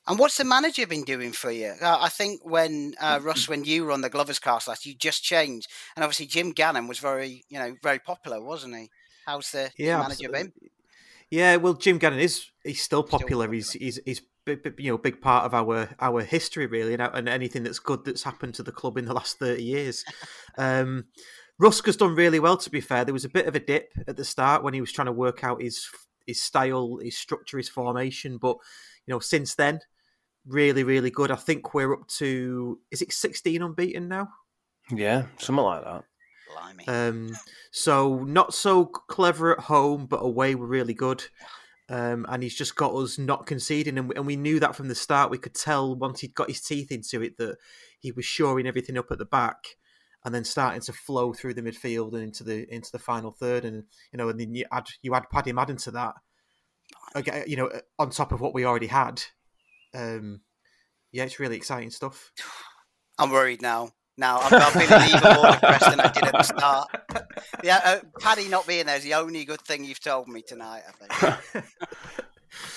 And 0.09 0.19
what's 0.19 0.37
the 0.37 0.45
manager 0.45 0.85
been 0.85 1.05
doing 1.05 1.31
for 1.31 1.53
you? 1.53 1.75
Uh, 1.81 1.99
I 2.01 2.09
think 2.09 2.41
when 2.43 2.95
uh, 3.01 3.21
Russ, 3.23 3.49
when 3.49 3.63
you 3.63 3.85
were 3.85 3.93
on 3.93 4.01
the 4.01 4.11
Glovers 4.11 4.41
cast 4.41 4.67
last, 4.67 4.85
you 4.85 4.97
just 4.97 5.23
changed, 5.23 5.69
and 5.95 6.03
obviously 6.03 6.27
Jim 6.27 6.51
Gannon 6.51 6.89
was 6.89 6.99
very, 6.99 7.45
you 7.49 7.61
know, 7.61 7.77
very 7.85 8.01
popular, 8.01 8.43
wasn't 8.43 8.75
he? 8.75 8.91
How's 9.27 9.53
the, 9.53 9.71
yeah, 9.79 10.01
manager 10.01 10.29
been? 10.29 10.53
Yeah, 11.31 11.57
well, 11.57 11.75
Jim 11.75 11.99
Gannon 11.99 12.19
is 12.19 12.47
he's 12.65 12.83
still 12.83 13.05
popular. 13.05 13.19
Still 13.19 13.29
popular. 13.29 13.53
He's 13.53 13.73
he's 13.75 14.01
he's 14.05 14.23
you 14.79 14.91
know 14.91 14.99
big 14.99 15.21
part 15.21 15.45
of 15.45 15.55
our 15.55 15.89
our 16.01 16.23
history 16.23 16.67
really, 16.67 16.95
and, 16.95 17.03
and 17.03 17.29
anything 17.29 17.63
that's 17.63 17.79
good 17.79 18.05
that's 18.05 18.25
happened 18.25 18.55
to 18.55 18.65
the 18.65 18.73
club 18.73 18.99
in 18.99 19.05
the 19.05 19.15
last 19.15 19.39
thirty 19.39 19.63
years. 19.63 20.05
um, 20.59 21.05
Rusk 21.59 21.87
has 21.87 21.97
done 21.97 22.15
really 22.15 22.39
well. 22.39 22.57
To 22.57 22.71
be 22.71 22.81
fair, 22.81 23.05
there 23.05 23.15
was 23.15 23.25
a 23.25 23.31
bit 23.31 23.47
of 23.47 23.55
a 23.55 23.61
dip 23.61 23.93
at 24.07 24.17
the 24.17 24.25
start 24.25 24.63
when 24.63 24.75
he 24.75 24.81
was 24.81 24.93
trying 24.93 25.07
to 25.07 25.13
work 25.13 25.43
out 25.45 25.63
his 25.63 25.89
his 26.27 26.43
style, 26.43 26.99
his 27.03 27.17
structure, 27.17 27.57
his 27.57 27.69
formation. 27.69 28.39
But 28.39 28.57
you 29.07 29.15
know, 29.15 29.21
since 29.21 29.55
then, 29.55 29.81
really, 30.47 30.85
really 30.85 31.11
good. 31.11 31.31
I 31.31 31.37
think 31.37 31.75
we're 31.75 31.95
up 31.95 32.09
to 32.19 32.81
is 32.91 33.03
it 33.03 33.13
sixteen 33.13 33.63
unbeaten 33.63 34.09
now? 34.09 34.29
Yeah, 34.91 35.27
something 35.39 35.65
like 35.65 35.85
that. 35.85 36.05
Um, 36.89 37.37
so 37.71 38.21
not 38.25 38.55
so 38.55 38.87
clever 38.87 39.53
at 39.53 39.65
home, 39.65 40.07
but 40.07 40.19
away 40.19 40.55
we're 40.55 40.67
really 40.67 40.95
good. 40.95 41.25
Um, 41.89 42.27
and 42.29 42.43
he's 42.43 42.57
just 42.57 42.75
got 42.75 42.95
us 42.95 43.19
not 43.19 43.47
conceding, 43.47 43.97
and 43.99 44.09
we, 44.09 44.17
and 44.17 44.27
we 44.27 44.37
knew 44.37 44.59
that 44.61 44.75
from 44.75 44.89
the 44.89 44.95
start. 44.95 45.31
We 45.31 45.39
could 45.39 45.55
tell 45.55 45.95
once 45.95 46.21
he'd 46.21 46.35
got 46.35 46.49
his 46.49 46.61
teeth 46.61 46.91
into 46.91 47.23
it 47.23 47.37
that 47.39 47.57
he 48.01 48.11
was 48.11 48.25
shoring 48.25 48.67
everything 48.67 48.99
up 48.99 49.11
at 49.11 49.19
the 49.19 49.25
back, 49.25 49.77
and 50.27 50.35
then 50.35 50.45
starting 50.45 50.81
to 50.81 50.93
flow 50.93 51.33
through 51.33 51.55
the 51.55 51.63
midfield 51.63 52.13
and 52.13 52.25
into 52.25 52.43
the 52.43 52.67
into 52.75 52.91
the 52.91 52.99
final 52.99 53.31
third. 53.31 53.65
And 53.65 53.85
you 54.13 54.19
know, 54.19 54.29
and 54.29 54.39
then 54.39 54.55
you 54.55 54.67
add 54.73 54.87
you 55.01 55.15
add 55.15 55.31
Paddy 55.33 55.53
Madden 55.53 55.77
to 55.79 55.93
that, 55.93 56.15
again, 57.15 57.45
you 57.47 57.57
know, 57.57 57.71
on 57.99 58.11
top 58.11 58.33
of 58.33 58.41
what 58.41 58.53
we 58.53 58.65
already 58.65 58.89
had. 58.89 59.23
Um, 59.95 60.41
yeah, 61.13 61.25
it's 61.25 61.39
really 61.39 61.57
exciting 61.57 61.91
stuff. 61.91 62.33
I'm 63.19 63.31
worried 63.31 63.63
now. 63.63 63.93
Now 64.19 64.41
I'm, 64.41 64.55
I'm 64.55 64.73
feeling 64.73 65.09
even 65.09 65.35
more 65.35 65.53
depressed 65.53 65.91
than 65.91 66.01
I 66.01 66.11
did 66.11 66.25
at 66.25 66.33
the 66.33 66.43
start. 66.43 66.89
Yeah, 67.65 67.81
uh, 67.85 68.01
Paddy 68.21 68.49
not 68.49 68.67
being 68.67 68.87
there 68.87 68.97
is 68.97 69.03
the 69.03 69.15
only 69.15 69.45
good 69.45 69.61
thing 69.63 69.85
you've 69.85 70.01
told 70.01 70.29
me 70.29 70.43
tonight. 70.43 70.83
I 70.87 71.23
think. 71.23 71.65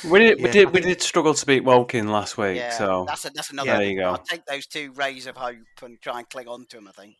We 0.10 0.20
did, 0.20 0.42
we 0.42 0.50
did, 0.50 0.74
we 0.74 0.82
did 0.82 1.02
struggle 1.02 1.34
to 1.34 1.46
beat 1.46 1.64
Woking 1.64 2.08
last 2.08 2.38
week. 2.38 2.58
Yeah, 2.58 2.72
so 2.72 3.06
that's 3.08 3.26
a, 3.26 3.30
that's 3.34 3.52
another. 3.52 3.78
There 3.78 3.84
you 3.84 3.98
go. 3.98 4.10
I'll 4.10 4.18
take 4.18 4.46
those 4.46 4.66
two 4.66 4.92
rays 4.94 5.26
of 5.26 5.38
hope 5.38 5.56
and 5.82 6.02
try 6.02 6.20
and 6.20 6.30
cling 6.30 6.48
on 6.48 6.66
to 6.68 6.78
them. 6.78 6.88
I 6.90 6.92
think. 6.92 7.16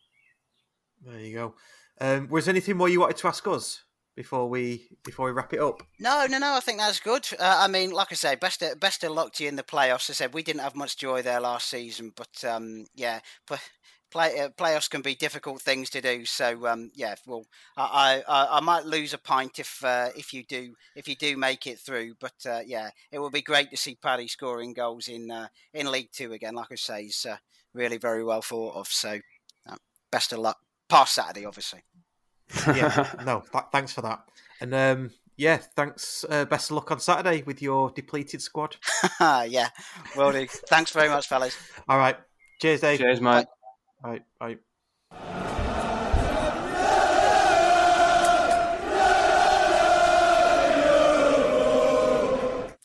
There 1.00 1.18
you 1.18 1.34
go. 1.34 1.54
Um, 2.00 2.28
was 2.28 2.44
there 2.44 2.52
anything 2.52 2.76
more 2.76 2.88
you 2.88 3.00
wanted 3.00 3.18
to 3.18 3.28
ask 3.28 3.46
us 3.46 3.84
before 4.16 4.48
we 4.48 4.88
before 5.04 5.26
we 5.26 5.32
wrap 5.32 5.52
it 5.52 5.60
up? 5.60 5.82
No, 5.98 6.26
no, 6.28 6.38
no. 6.38 6.54
I 6.54 6.60
think 6.60 6.78
that's 6.78 7.00
good. 7.00 7.26
Uh, 7.38 7.58
I 7.60 7.68
mean, 7.68 7.90
like 7.90 8.08
I 8.10 8.14
say, 8.14 8.34
best 8.34 8.62
of, 8.62 8.80
best 8.80 9.04
of 9.04 9.12
luck 9.12 9.34
to 9.34 9.44
you 9.44 9.48
in 9.48 9.56
the 9.56 9.62
playoffs. 9.62 10.10
I 10.10 10.14
said 10.14 10.34
we 10.34 10.42
didn't 10.42 10.62
have 10.62 10.76
much 10.76 10.96
joy 10.96 11.22
there 11.22 11.40
last 11.40 11.68
season, 11.68 12.12
but 12.16 12.44
um, 12.44 12.86
yeah, 12.94 13.20
play, 14.10 14.40
uh, 14.40 14.48
playoffs 14.50 14.90
can 14.90 15.02
be 15.02 15.14
difficult 15.14 15.62
things 15.62 15.88
to 15.90 16.00
do. 16.00 16.24
So 16.24 16.66
um, 16.66 16.90
yeah, 16.94 17.14
well, 17.26 17.46
I, 17.76 18.22
I 18.28 18.58
I 18.58 18.60
might 18.60 18.84
lose 18.84 19.14
a 19.14 19.18
pint 19.18 19.58
if 19.58 19.82
uh, 19.84 20.10
if 20.16 20.34
you 20.34 20.44
do 20.44 20.74
if 20.96 21.08
you 21.08 21.16
do 21.16 21.36
make 21.36 21.66
it 21.66 21.78
through. 21.78 22.14
But 22.20 22.34
uh, 22.46 22.60
yeah, 22.66 22.90
it 23.12 23.18
would 23.18 23.32
be 23.32 23.42
great 23.42 23.70
to 23.70 23.76
see 23.76 23.94
Paddy 23.94 24.28
scoring 24.28 24.72
goals 24.72 25.08
in 25.08 25.30
uh, 25.30 25.48
in 25.72 25.90
League 25.90 26.10
Two 26.12 26.32
again. 26.32 26.54
Like 26.54 26.72
I 26.72 26.76
say, 26.76 27.04
he's 27.04 27.26
uh, 27.28 27.36
really 27.74 27.98
very 27.98 28.24
well 28.24 28.42
thought 28.42 28.76
of. 28.76 28.88
So 28.88 29.20
uh, 29.68 29.76
best 30.10 30.32
of 30.32 30.40
luck. 30.40 30.58
Past 30.90 31.14
Saturday, 31.14 31.46
obviously. 31.46 31.82
yeah, 32.66 33.08
no, 33.24 33.42
th- 33.52 33.64
thanks 33.72 33.92
for 33.92 34.02
that. 34.02 34.24
And 34.60 34.74
um, 34.74 35.10
yeah, 35.36 35.56
thanks. 35.56 36.24
Uh, 36.28 36.44
best 36.44 36.70
of 36.70 36.74
luck 36.76 36.90
on 36.90 36.98
Saturday 37.00 37.42
with 37.46 37.62
your 37.62 37.90
depleted 37.92 38.42
squad. 38.42 38.76
yeah, 39.20 39.68
well, 40.16 40.32
do. 40.32 40.46
Thanks 40.68 40.90
very 40.90 41.08
much, 41.08 41.28
fellas. 41.28 41.56
All 41.88 41.96
right. 41.96 42.16
Cheers, 42.60 42.80
Dave. 42.80 42.98
Cheers, 42.98 43.20
mate. 43.20 43.46
Bye. 44.02 44.20
Bye. 44.38 44.58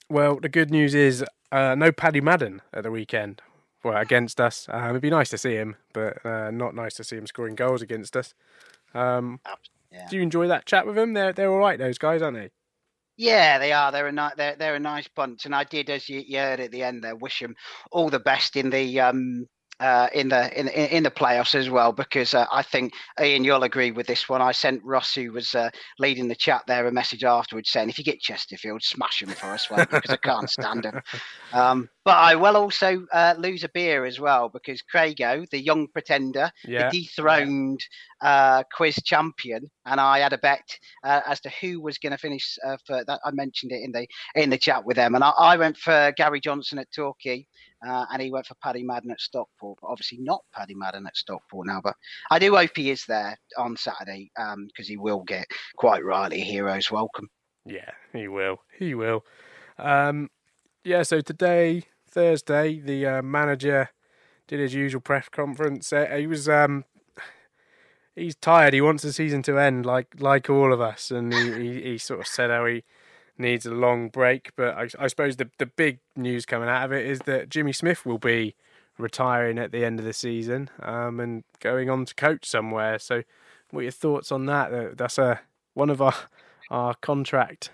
Well, 0.07 0.39
the 0.39 0.49
good 0.49 0.69
news 0.69 0.93
is 0.93 1.25
uh, 1.51 1.75
no 1.75 1.91
Paddy 1.91 2.21
Madden 2.21 2.61
at 2.71 2.83
the 2.83 2.91
weekend. 2.91 3.41
Well, 3.85 3.97
against 3.97 4.41
us. 4.41 4.67
Um, 4.71 4.89
it'd 4.89 5.03
be 5.03 5.11
nice 5.11 5.29
to 5.29 5.37
see 5.37 5.53
him, 5.53 5.75
but 5.93 6.25
uh, 6.25 6.49
not 6.49 6.73
nice 6.73 6.95
to 6.95 7.03
see 7.03 7.17
him 7.17 7.27
scoring 7.27 7.53
goals 7.53 7.83
against 7.83 8.17
us. 8.17 8.33
Um, 8.95 9.39
yeah. 9.91 10.07
Do 10.09 10.15
you 10.15 10.23
enjoy 10.23 10.47
that 10.47 10.65
chat 10.65 10.87
with 10.87 10.97
him? 10.97 11.13
They're 11.13 11.31
they're 11.31 11.51
all 11.51 11.59
right, 11.59 11.77
those 11.77 11.99
guys, 11.99 12.23
aren't 12.23 12.35
they? 12.35 12.49
Yeah, 13.15 13.59
they 13.59 13.73
are. 13.73 13.91
They're 13.91 14.07
a 14.07 14.11
ni- 14.11 14.33
they're 14.35 14.55
they're 14.55 14.75
a 14.75 14.79
nice 14.79 15.07
bunch, 15.09 15.45
and 15.45 15.53
I 15.53 15.65
did, 15.65 15.91
as 15.91 16.09
you, 16.09 16.23
you 16.25 16.39
heard 16.39 16.61
at 16.61 16.71
the 16.71 16.81
end 16.81 17.03
there, 17.03 17.15
wish 17.15 17.39
them 17.39 17.53
all 17.91 18.09
the 18.09 18.19
best 18.19 18.55
in 18.55 18.71
the 18.71 19.01
um 19.01 19.45
uh, 19.79 20.07
in 20.13 20.29
the 20.29 20.59
in, 20.59 20.67
in 20.67 21.03
the 21.03 21.11
playoffs 21.11 21.55
as 21.55 21.69
well 21.69 21.91
because 21.91 22.33
uh, 22.33 22.45
I 22.51 22.61
think 22.61 22.93
Ian 23.19 23.43
you'll 23.43 23.63
agree 23.63 23.91
with 23.91 24.07
this 24.07 24.29
one. 24.29 24.41
I 24.41 24.51
sent 24.51 24.83
Ross 24.83 25.13
who 25.13 25.31
was 25.31 25.53
uh, 25.53 25.69
leading 25.99 26.27
the 26.27 26.35
chat 26.35 26.63
there 26.67 26.87
a 26.87 26.91
message 26.91 27.23
afterwards 27.23 27.71
saying 27.71 27.89
if 27.89 27.97
you 27.97 28.03
get 28.03 28.21
Chesterfield, 28.21 28.83
smash 28.83 29.21
him 29.21 29.29
for 29.29 29.47
us, 29.47 29.69
well, 29.69 29.85
because 29.89 30.11
I 30.11 30.17
can't 30.17 30.49
stand 30.49 30.85
him. 30.85 31.01
Um, 31.53 31.87
but 32.03 32.17
I 32.17 32.35
will 32.35 32.57
also 32.57 33.05
uh, 33.13 33.33
lose 33.37 33.63
a 33.63 33.69
beer 33.69 34.03
as 34.03 34.19
well 34.19 34.49
because 34.49 34.83
Craigo, 34.93 35.49
the 35.51 35.63
young 35.63 35.87
pretender, 35.87 36.51
Yeah. 36.65 36.89
the 36.89 36.99
dethroned 36.99 37.79
uh, 38.19 38.63
quiz 38.75 38.95
champion, 39.05 39.69
and 39.85 40.01
I 40.01 40.19
had 40.19 40.33
a 40.33 40.37
bet 40.37 40.77
uh, 41.05 41.21
as 41.25 41.39
to 41.41 41.49
who 41.61 41.79
was 41.81 41.97
going 41.97 42.11
to 42.11 42.17
finish 42.17 42.57
uh, 42.67 42.75
for 42.85 43.05
that. 43.05 43.19
I 43.23 43.31
mentioned 43.31 43.71
it 43.71 43.83
in 43.83 43.91
the 43.93 44.05
in 44.35 44.49
the 44.49 44.57
chat 44.57 44.83
with 44.83 44.97
them, 44.97 45.15
and 45.15 45.23
I, 45.23 45.29
I 45.29 45.55
went 45.55 45.77
for 45.77 46.13
Gary 46.17 46.41
Johnson 46.41 46.77
at 46.77 46.91
Torquay, 46.91 47.47
uh, 47.85 48.05
and 48.11 48.21
he 48.21 48.31
went 48.31 48.45
for 48.45 48.55
Paddy 48.55 48.83
Madden 48.83 49.11
at 49.11 49.21
Stockport. 49.21 49.79
But 49.81 49.87
obviously 49.87 50.19
not 50.19 50.43
Paddy 50.53 50.75
Madden 50.75 51.05
at 51.07 51.15
Stockport 51.15 51.67
now. 51.67 51.81
But 51.83 51.95
I 52.31 52.39
do 52.39 52.55
hope 52.55 52.71
he 52.75 52.91
is 52.91 53.05
there 53.07 53.37
on 53.57 53.77
Saturday 53.77 54.31
because 54.35 54.87
he 54.87 54.97
will 54.97 55.23
get 55.23 55.45
quite 55.75 56.03
rightly 56.03 56.41
heroes 56.41 56.91
welcome. 56.91 57.29
Yeah, 57.65 57.91
he 58.13 58.27
will. 58.27 58.59
He 58.77 58.93
will. 58.93 59.25
Um, 59.77 60.29
yeah, 60.83 61.03
so 61.03 61.21
today, 61.21 61.83
Thursday, 62.09 62.79
the 62.79 63.05
uh, 63.05 63.21
manager 63.21 63.89
did 64.47 64.59
his 64.59 64.73
usual 64.73 65.01
press 65.01 65.27
conference. 65.29 65.91
Uh, 65.91 66.05
he 66.17 66.27
was 66.27 66.47
um, 66.47 66.85
he's 68.15 68.35
tired. 68.35 68.73
He 68.73 68.81
wants 68.81 69.03
the 69.03 69.11
season 69.11 69.41
to 69.43 69.57
end, 69.57 69.85
like 69.85 70.07
like 70.19 70.49
all 70.49 70.71
of 70.71 70.79
us, 70.79 71.11
and 71.11 71.33
he, 71.33 71.51
he, 71.53 71.81
he 71.81 71.97
sort 71.97 72.19
of 72.19 72.27
said 72.27 72.51
how 72.51 72.65
he 72.65 72.83
needs 73.37 73.65
a 73.65 73.71
long 73.71 74.09
break. 74.09 74.51
But 74.55 74.75
I, 74.75 74.87
I 74.99 75.07
suppose 75.07 75.35
the 75.37 75.49
the 75.57 75.65
big 75.65 75.99
news 76.15 76.45
coming 76.45 76.69
out 76.69 76.85
of 76.85 76.91
it 76.91 77.05
is 77.05 77.19
that 77.21 77.49
Jimmy 77.49 77.73
Smith 77.73 78.05
will 78.05 78.17
be 78.19 78.55
retiring 78.97 79.57
at 79.59 79.71
the 79.71 79.83
end 79.83 79.99
of 79.99 80.05
the 80.05 80.13
season 80.13 80.69
um, 80.81 81.19
and 81.19 81.43
going 81.59 81.89
on 81.89 82.05
to 82.05 82.15
coach 82.15 82.45
somewhere. 82.45 82.97
So, 82.99 83.23
what 83.71 83.81
are 83.81 83.83
your 83.83 83.91
thoughts 83.91 84.31
on 84.31 84.45
that? 84.45 84.71
That- 84.71 84.97
That's 84.97 85.17
a 85.17 85.41
one 85.73 85.89
of 85.89 86.01
our 86.01 86.15
our 86.71 86.95
contract. 86.95 87.71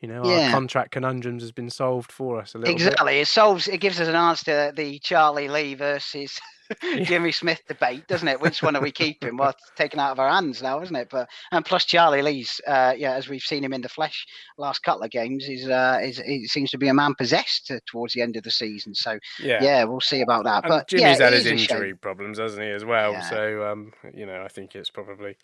You 0.00 0.06
know, 0.08 0.22
our 0.24 0.50
contract 0.52 0.92
conundrums 0.92 1.42
has 1.42 1.50
been 1.50 1.70
solved 1.70 2.12
for 2.12 2.40
us 2.40 2.54
a 2.54 2.58
little 2.58 2.72
bit. 2.74 2.86
Exactly. 2.86 3.18
It 3.20 3.26
solves. 3.26 3.66
It 3.66 3.78
gives 3.78 4.00
us 4.00 4.06
an 4.06 4.14
answer 4.14 4.44
to 4.44 4.72
the 4.76 5.00
Charlie 5.00 5.48
Lee 5.48 5.74
versus 5.74 6.38
Jimmy 7.02 7.32
Smith 7.32 7.60
debate, 7.66 8.06
doesn't 8.06 8.28
it? 8.28 8.40
Which 8.40 8.62
one 8.62 8.76
are 8.76 8.82
we 8.82 8.92
keeping? 8.92 9.36
Well, 9.36 9.50
it's 9.50 9.70
taken 9.74 9.98
out 9.98 10.12
of 10.12 10.20
our 10.20 10.28
hands 10.28 10.62
now, 10.62 10.80
isn't 10.82 10.94
it? 10.94 11.08
But 11.10 11.28
and 11.50 11.64
plus 11.64 11.84
Charlie 11.84 12.22
Lee's, 12.22 12.60
uh, 12.66 12.94
yeah, 12.96 13.14
as 13.14 13.28
we've 13.28 13.42
seen 13.42 13.64
him 13.64 13.72
in 13.72 13.80
the 13.80 13.88
flesh 13.88 14.24
last 14.56 14.84
couple 14.84 15.02
of 15.02 15.10
games, 15.10 15.48
is 15.48 15.68
uh, 15.68 15.98
is 16.00 16.18
he 16.18 16.46
seems 16.46 16.70
to 16.70 16.78
be 16.78 16.86
a 16.86 16.94
man 16.94 17.14
possessed 17.16 17.72
towards 17.86 18.14
the 18.14 18.22
end 18.22 18.36
of 18.36 18.44
the 18.44 18.52
season. 18.52 18.94
So 18.94 19.18
Yeah. 19.42 19.64
yeah, 19.64 19.82
we'll 19.82 20.00
see 20.00 20.20
about 20.20 20.44
that. 20.44 20.62
And 20.64 20.70
but 20.70 20.88
Jimmy's 20.88 21.18
yeah, 21.18 21.24
had 21.24 21.32
his 21.32 21.46
is 21.46 21.52
a 21.52 21.56
shame. 21.56 21.76
injury 21.76 21.94
problems, 21.96 22.38
hasn't 22.38 22.62
he, 22.62 22.70
as 22.70 22.84
well? 22.84 23.12
Yeah. 23.12 23.20
So, 23.30 23.64
um, 23.72 23.92
you 24.14 24.26
know, 24.26 24.42
I 24.44 24.48
think 24.48 24.76
it's 24.76 24.90
probably 24.90 25.36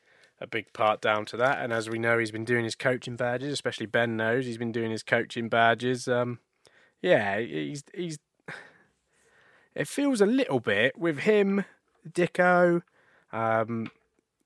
a 0.44 0.46
big 0.46 0.72
part 0.72 1.00
down 1.00 1.24
to 1.26 1.36
that. 1.38 1.58
And 1.62 1.72
as 1.72 1.90
we 1.90 1.98
know, 1.98 2.18
he's 2.18 2.30
been 2.30 2.44
doing 2.44 2.64
his 2.64 2.76
coaching 2.76 3.16
badges, 3.16 3.52
especially 3.52 3.86
Ben 3.86 4.16
knows 4.16 4.46
he's 4.46 4.58
been 4.58 4.70
doing 4.72 4.90
his 4.92 5.02
coaching 5.02 5.48
badges. 5.48 6.06
Um, 6.06 6.38
yeah, 7.02 7.40
he's 7.40 7.82
he's. 7.92 8.18
It 9.74 9.88
feels 9.88 10.20
a 10.20 10.26
little 10.26 10.60
bit 10.60 10.96
with 10.96 11.20
him, 11.20 11.64
Dicko. 12.08 12.82
Um, 13.32 13.90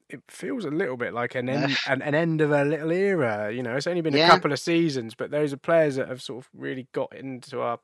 it 0.08 0.22
feels 0.28 0.64
a 0.64 0.70
little 0.70 0.96
bit 0.96 1.12
like 1.12 1.34
an 1.34 1.50
end, 1.50 1.76
an, 1.86 2.00
an 2.00 2.14
end 2.14 2.40
of 2.40 2.50
a 2.50 2.64
little 2.64 2.90
era. 2.90 3.52
You 3.52 3.62
know, 3.62 3.76
it's 3.76 3.86
only 3.86 4.00
been 4.00 4.14
a 4.14 4.18
couple 4.26 4.52
of 4.52 4.58
seasons, 4.58 5.14
but 5.14 5.30
those 5.30 5.52
are 5.52 5.58
players 5.58 5.96
that 5.96 6.08
have 6.08 6.22
sort 6.22 6.44
of 6.44 6.50
really 6.54 6.86
got 6.92 7.14
into 7.14 7.60
our, 7.60 7.78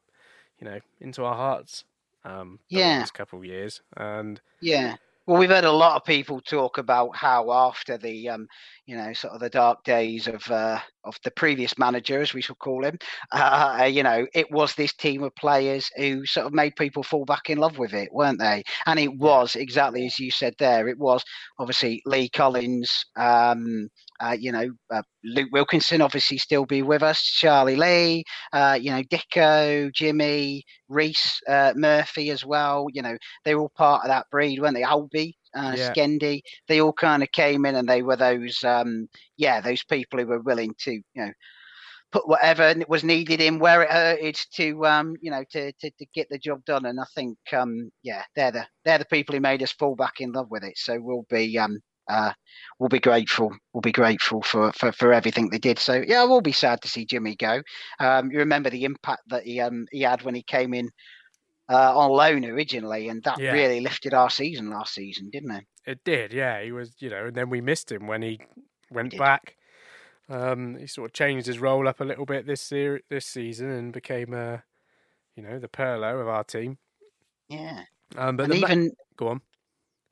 you 0.58 0.64
know, 0.64 0.80
into 1.00 1.24
our 1.24 1.34
hearts. 1.34 1.84
Um, 2.24 2.60
the 2.72 2.78
Yeah. 2.78 2.98
last 3.00 3.12
couple 3.12 3.38
of 3.38 3.44
years, 3.44 3.82
and 3.98 4.40
Yeah. 4.62 4.96
Well, 5.26 5.38
we've 5.38 5.48
heard 5.50 5.64
a 5.64 5.72
lot 5.72 5.96
of 5.96 6.04
people 6.04 6.40
talk 6.40 6.78
about 6.78 7.16
how 7.16 7.50
after 7.52 7.96
the, 7.96 8.28
um, 8.28 8.46
you 8.86 8.96
know, 8.96 9.12
sort 9.14 9.34
of 9.34 9.40
the 9.40 9.48
dark 9.50 9.82
days 9.84 10.26
of 10.28 10.46
uh, 10.50 10.80
of 11.04 11.16
the 11.24 11.30
previous 11.30 11.78
manager, 11.78 12.20
as 12.20 12.34
we 12.34 12.40
shall 12.40 12.56
call 12.56 12.84
him, 12.84 12.98
uh, 13.32 13.88
you 13.90 14.02
know, 14.02 14.26
it 14.34 14.50
was 14.50 14.74
this 14.74 14.94
team 14.94 15.22
of 15.22 15.34
players 15.36 15.90
who 15.96 16.24
sort 16.26 16.46
of 16.46 16.52
made 16.52 16.76
people 16.76 17.02
fall 17.02 17.24
back 17.24 17.50
in 17.50 17.58
love 17.58 17.78
with 17.78 17.94
it, 17.94 18.08
weren't 18.12 18.38
they? 18.38 18.62
And 18.86 18.98
it 18.98 19.14
was 19.16 19.56
exactly 19.56 20.06
as 20.06 20.18
you 20.18 20.30
said 20.30 20.54
there. 20.58 20.88
It 20.88 20.98
was 20.98 21.24
obviously 21.58 22.02
Lee 22.06 22.28
Collins, 22.28 23.04
um, 23.16 23.88
uh, 24.20 24.36
you 24.38 24.52
know, 24.52 24.70
uh, 24.92 25.02
Luke 25.24 25.48
Wilkinson 25.52 26.00
obviously 26.00 26.38
still 26.38 26.66
be 26.66 26.82
with 26.82 27.02
us, 27.02 27.22
Charlie 27.22 27.76
Lee, 27.76 28.24
uh, 28.52 28.78
you 28.80 28.90
know, 28.90 29.02
Dicko, 29.02 29.92
Jimmy, 29.92 30.64
Rhys, 30.88 31.40
uh, 31.48 31.72
Murphy 31.76 32.30
as 32.30 32.44
well. 32.44 32.86
You 32.92 33.02
know, 33.02 33.16
they 33.44 33.54
were 33.54 33.62
all 33.62 33.72
part 33.74 34.04
of 34.04 34.08
that 34.08 34.26
breed, 34.30 34.60
weren't 34.60 34.74
they? 34.74 34.82
Albie, 34.82 35.34
uh, 35.54 35.74
Yeah. 35.76 35.92
Skendi, 35.92 36.42
they 36.68 36.80
all 36.80 36.92
kind 36.92 37.22
of 37.22 37.30
came 37.32 37.64
in 37.66 37.76
and 37.76 37.88
they 37.88 38.02
were 38.02 38.16
those, 38.16 38.62
um, 38.64 39.08
yeah, 39.36 39.60
those 39.60 39.84
people 39.84 40.18
who 40.18 40.26
were 40.26 40.40
willing 40.40 40.74
to, 40.80 40.92
you 40.92 41.02
know, 41.14 41.32
put 42.12 42.28
whatever 42.28 42.74
was 42.88 43.02
needed 43.04 43.40
in 43.40 43.58
where 43.58 43.82
it 43.82 43.90
hurted 43.90 44.38
to, 44.54 44.86
um, 44.86 45.16
you 45.20 45.30
know, 45.30 45.44
to, 45.50 45.72
to, 45.72 45.90
to 45.90 46.06
get 46.14 46.28
the 46.30 46.38
job 46.38 46.64
done. 46.64 46.86
And 46.86 47.00
I 47.00 47.04
think, 47.14 47.36
um, 47.52 47.90
yeah, 48.02 48.22
they're 48.36 48.52
the 48.52 48.66
they're 48.84 48.98
the 48.98 49.04
people 49.06 49.34
who 49.34 49.40
made 49.40 49.62
us 49.62 49.72
fall 49.72 49.96
back 49.96 50.20
in 50.20 50.32
love 50.32 50.46
with 50.50 50.62
it. 50.62 50.78
So 50.78 50.98
we'll 51.00 51.26
be, 51.28 51.58
um, 51.58 51.80
uh, 52.08 52.32
will 52.78 52.88
be 52.88 53.00
grateful. 53.00 53.52
We'll 53.72 53.80
be 53.80 53.92
grateful 53.92 54.42
for, 54.42 54.72
for, 54.72 54.92
for 54.92 55.12
everything 55.12 55.50
they 55.50 55.58
did. 55.58 55.78
So 55.78 56.04
yeah, 56.06 56.22
I 56.22 56.24
will 56.24 56.42
be 56.42 56.52
sad 56.52 56.80
to 56.82 56.88
see 56.88 57.04
Jimmy 57.06 57.34
go. 57.36 57.62
Um, 57.98 58.30
you 58.30 58.38
remember 58.38 58.70
the 58.70 58.84
impact 58.84 59.22
that 59.28 59.44
he 59.44 59.60
um, 59.60 59.86
he 59.90 60.02
had 60.02 60.22
when 60.22 60.34
he 60.34 60.42
came 60.42 60.74
in 60.74 60.90
uh, 61.68 61.96
on 61.98 62.10
loan 62.10 62.44
originally, 62.44 63.08
and 63.08 63.22
that 63.24 63.38
Yeah. 63.38 63.52
really 63.52 63.80
lifted 63.80 64.14
our 64.14 64.30
season 64.30 64.70
last 64.70 64.94
season, 64.94 65.30
didn't 65.30 65.50
it? 65.52 65.64
It 65.86 66.04
did, 66.04 66.32
yeah. 66.32 66.62
He 66.62 66.72
was, 66.72 66.94
you 66.98 67.10
know, 67.10 67.26
and 67.26 67.34
then 67.34 67.50
we 67.50 67.60
missed 67.60 67.90
him 67.92 68.06
when 68.06 68.22
he 68.22 68.40
went 68.90 69.16
back. 69.18 69.56
Um, 70.28 70.76
he 70.78 70.86
sort 70.86 71.10
of 71.10 71.12
changed 71.12 71.46
his 71.46 71.58
role 71.58 71.86
up 71.86 72.00
a 72.00 72.04
little 72.04 72.24
bit 72.24 72.46
this 72.46 72.62
ser- 72.62 73.02
this 73.10 73.26
season 73.26 73.70
and 73.70 73.92
became, 73.92 74.32
uh, 74.32 74.58
you 75.36 75.42
know, 75.42 75.58
the 75.58 75.68
Pirlo 75.68 76.20
of 76.20 76.28
our 76.28 76.44
team. 76.44 76.78
Yeah. 77.48 77.84
Um, 78.16 78.36
but 78.36 78.44
and 78.44 78.52
the 78.54 78.60
ma- 78.60 78.66
even 78.68 78.90
go 79.16 79.28
on. 79.28 79.40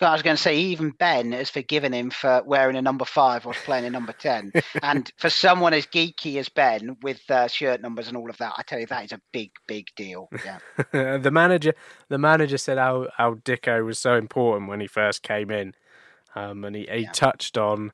I 0.07 0.12
was 0.12 0.22
going 0.22 0.36
to 0.36 0.42
say, 0.42 0.59
even 0.59 0.90
Ben 0.90 1.32
has 1.32 1.50
forgiven 1.50 1.92
him 1.92 2.11
for 2.11 2.42
wearing 2.44 2.76
a 2.76 2.82
number 2.82 3.05
five 3.05 3.46
or 3.46 3.53
playing 3.53 3.84
a 3.84 3.90
number 3.90 4.12
10. 4.12 4.53
and 4.82 5.11
for 5.16 5.30
someone 5.30 5.74
as 5.74 5.86
geeky 5.86 6.36
as 6.36 6.48
Ben 6.48 6.96
with 7.03 7.20
uh, 7.30 7.48
shirt 7.48 7.80
numbers 7.80 8.09
and 8.09 8.16
all 8.16 8.30
of 8.30 8.38
that, 8.38 8.55
I 8.57 8.62
tell 8.62 8.78
you, 8.78 8.86
that 8.86 9.05
is 9.05 9.12
a 9.12 9.20
big, 9.32 9.50
big 9.66 9.88
deal. 9.96 10.28
Yeah. 10.44 10.59
the 11.18 11.30
manager, 11.32 11.74
the 12.09 12.18
manager 12.18 12.59
said 12.59 12.78
how 12.78 13.09
how 13.16 13.34
Dicko 13.34 13.84
was 13.84 13.98
so 13.98 14.14
important 14.16 14.68
when 14.68 14.80
he 14.80 14.86
first 14.86 15.22
came 15.22 15.50
in, 15.50 15.74
um, 16.34 16.64
and 16.64 16.76
he, 16.76 16.88
he 16.90 17.07
touched 17.12 17.59
on, 17.59 17.92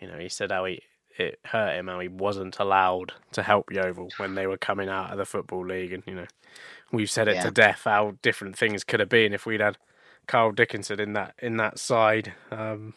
you 0.00 0.08
know, 0.08 0.18
he 0.18 0.28
said 0.28 0.50
how 0.50 0.64
he 0.64 0.82
it 1.18 1.38
hurt 1.44 1.78
him 1.78 1.88
how 1.88 2.00
he 2.00 2.08
wasn't 2.08 2.58
allowed 2.58 3.12
to 3.32 3.42
help 3.42 3.70
Yeovil 3.72 4.10
when 4.16 4.34
they 4.34 4.46
were 4.46 4.56
coming 4.56 4.88
out 4.88 5.10
of 5.10 5.18
the 5.18 5.24
football 5.24 5.66
league, 5.66 5.92
and 5.92 6.02
you 6.06 6.14
know, 6.14 6.26
we've 6.92 7.10
said 7.10 7.28
it 7.28 7.36
Yeah. 7.36 7.42
to 7.42 7.50
death 7.50 7.82
how 7.84 8.16
different 8.22 8.56
things 8.56 8.84
could 8.84 9.00
have 9.00 9.08
been 9.08 9.32
if 9.32 9.44
we'd 9.46 9.60
had 9.60 9.76
Carl 10.30 10.52
Dickinson 10.52 11.00
in 11.00 11.14
that 11.14 11.34
in 11.42 11.56
that 11.56 11.78
side. 11.80 12.32
Um, 12.52 12.94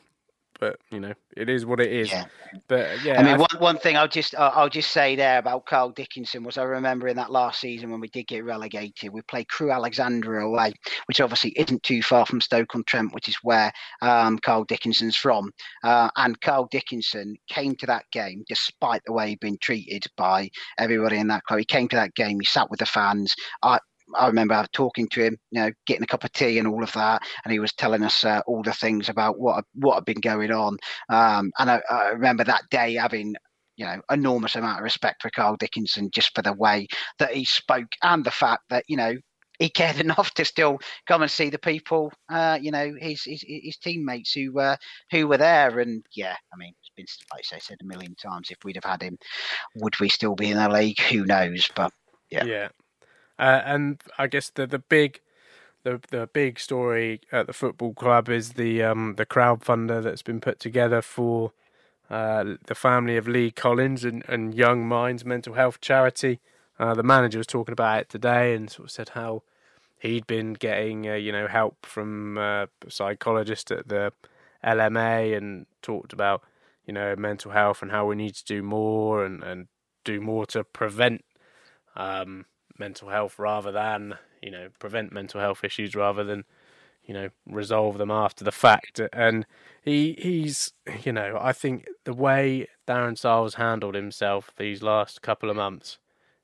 but 0.59 0.77
you 0.91 0.99
know, 0.99 1.13
it 1.36 1.49
is 1.49 1.65
what 1.65 1.79
it 1.79 1.91
is. 1.91 2.11
Yeah. 2.11 2.25
But 2.67 3.03
yeah, 3.03 3.19
I 3.19 3.23
mean, 3.23 3.34
I- 3.34 3.38
one, 3.38 3.47
one 3.57 3.77
thing 3.79 3.97
I'll 3.97 4.07
just 4.07 4.36
I'll 4.38 4.69
just 4.69 4.91
say 4.91 5.15
there 5.15 5.39
about 5.39 5.65
Carl 5.65 5.89
Dickinson 5.89 6.43
was 6.43 6.59
I 6.59 6.63
remember 6.63 7.07
in 7.07 7.15
that 7.17 7.31
last 7.31 7.59
season 7.59 7.89
when 7.89 7.99
we 7.99 8.07
did 8.07 8.27
get 8.27 8.45
relegated, 8.45 9.11
we 9.11 9.21
played 9.23 9.49
Crewe 9.49 9.71
Alexandra 9.71 10.45
away, 10.45 10.73
which 11.07 11.19
obviously 11.21 11.49
isn't 11.57 11.81
too 11.81 12.03
far 12.03 12.25
from 12.27 12.39
Stoke 12.39 12.75
on 12.75 12.84
Trent, 12.86 13.13
which 13.15 13.27
is 13.27 13.38
where 13.41 13.73
um, 14.03 14.38
Carl 14.38 14.63
Dickinson's 14.65 15.15
from. 15.15 15.51
Uh, 15.84 16.11
and 16.17 16.39
Carl 16.39 16.67
Dickinson 16.69 17.36
came 17.49 17.75
to 17.77 17.88
that 17.88 18.05
game 18.11 18.43
despite 18.47 19.01
the 19.05 19.13
way 19.13 19.29
he'd 19.29 19.39
been 19.39 19.57
treated 19.59 20.05
by 20.15 20.49
everybody 20.77 21.17
in 21.17 21.27
that 21.29 21.43
club. 21.45 21.59
He 21.59 21.65
came 21.65 21.88
to 21.88 21.95
that 21.95 22.13
game, 22.13 22.39
he 22.39 22.45
sat 22.45 22.69
with 22.69 22.79
the 22.79 22.86
fans. 22.86 23.36
I, 23.63 23.79
I 24.16 24.28
remember 24.28 24.66
talking 24.72 25.07
to 25.09 25.24
him, 25.24 25.38
you 25.51 25.61
know, 25.61 25.72
getting 25.86 26.03
a 26.03 26.07
cup 26.07 26.24
of 26.24 26.32
tea 26.32 26.59
and 26.59 26.68
all 26.68 26.84
of 26.84 26.91
that, 26.93 27.22
and 27.43 27.51
he 27.51 27.59
was 27.59 27.74
telling 27.74 28.03
us 28.03 28.24
uh, 28.24 28.41
all 28.47 28.64
the 28.64 28.74
things 28.74 29.09
about 29.09 29.39
what 29.39 29.66
what 29.76 29.95
had 29.95 30.05
been 30.05 30.22
going 30.22 30.51
on. 30.51 30.78
Um, 31.09 31.51
and 31.59 31.72
I, 31.72 31.82
I 31.89 32.09
remember 32.09 32.43
that 32.43 32.64
day 32.70 32.95
having, 32.95 33.36
you 33.76 33.86
know, 33.86 34.01
enormous 34.09 34.55
amount 34.55 34.80
of 34.80 34.84
respect 34.84 35.22
for 35.22 35.30
Carl 35.30 35.57
Dickinson 35.57 36.09
just 36.11 36.34
for 36.36 36.41
the 36.41 36.53
way 36.53 36.88
that 37.20 37.34
he 37.34 37.45
spoke 37.45 37.89
and 38.01 38.24
the 38.24 38.32
fact 38.32 38.64
that 38.70 38.86
you 38.88 38.97
know 38.97 39.16
he 39.59 39.70
cared 39.70 39.99
enough 39.99 40.34
to 40.36 40.45
still 40.45 40.80
come 41.07 41.22
and 41.22 41.32
see 41.32 41.49
the 41.49 41.59
people, 41.59 42.11
uh, 42.30 42.57
you 42.61 42.72
know, 42.72 42.93
his 42.99 43.24
his, 43.24 43.43
his 43.47 43.78
teammates 43.78 44.34
who 44.34 44.59
uh, 44.59 44.76
who 45.11 45.28
were 45.28 45.38
there. 45.38 45.80
And 45.80 46.05
yeah, 46.16 46.36
I 46.53 46.57
mean, 46.57 46.74
it's 46.82 46.91
been 46.95 47.05
like 47.34 47.45
I 47.53 47.59
said 47.59 47.78
a 47.82 47.86
million 47.86 48.16
times. 48.16 48.51
If 48.51 48.57
we'd 48.64 48.76
have 48.76 48.91
had 48.91 49.01
him, 49.01 49.18
would 49.76 49.99
we 49.99 50.09
still 50.09 50.36
be 50.36 50.51
in 50.51 50.57
the 50.57 50.70
league? 50.70 50.99
Who 50.99 51.26
knows? 51.26 51.70
But 51.76 51.91
yeah. 52.30 52.45
Yeah. 52.45 52.68
Uh, 53.39 53.61
and 53.65 54.01
I 54.17 54.27
guess 54.27 54.49
the 54.49 54.67
the 54.67 54.79
big 54.79 55.21
the 55.84 55.99
the 56.09 56.29
big 56.31 56.59
story 56.59 57.21
at 57.31 57.47
the 57.47 57.53
football 57.53 57.93
club 57.93 58.29
is 58.29 58.53
the 58.53 58.84
um 58.84 59.15
the 59.17 59.25
crowdfunder 59.25 60.01
that's 60.03 60.21
been 60.21 60.39
put 60.39 60.59
together 60.59 61.01
for 61.01 61.51
uh, 62.09 62.55
the 62.67 62.75
family 62.75 63.17
of 63.17 63.27
Lee 63.27 63.49
Collins 63.49 64.03
and, 64.03 64.23
and 64.27 64.53
Young 64.53 64.88
Minds 64.88 65.25
Mental 65.25 65.53
Health 65.53 65.81
Charity. 65.81 66.39
Uh, 66.77 66.93
the 66.93 67.01
manager 67.01 67.39
was 67.39 67.47
talking 67.47 67.73
about 67.73 68.01
it 68.01 68.09
today 68.09 68.53
and 68.53 68.69
sort 68.69 68.88
of 68.88 68.91
said 68.91 69.09
how 69.09 69.41
he'd 69.99 70.27
been 70.27 70.53
getting 70.53 71.09
uh, 71.09 71.13
you 71.13 71.31
know 71.31 71.47
help 71.47 71.86
from 71.86 72.38
uh, 72.38 72.65
a 72.86 72.89
psychologist 72.89 73.71
at 73.71 73.88
the 73.88 74.11
LMA 74.63 75.36
and 75.36 75.65
talked 75.81 76.13
about 76.13 76.43
you 76.86 76.93
know 76.93 77.15
mental 77.15 77.51
health 77.51 77.81
and 77.81 77.91
how 77.91 78.05
we 78.05 78.15
need 78.15 78.36
to 78.36 78.45
do 78.45 78.61
more 78.61 79.25
and, 79.25 79.43
and 79.43 79.67
do 80.03 80.19
more 80.19 80.45
to 80.45 80.63
prevent 80.63 81.23
um, 81.95 82.45
mental 82.78 83.09
health 83.09 83.38
rather 83.38 83.71
than 83.71 84.15
you 84.41 84.51
know 84.51 84.69
prevent 84.80 85.11
mental 85.11 85.39
health 85.39 85.63
issues 85.63 85.95
rather 85.95 86.24
than 86.24 86.43
you 87.05 87.13
know 87.13 87.30
resolve 87.45 87.97
them 87.97 88.11
after 88.11 88.43
the 88.43 88.51
fact. 88.51 89.01
And 89.11 89.45
he 89.84 90.15
he's 90.19 90.74
you 91.03 91.11
know 91.11 91.38
I 91.39 91.53
think 91.53 91.88
the 92.03 92.13
way 92.13 92.67
Darren 92.88 93.17
Sarll's 93.17 93.55
handled 93.55 93.95
himself 93.95 94.51
these 94.57 94.82
last 94.82 95.21
couple 95.21 95.49
of 95.49 95.55
months 95.55 95.99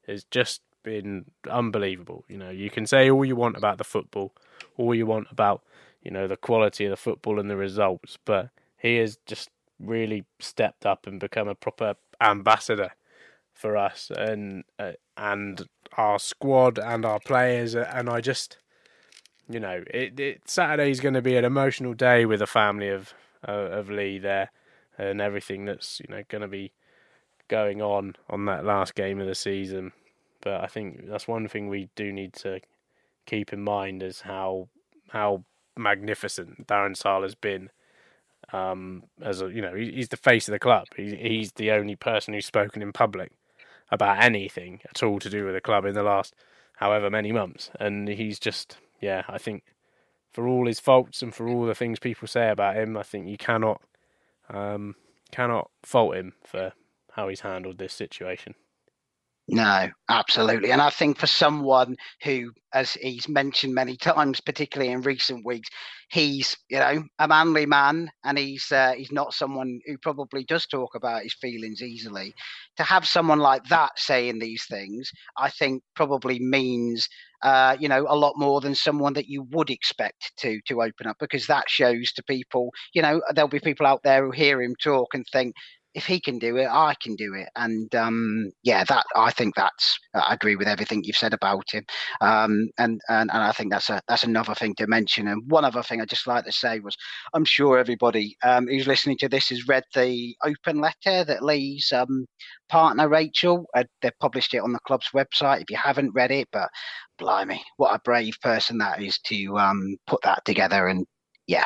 has 0.07 0.23
just 0.25 0.61
been 0.83 1.25
unbelievable. 1.49 2.25
You 2.27 2.37
know 2.37 2.49
you 2.49 2.69
can 2.69 2.85
say 2.85 3.09
all 3.09 3.25
you 3.25 3.35
want 3.35 3.57
about 3.57 3.77
the 3.77 3.83
football 3.83 4.33
all 4.77 4.95
you 4.95 5.05
want 5.05 5.27
about 5.31 5.63
you 6.01 6.11
know 6.11 6.27
the 6.27 6.37
quality 6.37 6.85
of 6.85 6.91
the 6.91 6.97
football 6.97 7.39
and 7.39 7.49
the 7.49 7.57
results 7.57 8.17
but 8.23 8.49
he 8.77 8.95
has 8.97 9.17
just 9.25 9.49
really 9.79 10.25
stepped 10.39 10.85
up 10.85 11.07
and 11.07 11.19
become 11.19 11.47
a 11.47 11.55
proper 11.55 11.95
ambassador 12.21 12.91
for 13.53 13.77
us. 13.77 14.11
And 14.15 14.63
uh, 14.77 14.93
and 15.17 15.67
our 15.97 16.19
squad 16.19 16.77
and 16.77 17.05
our 17.05 17.19
players 17.19 17.75
and 17.75 18.09
I 18.09 18.21
just 18.21 18.57
you 19.49 19.59
know 19.59 19.83
it, 19.91 20.19
it 20.19 20.49
Saturday's 20.49 20.99
going 20.99 21.13
to 21.15 21.21
be 21.21 21.35
an 21.35 21.45
emotional 21.45 21.93
day 21.93 22.25
with 22.25 22.39
the 22.39 22.47
family 22.47 22.89
of 22.89 23.13
uh, 23.47 23.51
of 23.51 23.89
Lee 23.89 24.19
there 24.19 24.51
and 24.97 25.21
everything 25.21 25.65
that's 25.65 25.99
you 25.99 26.13
know 26.13 26.23
going 26.27 26.41
to 26.41 26.47
be 26.47 26.71
going 27.47 27.81
on 27.81 28.15
on 28.29 28.45
that 28.45 28.65
last 28.65 28.95
game 28.95 29.19
of 29.19 29.27
the 29.27 29.35
season 29.35 29.91
but 30.41 30.61
I 30.63 30.67
think 30.67 31.07
that's 31.07 31.27
one 31.27 31.47
thing 31.47 31.67
we 31.67 31.89
do 31.95 32.11
need 32.11 32.33
to 32.33 32.59
keep 33.25 33.51
in 33.53 33.61
mind 33.61 34.03
is 34.03 34.21
how 34.21 34.69
how 35.09 35.43
magnificent 35.77 36.67
Darren 36.67 36.95
Sarll 36.95 37.23
has 37.23 37.35
been 37.35 37.69
um, 38.51 39.03
as 39.21 39.41
a 39.41 39.49
you 39.49 39.61
know 39.61 39.75
he's 39.75 40.09
the 40.09 40.17
face 40.17 40.47
of 40.47 40.53
the 40.53 40.59
club. 40.59 40.87
He's 40.95 41.51
the 41.53 41.71
only 41.71 41.95
person 41.95 42.33
who's 42.33 42.45
spoken 42.45 42.81
in 42.81 42.93
public 42.93 43.31
about 43.91 44.23
anything 44.23 44.81
at 44.89 45.03
all 45.03 45.19
to 45.19 45.29
do 45.29 45.45
with 45.45 45.53
the 45.53 45.61
club 45.61 45.85
in 45.85 45.95
the 45.95 46.03
last 46.03 46.33
however 46.77 47.09
many 47.09 47.31
months, 47.31 47.71
and 47.79 48.07
he's 48.07 48.39
just 48.39 48.77
yeah. 49.01 49.23
I 49.27 49.37
think 49.37 49.63
for 50.31 50.47
all 50.47 50.67
his 50.67 50.79
faults 50.79 51.21
and 51.21 51.33
for 51.33 51.47
all 51.47 51.65
the 51.65 51.75
things 51.75 51.99
people 51.99 52.27
say 52.27 52.49
about 52.49 52.75
him, 52.75 52.95
I 52.97 53.03
think 53.03 53.27
you 53.27 53.37
cannot 53.37 53.81
um, 54.49 54.95
cannot 55.31 55.69
fault 55.83 56.15
him 56.15 56.33
for 56.43 56.73
how 57.11 57.27
he's 57.27 57.41
handled 57.41 57.77
this 57.77 57.93
situation. 57.93 58.55
No, 59.51 59.89
absolutely. 60.09 60.71
And 60.71 60.79
I 60.79 60.91
think 60.91 61.17
for 61.17 61.25
someone 61.25 61.95
who, 62.23 62.51
as 62.71 62.93
he's 62.93 63.27
mentioned 63.27 63.73
many 63.73 63.97
times, 63.97 64.39
particularly 64.39 64.91
in 64.91 65.01
recent 65.01 65.43
weeks, 65.43 65.69
he's 66.11 66.55
you 66.69 66.77
know 66.77 67.03
a 67.17 67.27
manly 67.27 67.65
man, 67.65 68.11
and 68.23 68.37
he's 68.37 68.71
uh, 68.71 68.93
he's 68.95 69.11
not 69.11 69.33
someone 69.33 69.79
who 69.87 69.97
probably 69.97 70.43
does 70.43 70.67
talk 70.67 70.93
about 70.93 71.23
his 71.23 71.33
feelings 71.33 71.81
easily. 71.81 72.35
To 72.77 72.83
have 72.83 73.07
someone 73.07 73.39
like 73.39 73.63
that 73.65 73.97
saying 73.97 74.37
these 74.37 74.65
things, 74.69 75.11
I 75.35 75.49
think 75.49 75.81
probably 75.95 76.37
means 76.39 77.09
uh, 77.41 77.75
you 77.79 77.89
know 77.89 78.05
a 78.07 78.15
lot 78.15 78.33
more 78.37 78.61
than 78.61 78.75
someone 78.75 79.13
that 79.13 79.29
you 79.29 79.47
would 79.49 79.71
expect 79.71 80.31
to 80.37 80.59
to 80.67 80.83
open 80.83 81.07
up, 81.07 81.17
because 81.19 81.47
that 81.47 81.67
shows 81.69 82.11
to 82.13 82.23
people, 82.23 82.69
you 82.93 83.01
know, 83.01 83.19
there'll 83.33 83.47
be 83.49 83.59
people 83.59 83.87
out 83.87 84.03
there 84.03 84.23
who 84.25 84.31
hear 84.31 84.61
him 84.61 84.75
talk 84.79 85.15
and 85.15 85.25
think 85.33 85.55
if 85.99 86.05
he 86.05 86.17
can 86.17 86.39
do 86.39 86.55
it, 86.55 86.67
I 86.71 86.95
can 87.03 87.15
do 87.17 87.33
it. 87.33 87.49
And 87.57 87.93
um, 87.93 88.51
yeah, 88.63 88.85
that 88.85 89.03
I 89.17 89.31
think 89.31 89.53
that's 89.53 89.99
I 90.13 90.33
agree 90.33 90.55
with 90.55 90.69
everything 90.69 91.03
you've 91.03 91.17
said 91.17 91.33
about 91.33 91.69
him. 91.69 91.83
Um, 92.21 92.69
and, 92.77 93.01
and 93.09 93.29
and 93.29 93.43
I 93.43 93.51
think 93.51 93.69
that's 93.69 93.89
a 93.89 94.01
that's 94.07 94.23
another 94.23 94.55
thing 94.55 94.75
to 94.75 94.87
mention. 94.87 95.27
And 95.27 95.43
one 95.51 95.65
other 95.65 95.83
thing 95.83 95.99
I'd 95.99 96.09
just 96.09 96.25
like 96.25 96.45
to 96.45 96.53
say 96.53 96.79
was 96.79 96.95
I'm 97.33 97.43
sure 97.43 97.77
everybody 97.77 98.37
um, 98.43 98.67
who's 98.67 98.87
listening 98.87 99.17
to 99.17 99.27
this 99.27 99.49
has 99.49 99.67
read 99.67 99.83
the 99.93 100.35
open 100.45 100.79
letter 100.79 101.25
that 101.25 101.43
Lee's 101.43 101.91
um, 101.91 102.25
partner 102.69 103.09
Rachel 103.09 103.65
uh, 103.75 103.83
they 104.01 104.11
published 104.21 104.53
it 104.53 104.63
on 104.63 104.71
the 104.71 104.79
club's 104.87 105.09
website. 105.13 105.63
If 105.63 105.69
you 105.69 105.77
haven't 105.77 106.13
read 106.13 106.31
it, 106.31 106.47
but 106.53 106.69
blimey, 107.17 107.61
what 107.75 107.93
a 107.93 107.99
brave 108.05 108.37
person 108.41 108.77
that 108.77 109.03
is 109.03 109.19
to 109.25 109.57
um, 109.57 109.97
put 110.07 110.21
that 110.21 110.45
together. 110.45 110.87
And 110.87 111.05
yeah, 111.45 111.65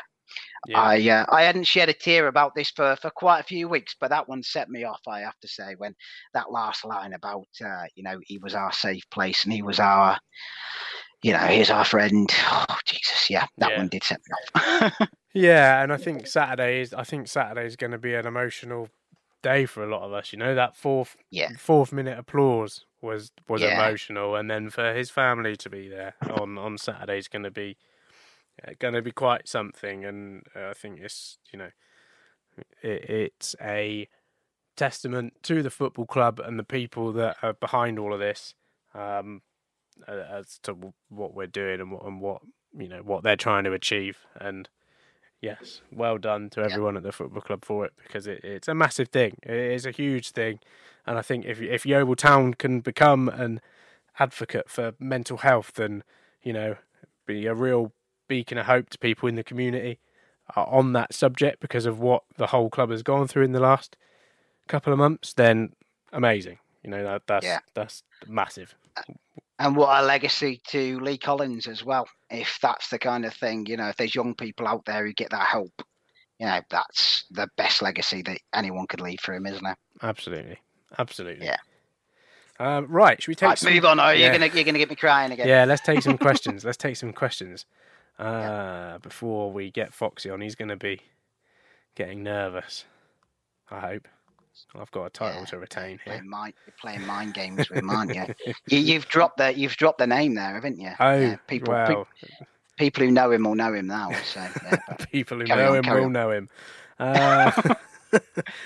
I 0.75 1.09
uh, 1.09 1.25
I 1.29 1.43
hadn't 1.43 1.65
shed 1.65 1.89
a 1.89 1.93
tear 1.93 2.27
about 2.27 2.55
this 2.55 2.71
for, 2.71 2.95
for 3.01 3.09
quite 3.09 3.39
a 3.39 3.43
few 3.43 3.67
weeks, 3.67 3.95
but 3.99 4.09
that 4.09 4.27
one 4.29 4.43
set 4.43 4.69
me 4.69 4.83
off. 4.83 5.01
I 5.07 5.19
have 5.21 5.37
to 5.41 5.47
say, 5.47 5.75
when 5.77 5.95
that 6.33 6.51
last 6.51 6.85
line 6.85 7.13
about 7.13 7.47
uh, 7.63 7.85
you 7.95 8.03
know 8.03 8.19
he 8.23 8.37
was 8.37 8.55
our 8.55 8.71
safe 8.71 9.03
place 9.11 9.43
and 9.43 9.53
he 9.53 9.61
was 9.61 9.79
our 9.79 10.17
you 11.21 11.33
know 11.33 11.39
he's 11.39 11.69
our 11.69 11.85
friend. 11.85 12.29
Oh 12.51 12.77
Jesus, 12.85 13.29
yeah, 13.29 13.45
that 13.57 13.71
Yeah. 13.71 13.77
one 13.77 13.87
did 13.89 14.03
set 14.03 14.19
me 14.27 14.61
off. 14.61 15.09
Yeah, 15.33 15.81
and 15.81 15.91
I 15.91 15.97
think 15.97 16.27
Saturday 16.27 16.81
is. 16.81 16.93
I 16.93 17.03
think 17.03 17.27
Saturday 17.27 17.65
is 17.65 17.75
going 17.75 17.91
to 17.91 17.97
be 17.97 18.13
an 18.13 18.27
emotional 18.27 18.89
day 19.41 19.65
for 19.65 19.83
a 19.83 19.87
lot 19.87 20.03
of 20.03 20.13
us. 20.13 20.31
You 20.31 20.37
know, 20.39 20.53
that 20.53 20.75
fourth 20.75 21.15
Yeah. 21.31 21.49
fourth 21.57 21.91
minute 21.91 22.19
applause 22.19 22.85
was 23.01 23.31
was 23.49 23.63
Yeah. 23.63 23.73
emotional, 23.73 24.35
and 24.35 24.49
then 24.49 24.69
for 24.69 24.93
his 24.93 25.09
family 25.09 25.55
to 25.57 25.69
be 25.69 25.87
there 25.89 26.13
on 26.29 26.57
on 26.59 26.77
Saturday 26.77 27.17
is 27.17 27.27
going 27.27 27.43
to 27.43 27.51
be 27.51 27.77
going 28.79 28.93
to 28.93 29.01
be 29.01 29.11
quite 29.11 29.47
something. 29.47 30.05
And 30.05 30.43
uh, 30.55 30.69
I 30.69 30.73
think 30.73 30.99
it's 30.99 31.37
you 31.51 31.59
know 31.59 31.69
It, 32.81 33.09
it's 33.09 33.55
a 33.61 34.07
testament 34.75 35.33
to 35.43 35.61
the 35.61 35.69
football 35.69 36.05
club 36.05 36.39
and 36.39 36.57
the 36.57 36.63
people 36.63 37.11
that 37.13 37.37
are 37.41 37.53
behind 37.53 37.99
all 37.99 38.13
of 38.13 38.19
this, 38.19 38.55
um, 38.93 39.41
as 40.07 40.59
to 40.63 40.93
what 41.09 41.33
we're 41.33 41.47
doing 41.47 41.79
and 41.79 41.91
what, 41.91 42.05
and 42.05 42.21
what 42.21 42.41
you 42.77 42.87
know 42.87 43.01
what 43.03 43.23
they're 43.23 43.35
trying 43.35 43.63
to 43.65 43.73
achieve. 43.73 44.17
And 44.39 44.69
yes, 45.41 45.81
well 45.91 46.17
done 46.17 46.49
to 46.51 46.61
everyone 46.61 46.95
yeah. 46.95 46.99
at 46.99 47.03
the 47.03 47.11
football 47.11 47.41
club 47.41 47.65
for 47.65 47.85
it 47.85 47.93
because 48.03 48.27
it, 48.27 48.43
it's 48.43 48.67
a 48.67 48.75
massive 48.75 49.09
thing. 49.09 49.37
It 49.43 49.51
is 49.51 49.85
a 49.85 49.91
huge 49.91 50.31
thing, 50.31 50.59
and 51.05 51.17
I 51.17 51.21
think 51.21 51.45
if 51.45 51.61
if 51.61 51.85
Yeovil 51.85 52.15
Town 52.15 52.53
can 52.53 52.81
become 52.81 53.29
an 53.29 53.61
advocate 54.19 54.69
for 54.69 54.93
mental 54.99 55.37
health 55.37 55.71
then 55.73 56.03
you 56.43 56.53
know 56.53 56.75
be 57.25 57.47
a 57.47 57.53
real 57.55 57.91
beacon 58.33 58.57
of 58.57 58.65
hope 58.65 58.89
to 58.89 58.97
people 58.97 59.29
in 59.29 59.35
the 59.35 59.43
community 59.43 59.99
uh, 60.55 60.63
on 60.63 60.93
that 60.93 61.13
subject 61.13 61.59
because 61.59 61.85
of 61.85 61.99
what 61.99 62.23
the 62.37 62.47
whole 62.47 62.67
club 62.67 62.89
has 62.89 63.03
gone 63.03 63.27
through 63.27 63.43
in 63.43 63.51
the 63.51 63.59
last 63.59 63.95
couple 64.67 64.91
of 64.91 64.97
months, 64.97 65.33
then 65.33 65.71
amazing. 66.11 66.57
You 66.83 66.89
know 66.89 67.03
that 67.03 67.21
that's 67.27 67.45
yeah. 67.45 67.59
that's 67.75 68.01
massive. 68.27 68.73
And 69.59 69.75
what 69.75 70.01
a 70.01 70.03
legacy 70.03 70.61
to 70.69 70.99
Lee 71.01 71.19
Collins 71.19 71.67
as 71.67 71.85
well. 71.85 72.07
If 72.31 72.57
that's 72.59 72.89
the 72.89 72.97
kind 72.97 73.23
of 73.23 73.35
thing, 73.35 73.67
you 73.67 73.77
know, 73.77 73.89
if 73.89 73.97
there's 73.97 74.15
young 74.15 74.33
people 74.33 74.67
out 74.67 74.83
there 74.85 75.05
who 75.05 75.13
get 75.13 75.29
that 75.29 75.45
help, 75.45 75.73
you 76.39 76.47
know, 76.47 76.59
that's 76.71 77.25
the 77.29 77.47
best 77.55 77.83
legacy 77.83 78.23
that 78.23 78.39
anyone 78.51 78.87
could 78.87 78.99
leave 78.99 79.19
for 79.19 79.35
him, 79.35 79.45
isn't 79.45 79.65
it? 79.65 79.77
Absolutely, 80.01 80.57
absolutely. 80.97 81.45
Yeah. 81.45 81.57
Um, 82.59 82.87
right, 82.87 83.21
should 83.21 83.29
we 83.29 83.35
take 83.35 83.49
right, 83.49 83.59
some... 83.59 83.73
move 83.73 83.85
on? 83.85 83.99
Or 83.99 84.11
yeah. 84.11 84.25
you're 84.25 84.31
gonna 84.31 84.51
you're 84.55 84.63
gonna 84.63 84.79
get 84.79 84.89
me 84.89 84.95
crying 84.95 85.31
again. 85.31 85.47
Yeah, 85.47 85.65
let's 85.65 85.83
take 85.83 86.01
some 86.01 86.17
questions. 86.17 86.65
let's 86.65 86.77
take 86.77 86.95
some 86.95 87.13
questions 87.13 87.67
uh, 88.19 88.97
before 88.99 89.51
we 89.51 89.71
get 89.71 89.93
Foxy 89.93 90.29
on. 90.29 90.41
He's 90.41 90.55
gonna 90.55 90.77
be 90.77 91.01
getting 91.95 92.23
nervous. 92.23 92.85
I 93.71 93.79
hope. 93.79 94.07
I've 94.75 94.91
got 94.91 95.05
a 95.05 95.09
title 95.09 95.41
yeah, 95.41 95.45
to 95.45 95.59
retain 95.59 95.99
here. 96.03 96.13
Playing 96.13 96.29
mind, 96.29 96.53
you're 96.65 96.75
playing 96.79 97.07
mind 97.07 97.33
games 97.33 97.69
with 97.69 97.79
him, 97.79 97.89
aren't 97.89 98.13
you? 98.13 98.25
you? 98.67 98.93
have 98.93 99.07
dropped 99.07 99.37
the 99.37 99.57
you've 99.57 99.75
dropped 99.75 99.97
the 99.97 100.07
name 100.07 100.35
there, 100.35 100.53
haven't 100.53 100.79
you? 100.79 100.91
Oh, 100.99 101.15
yeah, 101.15 101.35
people. 101.47 101.73
Well, 101.73 102.07
pe- 102.21 102.45
people 102.77 103.03
who 103.03 103.11
know 103.11 103.31
him 103.31 103.43
will 103.43 103.55
know 103.55 103.73
him 103.73 103.87
now. 103.87 104.11
So 104.25 104.47
yeah, 104.63 104.77
people 105.11 105.39
who 105.39 105.45
know 105.45 105.75
on, 105.75 105.83
him 105.83 105.93
will 105.93 106.05
on. 106.05 106.13
know 106.13 106.31
him. 106.31 106.49
Uh... 106.99 107.51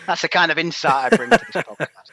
That's 0.05 0.21
the 0.21 0.27
kind 0.27 0.51
of 0.51 0.57
insight 0.57 1.13
I 1.13 1.15
bring 1.15 1.29
to 1.29 1.39
this 1.53 1.63
podcast. 1.63 2.11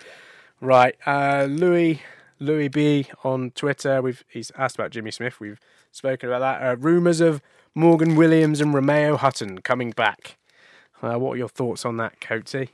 Right, 0.61 0.95
uh, 1.05 1.49
Louis 1.51 2.01
Louis 2.39 2.69
B 2.69 3.07
on 3.23 3.51
Twitter. 3.51 4.03
We've 4.03 4.25
he's 4.29 4.51
asked 4.57 4.77
about 4.77 4.91
Jimmy 4.91 5.11
Smith. 5.11 5.41
We've 5.41 5.61
spoken 5.91 6.29
about 6.29 6.41
that. 6.41 6.67
Uh, 6.67 6.77
rumors 6.77 7.21
of 7.21 7.41
Morgan 7.75 8.17
Williams 8.17 8.61
and 8.61 8.75
Remeao 8.75 9.19
Hutton 9.19 9.61
coming 9.61 9.91
back. 9.91 10.37
Uh, 11.03 11.19
what 11.19 11.33
are 11.33 11.37
your 11.37 11.49
thoughts 11.49 11.85
on 11.85 11.97
that, 11.99 12.21
Coatsy? 12.21 12.71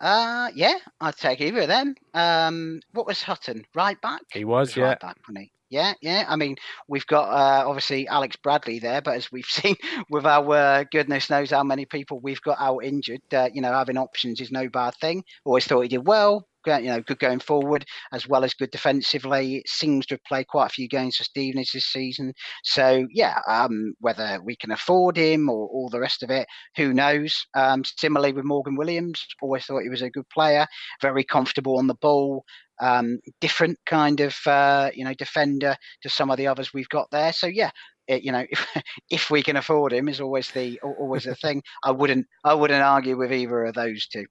Uh, 0.00 0.50
yeah, 0.54 0.74
I'd 1.00 1.16
take 1.16 1.40
either 1.40 1.60
of 1.60 1.68
them. 1.68 1.94
Um, 2.12 2.80
what 2.92 3.06
was 3.06 3.22
Hutton? 3.22 3.64
Right 3.74 4.00
back? 4.00 4.22
He 4.32 4.44
was, 4.44 4.74
he 4.74 4.80
was 4.80 4.84
yeah. 4.84 4.88
Right 4.90 5.00
back, 5.00 5.16
wasn't 5.28 5.44
he? 5.44 5.52
Yeah, 5.70 5.94
yeah. 6.02 6.26
I 6.28 6.36
mean, 6.36 6.56
we've 6.88 7.06
got 7.06 7.30
uh, 7.30 7.66
obviously 7.66 8.06
Alex 8.08 8.36
Bradley 8.36 8.78
there, 8.78 9.00
but 9.00 9.14
as 9.14 9.32
we've 9.32 9.46
seen 9.48 9.76
with 10.10 10.26
our 10.26 10.54
uh, 10.54 10.84
goodness 10.90 11.30
knows 11.30 11.50
how 11.50 11.62
many 11.62 11.86
people 11.86 12.20
we've 12.20 12.42
got 12.42 12.58
out 12.60 12.80
injured, 12.84 13.22
uh, 13.32 13.48
you 13.54 13.62
know, 13.62 13.72
having 13.72 13.96
options 13.96 14.40
is 14.40 14.50
no 14.50 14.68
bad 14.68 14.94
thing. 14.96 15.24
Always 15.44 15.66
thought 15.66 15.80
he 15.82 15.88
did 15.88 16.06
well 16.06 16.46
you 16.66 16.88
know, 16.88 17.00
good 17.00 17.18
going 17.18 17.40
forward 17.40 17.84
as 18.12 18.28
well 18.28 18.44
as 18.44 18.54
good 18.54 18.70
defensively. 18.70 19.56
It 19.56 19.68
seems 19.68 20.06
to 20.06 20.14
have 20.14 20.24
played 20.24 20.48
quite 20.48 20.66
a 20.66 20.74
few 20.74 20.88
games 20.88 21.16
for 21.16 21.24
Stevenage 21.24 21.72
this 21.72 21.86
season. 21.86 22.32
So 22.64 23.06
yeah, 23.10 23.40
um, 23.48 23.94
whether 24.00 24.40
we 24.44 24.56
can 24.56 24.70
afford 24.70 25.16
him 25.16 25.48
or 25.48 25.68
all 25.68 25.88
the 25.88 26.00
rest 26.00 26.22
of 26.22 26.30
it, 26.30 26.46
who 26.76 26.92
knows? 26.92 27.44
Um, 27.54 27.82
similarly 27.84 28.32
with 28.32 28.44
Morgan 28.44 28.76
Williams, 28.76 29.24
always 29.40 29.64
thought 29.64 29.82
he 29.82 29.88
was 29.88 30.02
a 30.02 30.10
good 30.10 30.28
player, 30.28 30.66
very 31.00 31.24
comfortable 31.24 31.78
on 31.78 31.86
the 31.86 31.94
ball. 31.94 32.44
Um, 32.80 33.20
different 33.40 33.78
kind 33.86 34.18
of 34.20 34.36
uh, 34.46 34.90
you 34.92 35.04
know 35.04 35.14
defender 35.14 35.76
to 36.02 36.08
some 36.08 36.30
of 36.30 36.36
the 36.36 36.48
others 36.48 36.72
we've 36.72 36.88
got 36.88 37.10
there. 37.12 37.32
So 37.32 37.46
yeah, 37.46 37.70
it, 38.08 38.22
you 38.22 38.32
know, 38.32 38.44
if, 38.50 38.66
if 39.10 39.30
we 39.30 39.42
can 39.42 39.56
afford 39.56 39.92
him 39.92 40.08
is 40.08 40.20
always 40.20 40.50
the 40.50 40.80
always 40.80 41.24
the 41.24 41.34
thing. 41.42 41.62
I 41.84 41.90
wouldn't 41.90 42.26
I 42.44 42.54
wouldn't 42.54 42.82
argue 42.82 43.16
with 43.16 43.32
either 43.32 43.64
of 43.64 43.74
those 43.74 44.06
two. 44.06 44.26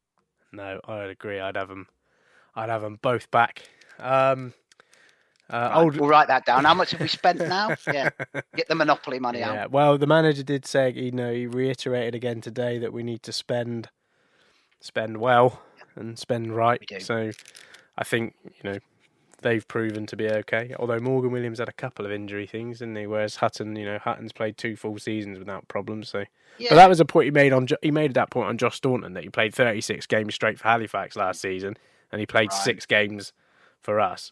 No, 0.54 0.80
I'd 0.86 1.10
agree. 1.10 1.40
I'd 1.40 1.56
have 1.56 1.70
them 1.70 1.88
I'd 2.56 2.70
have 2.70 2.82
them 2.82 3.00
both 3.02 3.30
back. 3.32 3.64
Um, 4.00 4.54
uh, 5.52 5.58
right, 5.58 5.76
old... 5.76 5.98
We'll 5.98 6.10
write 6.10 6.30
that 6.30 6.46
down. 6.46 6.64
How 6.64 6.74
much 6.74 6.92
have 6.92 7.02
we 7.02 7.08
spent 7.08 7.40
now? 7.40 7.76
yeah, 7.94 8.10
get 8.56 8.68
the 8.68 8.76
monopoly 8.76 9.20
money 9.20 9.40
yeah. 9.40 9.64
out. 9.64 9.72
Well, 9.72 9.98
the 9.98 10.08
manager 10.08 10.44
did 10.44 10.66
say, 10.66 10.92
you 10.92 11.12
know, 11.12 11.34
he 11.34 11.46
reiterated 11.46 12.16
again 12.16 12.42
today 12.42 12.78
that 12.80 12.94
we 12.94 13.04
need 13.04 13.22
to 13.24 13.34
spend, 13.34 13.90
spend 14.80 15.18
well 15.18 15.62
and 15.96 16.18
spend 16.18 16.56
right. 16.56 16.82
So, 17.00 17.32
I 17.98 18.04
think 18.06 18.36
you 18.46 18.72
know 18.72 18.80
they've 19.42 19.68
proven 19.68 20.06
to 20.06 20.16
be 20.16 20.30
okay. 20.30 20.74
Although 20.80 21.00
Morgan 21.00 21.32
Williams 21.32 21.60
had 21.60 21.68
a 21.68 21.74
couple 21.74 22.06
of 22.06 22.14
injury 22.14 22.48
things, 22.48 22.80
didn't 22.80 22.96
he? 22.96 23.06
Whereas 23.06 23.38
Hutton, 23.38 23.76
you 23.76 23.86
know, 23.86 24.00
Hutton's 24.00 24.32
played 24.32 24.58
two 24.58 24.78
full 24.78 25.00
seasons 25.00 25.38
without 25.38 25.68
problems. 25.68 26.08
So, 26.08 26.24
yeah. 26.60 26.70
but 26.70 26.76
that 26.76 26.88
was 26.88 27.02
a 27.02 27.06
point 27.06 27.26
he 27.26 27.32
made 27.32 27.52
on 27.52 27.68
he 27.82 27.92
made 27.92 28.14
that 28.14 28.30
point 28.30 28.48
on 28.48 28.58
Josh 28.58 28.78
Staunton 28.78 29.14
that 29.14 29.24
he 29.24 29.30
played 29.30 29.54
36 29.54 30.06
games 30.06 30.34
straight 30.34 30.60
for 30.60 30.70
Halifax 30.70 31.18
last 31.18 31.42
season 31.42 31.76
and 32.12 32.20
he 32.20 32.26
played 32.26 32.52
right. 32.52 32.64
six 32.64 32.86
games 32.86 33.34
for 33.80 34.00
us. 34.00 34.32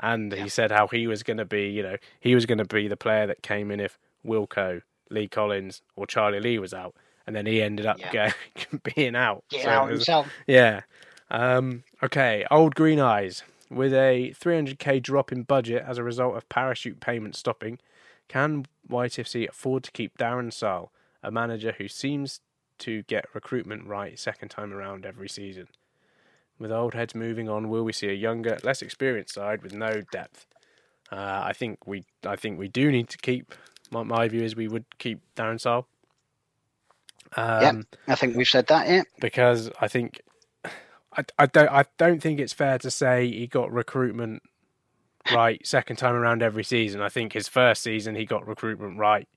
And 0.00 0.32
yeah. 0.32 0.42
he 0.42 0.48
said 0.48 0.70
how 0.70 0.88
he 0.88 1.06
was 1.06 1.22
going 1.22 1.36
to 1.36 1.44
be, 1.44 1.68
you 1.68 1.82
know, 1.82 1.96
he 2.20 2.34
was 2.34 2.46
going 2.46 2.58
to 2.58 2.64
be 2.64 2.88
the 2.88 2.96
player 2.96 3.26
that 3.26 3.42
came 3.42 3.70
in 3.70 3.80
if 3.80 3.98
Wilco, 4.26 4.82
Lee 5.10 5.28
Collins, 5.28 5.82
or 5.96 6.06
Charlie 6.06 6.40
Lee 6.40 6.58
was 6.58 6.74
out, 6.74 6.94
and 7.26 7.34
then 7.34 7.46
he 7.46 7.62
ended 7.62 7.86
up 7.86 7.98
yeah. 8.00 8.32
going, 8.54 8.82
being 8.94 9.16
out. 9.16 9.44
Getting 9.50 9.66
so 9.66 9.70
out 9.70 9.90
was, 9.90 10.00
himself. 10.00 10.28
Yeah. 10.46 10.82
Um, 11.30 11.84
okay, 12.02 12.44
Old 12.50 12.74
Green 12.74 13.00
Eyes. 13.00 13.42
With 13.70 13.94
a 13.94 14.32
300k 14.38 15.02
drop 15.02 15.32
in 15.32 15.42
budget 15.42 15.82
as 15.86 15.98
a 15.98 16.04
result 16.04 16.36
of 16.36 16.48
parachute 16.48 17.00
payments 17.00 17.38
stopping, 17.38 17.78
can 18.28 18.66
YTFC 18.88 19.48
afford 19.48 19.84
to 19.84 19.90
keep 19.90 20.16
Darren 20.18 20.52
Sarll, 20.52 20.92
a 21.22 21.30
manager 21.30 21.74
who 21.78 21.88
seems 21.88 22.40
to 22.78 23.02
get 23.04 23.26
recruitment 23.34 23.86
right 23.86 24.18
second 24.18 24.50
time 24.50 24.72
around 24.72 25.06
every 25.06 25.28
season? 25.28 25.68
With 26.58 26.70
old 26.70 26.94
heads 26.94 27.14
moving 27.14 27.48
on, 27.48 27.68
will 27.68 27.82
we 27.82 27.92
see 27.92 28.08
a 28.08 28.12
younger, 28.12 28.58
less 28.62 28.80
experienced 28.80 29.34
side 29.34 29.62
with 29.62 29.74
no 29.74 30.02
depth? 30.12 30.46
Uh, 31.10 31.42
I 31.44 31.52
think 31.52 31.86
we, 31.86 32.04
I 32.24 32.36
think 32.36 32.58
we 32.58 32.68
do 32.68 32.90
need 32.90 33.08
to 33.10 33.18
keep. 33.18 33.54
My, 33.90 34.02
my 34.02 34.28
view 34.28 34.42
is 34.42 34.56
we 34.56 34.68
would 34.68 34.84
keep 34.98 35.20
Darren 35.36 35.60
Sarll. 35.60 35.86
Um, 37.36 37.86
yeah, 38.06 38.12
I 38.12 38.14
think 38.14 38.36
we've 38.36 38.48
said 38.48 38.68
that. 38.68 38.88
Yeah, 38.88 39.02
because 39.20 39.70
I 39.80 39.88
think 39.88 40.20
I, 41.16 41.24
I 41.38 41.46
don't 41.46 41.68
I 41.68 41.84
don't 41.98 42.22
think 42.22 42.40
it's 42.40 42.52
fair 42.52 42.78
to 42.78 42.90
say 42.90 43.28
he 43.28 43.46
got 43.46 43.72
recruitment 43.72 44.42
right 45.32 45.64
second 45.66 45.96
time 45.96 46.14
around 46.14 46.42
every 46.42 46.64
season. 46.64 47.00
I 47.00 47.08
think 47.08 47.32
his 47.32 47.48
first 47.48 47.82
season 47.82 48.14
he 48.14 48.24
got 48.24 48.46
recruitment 48.46 48.98
right. 48.98 49.28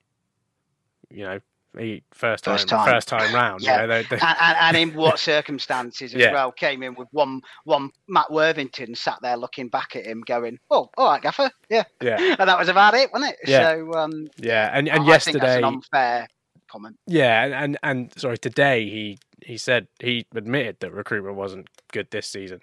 You 1.10 1.24
know, 1.24 1.40
he 1.78 2.02
first 2.12 2.44
time, 2.44 2.54
first 2.54 2.68
time, 2.68 2.88
first 2.88 3.08
time 3.08 3.34
round. 3.34 3.62
Yeah, 3.62 3.82
you 3.82 3.86
know, 3.86 4.02
they, 4.02 4.02
they... 4.04 4.18
And, 4.20 4.56
and, 4.60 4.76
in 4.76 4.94
what 4.94 5.18
circumstances 5.18 6.14
as 6.14 6.20
yeah. 6.20 6.32
well? 6.32 6.52
Came 6.52 6.82
in 6.82 6.94
with 6.94 7.08
one 7.12 7.42
one 7.64 7.90
Matt 8.08 8.30
Worthington 8.30 8.94
sat 8.94 9.18
there 9.22 9.36
looking 9.36 9.68
back 9.68 9.96
at 9.96 10.04
him, 10.04 10.22
going, 10.26 10.58
"Oh, 10.70 10.90
all 10.96 11.10
right, 11.10 11.22
Gaffer, 11.22 11.50
yeah, 11.70 11.84
yeah," 12.00 12.18
and 12.38 12.48
that 12.48 12.58
was 12.58 12.68
about 12.68 12.94
it, 12.94 13.12
wasn't 13.12 13.32
it? 13.32 13.38
Yeah. 13.48 13.74
So, 13.74 13.94
um, 13.94 14.28
yeah, 14.36 14.70
and 14.72 14.88
and 14.88 15.02
I 15.02 15.06
yesterday, 15.06 15.62
unfair 15.62 16.28
comment. 16.68 16.96
Yeah, 17.06 17.44
and, 17.44 17.54
and 17.54 17.78
and 17.82 18.18
sorry, 18.18 18.38
today 18.38 18.88
he 18.88 19.18
he 19.44 19.56
said 19.56 19.88
he 20.00 20.26
admitted 20.34 20.80
that 20.80 20.92
recruitment 20.92 21.36
wasn't 21.36 21.68
good 21.92 22.10
this 22.10 22.26
season. 22.26 22.60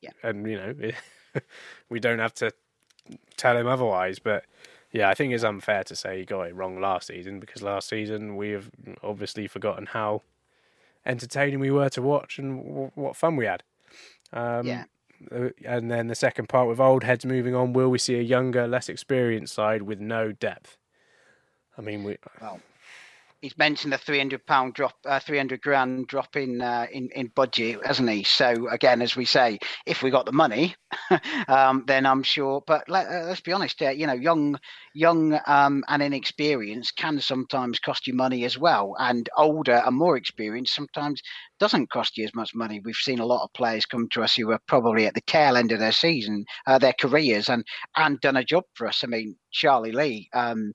Yeah. 0.00 0.10
and 0.22 0.48
you 0.48 0.56
know, 0.56 0.74
we 1.90 2.00
don't 2.00 2.18
have 2.18 2.34
to 2.34 2.52
tell 3.36 3.56
him 3.56 3.66
otherwise, 3.66 4.18
but 4.18 4.44
yeah, 4.92 5.08
I 5.08 5.14
think 5.14 5.32
it's 5.32 5.44
unfair 5.44 5.84
to 5.84 5.96
say 5.96 6.18
he 6.18 6.24
got 6.24 6.42
it 6.42 6.54
wrong 6.54 6.80
last 6.80 7.08
season 7.08 7.40
because 7.40 7.62
last 7.62 7.88
season 7.88 8.36
we 8.36 8.50
have 8.50 8.70
obviously 9.02 9.46
forgotten 9.46 9.86
how 9.86 10.22
entertaining 11.04 11.60
we 11.60 11.70
were 11.70 11.90
to 11.90 12.02
watch 12.02 12.38
and 12.38 12.64
w- 12.64 12.90
what 12.94 13.16
fun 13.16 13.36
we 13.36 13.46
had. 13.46 13.62
Um, 14.32 14.66
yeah. 14.66 14.84
Uh, 15.32 15.48
and 15.64 15.90
then 15.90 16.06
the 16.06 16.14
second 16.14 16.48
part 16.48 16.68
with 16.68 16.78
old 16.78 17.02
heads 17.02 17.26
moving 17.26 17.54
on, 17.54 17.72
will 17.72 17.88
we 17.88 17.98
see 17.98 18.14
a 18.14 18.22
younger, 18.22 18.68
less 18.68 18.88
experienced 18.88 19.54
side 19.54 19.82
with 19.82 20.00
no 20.00 20.32
depth? 20.32 20.78
I 21.76 21.80
mean, 21.80 22.04
we. 22.04 22.18
Well, 22.40 22.60
he's 23.40 23.56
mentioned 23.58 23.92
the 23.92 23.98
300 23.98 24.46
pound 24.46 24.74
drop, 24.74 24.94
uh, 25.04 25.20
300 25.20 25.60
grand 25.60 26.06
drop 26.06 26.36
in, 26.36 26.60
uh, 26.60 26.86
in 26.92 27.08
in 27.14 27.28
budget, 27.34 27.84
hasn't 27.84 28.08
he? 28.08 28.22
So 28.22 28.68
again, 28.68 29.02
as 29.02 29.16
we 29.16 29.24
say, 29.24 29.58
if 29.86 30.02
we 30.02 30.10
got 30.10 30.26
the 30.26 30.32
money, 30.32 30.76
um, 31.48 31.84
then 31.86 32.06
I'm 32.06 32.22
sure. 32.22 32.62
But 32.66 32.88
let, 32.88 33.06
us 33.06 33.38
uh, 33.38 33.42
be 33.44 33.52
honest, 33.52 33.80
uh, 33.82 33.90
you 33.90 34.06
know, 34.06 34.14
young, 34.14 34.58
young 34.94 35.38
um, 35.46 35.84
and 35.88 36.02
inexperienced 36.02 36.96
can 36.96 37.20
sometimes 37.20 37.78
cost 37.78 38.06
you 38.06 38.14
money 38.14 38.44
as 38.44 38.58
well, 38.58 38.94
and 38.98 39.28
older 39.36 39.82
and 39.84 39.96
more 39.96 40.16
experienced 40.16 40.74
sometimes 40.74 41.22
doesn't 41.58 41.90
cost 41.90 42.16
you 42.16 42.24
as 42.24 42.34
much 42.34 42.54
money. 42.54 42.80
We've 42.84 42.94
seen 42.94 43.18
a 43.18 43.26
lot 43.26 43.44
of 43.44 43.52
players 43.52 43.86
come 43.86 44.08
to 44.12 44.22
us 44.22 44.36
who 44.36 44.50
are 44.52 44.60
probably 44.66 45.06
at 45.06 45.14
the 45.14 45.20
tail 45.22 45.56
end 45.56 45.72
of 45.72 45.78
their 45.78 45.92
season, 45.92 46.44
uh, 46.66 46.78
their 46.78 46.94
careers, 46.98 47.48
and 47.48 47.64
and 47.96 48.20
done 48.20 48.36
a 48.36 48.44
job 48.44 48.64
for 48.74 48.86
us. 48.86 49.02
I 49.04 49.08
mean, 49.08 49.36
Charlie 49.50 49.92
Lee, 49.92 50.28
um, 50.34 50.72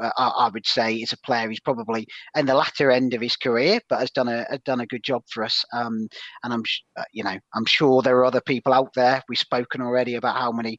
I, 0.00 0.32
I, 0.38 0.48
would 0.48 0.66
say, 0.66 0.94
is 0.96 1.12
a 1.12 1.18
player 1.18 1.48
who's 1.48 1.60
probably 1.60 2.06
in 2.36 2.46
the 2.46 2.54
latter 2.54 2.90
end 2.90 3.14
of 3.14 3.20
his 3.20 3.36
career, 3.36 3.80
but 3.88 4.00
has 4.00 4.10
done 4.10 4.28
a 4.28 4.58
done 4.64 4.80
a 4.80 4.86
good 4.86 5.02
job 5.02 5.22
for 5.28 5.44
us. 5.44 5.64
Um, 5.72 6.08
and 6.42 6.52
I'm, 6.52 6.62
uh, 6.96 7.04
you 7.12 7.24
know, 7.24 7.38
I'm 7.54 7.66
sure 7.66 8.02
there 8.02 8.16
are 8.18 8.24
other 8.24 8.40
people 8.40 8.72
out 8.72 8.94
there. 8.94 9.22
We've 9.28 9.38
spoken 9.52 9.82
already 9.82 10.14
about 10.14 10.36
how 10.36 10.52
many 10.52 10.78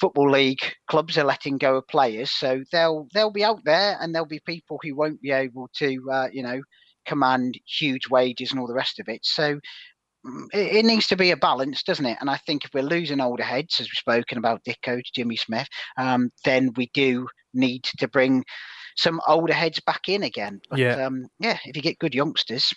football 0.00 0.30
league 0.30 0.60
clubs 0.88 1.18
are 1.18 1.24
letting 1.24 1.58
go 1.58 1.76
of 1.76 1.86
players, 1.88 2.30
so 2.30 2.62
they'll 2.72 3.08
they'll 3.14 3.32
be 3.32 3.44
out 3.44 3.60
there, 3.64 3.96
and 4.00 4.14
there'll 4.14 4.26
be 4.26 4.40
people 4.40 4.78
who 4.82 4.94
won't 4.94 5.20
be 5.20 5.30
able 5.30 5.68
to, 5.76 6.10
uh, 6.10 6.28
you 6.32 6.42
know, 6.42 6.60
command 7.06 7.58
huge 7.66 8.08
wages 8.08 8.50
and 8.50 8.60
all 8.60 8.66
the 8.66 8.74
rest 8.74 8.98
of 9.00 9.08
it. 9.08 9.20
So 9.24 9.58
mm, 10.26 10.46
it, 10.52 10.76
it, 10.76 10.84
needs 10.84 11.06
to 11.08 11.16
be 11.16 11.30
a 11.30 11.36
balance, 11.36 11.82
doesn't 11.82 12.06
it? 12.06 12.18
And 12.20 12.30
I 12.30 12.36
think 12.36 12.64
if 12.64 12.70
we're 12.74 12.82
losing 12.82 13.20
older 13.20 13.42
heads, 13.42 13.80
as 13.80 13.86
we've 13.86 13.94
spoken 13.94 14.38
about 14.38 14.64
Dicko 14.64 15.00
Jimmy 15.14 15.36
Smith, 15.36 15.68
um, 15.96 16.30
then 16.44 16.70
we 16.76 16.90
do 16.94 17.26
need 17.54 17.84
to 17.98 18.08
bring 18.08 18.44
some 18.96 19.20
older 19.26 19.54
heads 19.54 19.80
back 19.80 20.08
in 20.08 20.22
again. 20.22 20.60
But, 20.68 20.78
yeah. 20.78 21.06
Um, 21.06 21.26
yeah, 21.38 21.58
if 21.64 21.76
you 21.76 21.82
get 21.82 21.98
good 21.98 22.14
youngsters, 22.14 22.74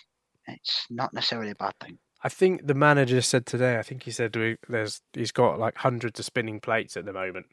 it's 0.48 0.86
not 0.90 1.12
necessarily 1.12 1.50
a 1.50 1.56
bad 1.56 1.74
thing. 1.80 1.98
I 2.24 2.28
think 2.28 2.66
the 2.66 2.74
manager 2.74 3.20
said 3.20 3.46
today. 3.46 3.78
I 3.78 3.82
think 3.82 4.04
he 4.04 4.10
said 4.10 4.32
there's 4.68 5.02
he's 5.12 5.32
got 5.32 5.58
like 5.58 5.76
hundreds 5.76 6.20
of 6.20 6.24
spinning 6.24 6.60
plates 6.60 6.96
at 6.96 7.04
the 7.04 7.12
moment. 7.12 7.46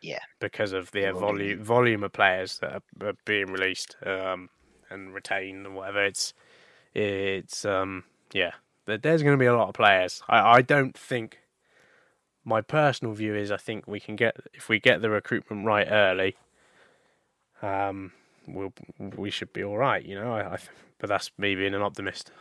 Yeah, 0.00 0.18
because 0.40 0.72
of 0.72 0.90
the 0.90 1.12
volume 1.12 1.62
volume 1.62 2.02
of 2.02 2.12
players 2.12 2.58
that 2.58 2.72
are, 2.72 3.08
are 3.08 3.14
being 3.24 3.46
released 3.46 3.96
um, 4.04 4.50
and 4.90 5.14
retained 5.14 5.66
and 5.66 5.76
whatever. 5.76 6.04
It's 6.04 6.34
it's 6.94 7.64
um 7.64 8.04
yeah. 8.32 8.52
There's 8.84 9.22
going 9.22 9.38
to 9.38 9.40
be 9.40 9.46
a 9.46 9.56
lot 9.56 9.68
of 9.68 9.74
players. 9.74 10.22
I, 10.28 10.56
I 10.56 10.62
don't 10.62 10.96
think. 10.96 11.38
My 12.44 12.60
personal 12.60 13.14
view 13.14 13.36
is 13.36 13.52
I 13.52 13.56
think 13.56 13.86
we 13.86 14.00
can 14.00 14.16
get 14.16 14.36
if 14.52 14.68
we 14.68 14.80
get 14.80 15.00
the 15.00 15.10
recruitment 15.10 15.64
right 15.64 15.86
early. 15.88 16.34
Um, 17.62 18.10
we'll 18.48 18.72
we 18.98 19.30
should 19.30 19.52
be 19.52 19.62
all 19.62 19.78
right, 19.78 20.04
you 20.04 20.16
know. 20.16 20.32
I, 20.32 20.54
I 20.54 20.58
but 20.98 21.08
that's 21.08 21.30
me 21.38 21.54
being 21.54 21.74
an 21.74 21.82
optimist. 21.82 22.32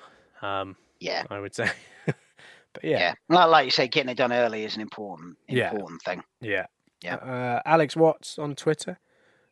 Um, 0.42 0.76
yeah, 1.02 1.24
I 1.30 1.40
would 1.40 1.54
say. 1.54 1.70
but 2.06 2.84
yeah, 2.84 3.00
yeah, 3.00 3.14
like, 3.28 3.50
like 3.50 3.66
you 3.66 3.72
say, 3.72 3.88
getting 3.88 4.10
it 4.10 4.18
done 4.18 4.32
early 4.32 4.64
is 4.64 4.76
an 4.76 4.82
important 4.82 5.38
important 5.48 6.02
yeah. 6.06 6.14
thing. 6.14 6.24
Yeah, 6.40 6.66
yeah. 7.04 7.16
Uh, 7.16 7.62
Alex 7.66 7.96
Watts 7.96 8.40
on 8.40 8.56
Twitter. 8.56 9.00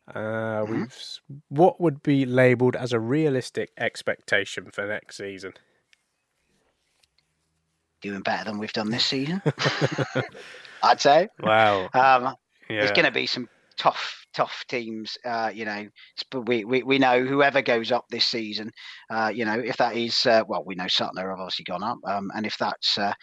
Uh, 0.08 0.18
mm-hmm. 0.62 0.72
we've 0.72 1.20
what 1.48 1.80
would 1.80 2.02
be 2.02 2.24
labelled 2.24 2.76
as 2.76 2.92
a 2.92 3.00
realistic 3.00 3.70
expectation 3.76 4.70
for 4.72 4.86
next 4.86 5.16
season? 5.16 5.52
Doing 8.00 8.22
better 8.22 8.44
than 8.44 8.58
we've 8.58 8.72
done 8.72 8.90
this 8.90 9.04
season, 9.04 9.42
I'd 10.82 11.00
say. 11.00 11.28
Wow. 11.40 11.90
Um, 11.92 12.34
yeah. 12.68 12.80
There's 12.80 12.92
going 12.92 13.04
to 13.04 13.10
be 13.10 13.26
some 13.26 13.48
tough 13.80 14.26
tough 14.34 14.62
teams. 14.68 15.16
Uh, 15.24 15.50
you 15.52 15.64
know, 15.64 15.86
we, 16.46 16.64
we 16.66 16.82
we 16.82 16.98
know 16.98 17.24
whoever 17.24 17.62
goes 17.62 17.90
up 17.90 18.04
this 18.10 18.26
season. 18.26 18.70
Uh, 19.08 19.32
you 19.34 19.46
know, 19.46 19.58
if 19.58 19.78
that 19.78 19.96
is 19.96 20.26
uh, 20.26 20.44
well, 20.46 20.62
we 20.66 20.74
know 20.74 20.86
Sutton 20.86 21.16
have 21.16 21.40
obviously 21.40 21.64
gone 21.64 21.82
up, 21.82 21.96
um, 22.06 22.30
and 22.34 22.44
if 22.44 22.58
that's 22.58 22.98
uh, 22.98 23.14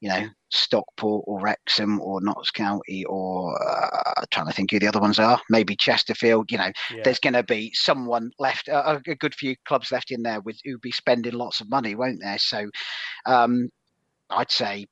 you 0.00 0.08
know 0.08 0.26
Stockport 0.50 1.24
or 1.26 1.40
Wrexham 1.40 2.00
or 2.00 2.22
Notts 2.22 2.50
County 2.50 3.04
or 3.04 3.54
uh, 3.62 4.24
trying 4.30 4.46
to 4.46 4.52
think 4.52 4.70
who 4.70 4.78
the 4.78 4.88
other 4.88 5.00
ones 5.00 5.18
are, 5.18 5.38
maybe 5.50 5.76
Chesterfield. 5.76 6.50
You 6.50 6.58
know, 6.58 6.72
yeah. 6.94 7.02
there's 7.04 7.20
going 7.20 7.34
to 7.34 7.44
be 7.44 7.70
someone 7.74 8.30
left, 8.38 8.68
a 8.68 9.00
good 9.20 9.34
few 9.34 9.54
clubs 9.66 9.92
left 9.92 10.10
in 10.10 10.22
there 10.22 10.40
with 10.40 10.58
who'll 10.64 10.78
be 10.80 10.92
spending 10.92 11.34
lots 11.34 11.60
of 11.60 11.68
money, 11.68 11.94
won't 11.94 12.20
there? 12.22 12.38
So, 12.38 12.70
um, 13.26 13.68
I'd 14.30 14.50
say 14.50 14.86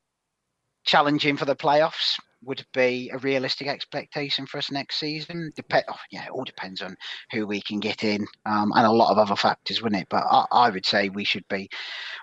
challenging 0.85 1.39
for 1.39 1.47
the 1.47 1.57
playoffs 1.57 2.19
would 2.47 2.65
be 2.73 3.11
a 3.13 3.19
realistic 3.19 3.69
expectation 3.69 4.47
for 4.47 4.59
us 4.59 4.71
next 4.71 4.99
season? 4.99 5.53
Dep- 5.57 5.85
oh, 5.89 5.97
yeah, 6.11 6.25
it 6.25 6.31
all 6.31 6.45
depends 6.45 6.83
on 6.83 6.97
who 7.33 7.47
we 7.47 7.61
can 7.61 7.81
get 7.81 8.05
in, 8.05 8.27
um, 8.47 8.73
and 8.75 8.87
a 8.87 8.93
lot 8.93 9.11
of 9.11 9.19
other 9.19 9.37
factors, 9.37 9.83
wouldn't 9.83 10.03
it? 10.03 10.09
But 10.11 10.25
I, 10.31 10.45
I, 10.53 10.71
would 10.71 10.87
say 10.87 11.09
we 11.09 11.25
should 11.25 11.47
be, 11.49 11.69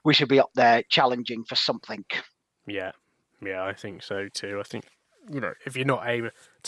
we 0.04 0.14
should 0.14 0.30
be 0.30 0.40
up 0.40 0.52
there 0.56 0.84
challenging 0.90 1.44
for 1.44 1.56
something. 1.56 2.04
Yeah, 2.68 2.92
yeah, 3.42 3.64
I 3.64 3.74
think 3.74 4.04
so 4.04 4.28
too. 4.30 4.60
I 4.60 4.64
think 4.64 4.86
you 5.32 5.40
know 5.40 5.54
if 5.66 5.76
you're 5.76 5.86
not 5.86 6.08
able 6.08 6.30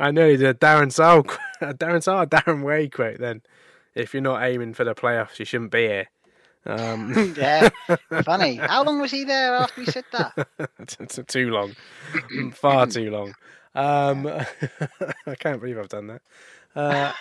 I 0.00 0.10
know 0.10 0.36
the 0.36 0.54
Darren 0.54 0.92
Sarll, 0.92 1.22
Darren 1.62 2.02
Sarll, 2.02 2.26
Darren 2.26 2.62
Way 2.62 2.88
quote. 2.88 3.18
Then, 3.18 3.42
if 3.94 4.14
you're 4.14 4.22
not 4.22 4.42
aiming 4.42 4.74
for 4.74 4.84
the 4.84 4.94
playoffs, 4.94 5.38
you 5.38 5.44
shouldn't 5.44 5.70
be 5.70 5.86
here. 5.86 6.08
Um, 6.64 7.34
yeah, 7.36 7.68
funny. 8.24 8.56
How 8.56 8.84
long 8.84 9.00
was 9.00 9.10
he 9.10 9.24
there 9.24 9.54
after 9.54 9.82
he 9.82 9.90
said 9.90 10.04
that? 10.12 11.26
too 11.28 11.50
long, 11.50 11.74
far 12.52 12.86
too 12.86 13.10
long. 13.10 13.34
Um, 13.74 14.26
I 15.26 15.34
can't 15.38 15.60
believe 15.60 15.78
I've 15.78 15.88
done 15.88 16.06
that. 16.08 16.22
Uh, 16.74 17.12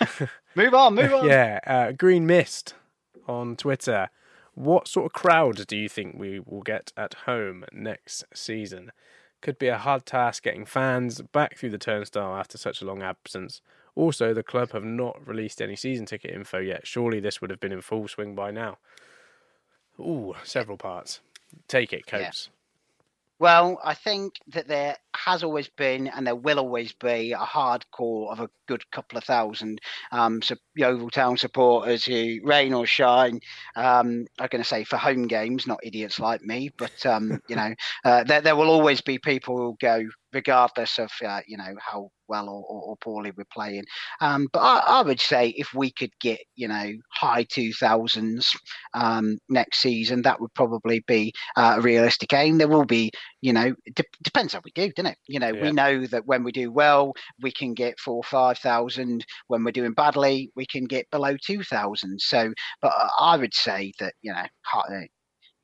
move 0.55 0.73
on, 0.73 0.95
move 0.95 1.13
on. 1.13 1.27
Yeah, 1.27 1.59
uh, 1.65 1.91
Green 1.91 2.25
Mist 2.25 2.75
on 3.27 3.55
Twitter. 3.55 4.09
What 4.53 4.87
sort 4.87 5.05
of 5.05 5.13
crowd 5.13 5.65
do 5.67 5.77
you 5.77 5.87
think 5.87 6.15
we 6.17 6.39
will 6.39 6.61
get 6.61 6.91
at 6.97 7.13
home 7.25 7.65
next 7.71 8.25
season? 8.33 8.91
Could 9.41 9.57
be 9.57 9.69
a 9.69 9.77
hard 9.77 10.05
task 10.05 10.43
getting 10.43 10.65
fans 10.65 11.21
back 11.21 11.57
through 11.57 11.71
the 11.71 11.77
turnstile 11.77 12.35
after 12.35 12.57
such 12.57 12.81
a 12.81 12.85
long 12.85 13.01
absence. 13.01 13.61
Also, 13.95 14.33
the 14.33 14.43
club 14.43 14.71
have 14.71 14.83
not 14.83 15.25
released 15.25 15.61
any 15.61 15.75
season 15.75 16.05
ticket 16.05 16.31
info 16.31 16.59
yet. 16.59 16.85
Surely 16.85 17.19
this 17.19 17.41
would 17.41 17.49
have 17.49 17.59
been 17.59 17.71
in 17.71 17.81
full 17.81 18.07
swing 18.07 18.35
by 18.35 18.51
now. 18.51 18.77
Ooh, 20.01 20.35
several 20.43 20.77
parts. 20.77 21.19
Take 21.67 21.93
it, 21.93 22.07
Coates. 22.07 22.49
Yeah. 22.49 22.57
Well, 23.41 23.79
I 23.83 23.95
think 23.95 24.35
that 24.49 24.67
there 24.67 24.97
has 25.15 25.43
always 25.43 25.67
been 25.67 26.07
and 26.07 26.27
there 26.27 26.35
will 26.35 26.59
always 26.59 26.93
be 26.93 27.31
a 27.31 27.39
hardcore 27.39 28.31
of 28.31 28.39
a 28.39 28.49
good 28.67 28.83
couple 28.91 29.17
of 29.17 29.23
thousand 29.23 29.81
um, 30.11 30.43
so 30.43 30.55
Yeovil 30.75 31.09
Town 31.09 31.37
supporters 31.37 32.05
who, 32.05 32.37
rain 32.43 32.71
or 32.71 32.85
shine, 32.85 33.39
um, 33.75 34.27
are 34.37 34.47
going 34.47 34.61
to 34.61 34.67
say 34.67 34.83
for 34.83 34.97
home 34.97 35.25
games, 35.25 35.65
not 35.65 35.79
idiots 35.81 36.19
like 36.19 36.43
me, 36.43 36.69
but 36.77 37.03
um, 37.07 37.41
you 37.49 37.55
know, 37.55 37.73
uh, 38.05 38.23
there, 38.25 38.41
there 38.41 38.55
will 38.55 38.69
always 38.69 39.01
be 39.01 39.17
people 39.17 39.57
who 39.57 39.75
go 39.81 40.07
regardless 40.33 40.99
of 40.99 41.11
uh, 41.25 41.41
you 41.47 41.57
know 41.57 41.75
how 41.79 42.09
well 42.27 42.47
or, 42.47 42.63
or, 42.63 42.81
or 42.83 42.97
poorly 42.97 43.31
we're 43.35 43.43
playing. 43.51 43.83
Um, 44.21 44.47
but 44.53 44.59
I, 44.59 44.99
I, 44.99 45.01
would 45.01 45.19
say 45.19 45.49
if 45.49 45.73
we 45.73 45.91
could 45.91 46.11
get 46.19 46.39
you 46.55 46.67
know 46.67 46.93
high 47.13 47.43
two 47.43 47.73
thousands 47.73 48.53
um, 48.93 49.37
next 49.49 49.79
season, 49.79 50.21
that 50.23 50.39
would 50.39 50.53
probably 50.53 51.03
be 51.07 51.33
uh, 51.57 51.75
a 51.77 51.81
realistic 51.81 52.33
aim. 52.33 52.57
There 52.57 52.67
will 52.67 52.85
be 52.85 53.11
you 53.41 53.53
know 53.53 53.73
de- 53.93 54.03
depends 54.23 54.53
how 54.53 54.61
we 54.63 54.71
do, 54.71 54.91
doesn't 54.91 55.11
it? 55.11 55.17
You 55.27 55.39
know 55.39 55.53
yeah. 55.53 55.63
we 55.63 55.71
know 55.71 56.05
that 56.07 56.25
when 56.25 56.43
we 56.43 56.51
do 56.51 56.71
well, 56.71 57.13
we 57.41 57.51
can 57.51 57.73
get 57.73 57.99
four 57.99 58.17
or 58.17 58.23
five 58.23 58.57
thousand. 58.57 59.25
When 59.47 59.63
we're 59.63 59.71
doing 59.71 59.93
badly, 59.93 60.51
we 60.55 60.65
can 60.65 60.85
get 60.85 61.09
below 61.11 61.35
two 61.37 61.63
thousand. 61.63 62.21
So, 62.21 62.53
but 62.81 62.93
I 63.19 63.37
would 63.37 63.53
say 63.53 63.93
that 63.99 64.13
you 64.21 64.33
know. 64.33 64.45
High, 64.63 65.09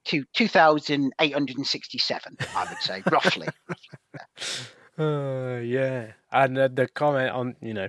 to 0.07 0.23
2,867, 0.35 2.37
I 2.55 2.65
would 2.69 2.79
say, 2.79 3.03
roughly. 3.11 3.47
Uh, 4.99 5.59
yeah, 5.63 6.07
and 6.31 6.57
uh, 6.57 6.67
the 6.67 6.87
comment 6.87 7.29
on 7.29 7.55
you 7.61 7.71
know 7.71 7.87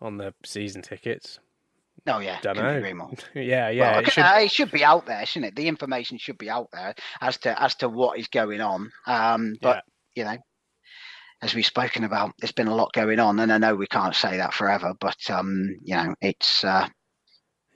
on 0.00 0.16
the 0.16 0.32
season 0.46 0.80
tickets. 0.80 1.38
Oh 2.06 2.20
yeah, 2.20 2.38
don't 2.40 2.56
know. 2.56 2.78
yeah, 3.34 3.68
yeah, 3.68 3.92
well, 3.92 4.00
it, 4.00 4.12
should... 4.12 4.24
Uh, 4.24 4.38
it, 4.38 4.50
should... 4.50 4.70
be 4.70 4.82
out 4.82 5.04
there, 5.04 5.26
shouldn't 5.26 5.52
it? 5.52 5.56
The 5.56 5.68
information 5.68 6.16
should 6.16 6.38
be 6.38 6.48
out 6.48 6.68
there 6.72 6.94
as 7.20 7.36
to 7.38 7.62
as 7.62 7.74
to 7.76 7.88
what 7.90 8.18
is 8.18 8.28
going 8.28 8.62
on. 8.62 8.90
Um, 9.06 9.56
but 9.60 9.84
yeah. 10.14 10.30
you 10.30 10.30
know, 10.30 10.42
as 11.42 11.54
we've 11.54 11.66
spoken 11.66 12.04
about, 12.04 12.32
there's 12.40 12.52
been 12.52 12.66
a 12.66 12.74
lot 12.74 12.94
going 12.94 13.20
on, 13.20 13.38
and 13.38 13.52
I 13.52 13.58
know 13.58 13.74
we 13.74 13.86
can't 13.86 14.14
say 14.14 14.38
that 14.38 14.54
forever, 14.54 14.94
but 15.00 15.18
um, 15.28 15.76
you 15.84 15.94
know, 15.94 16.14
it's 16.22 16.64
uh, 16.64 16.88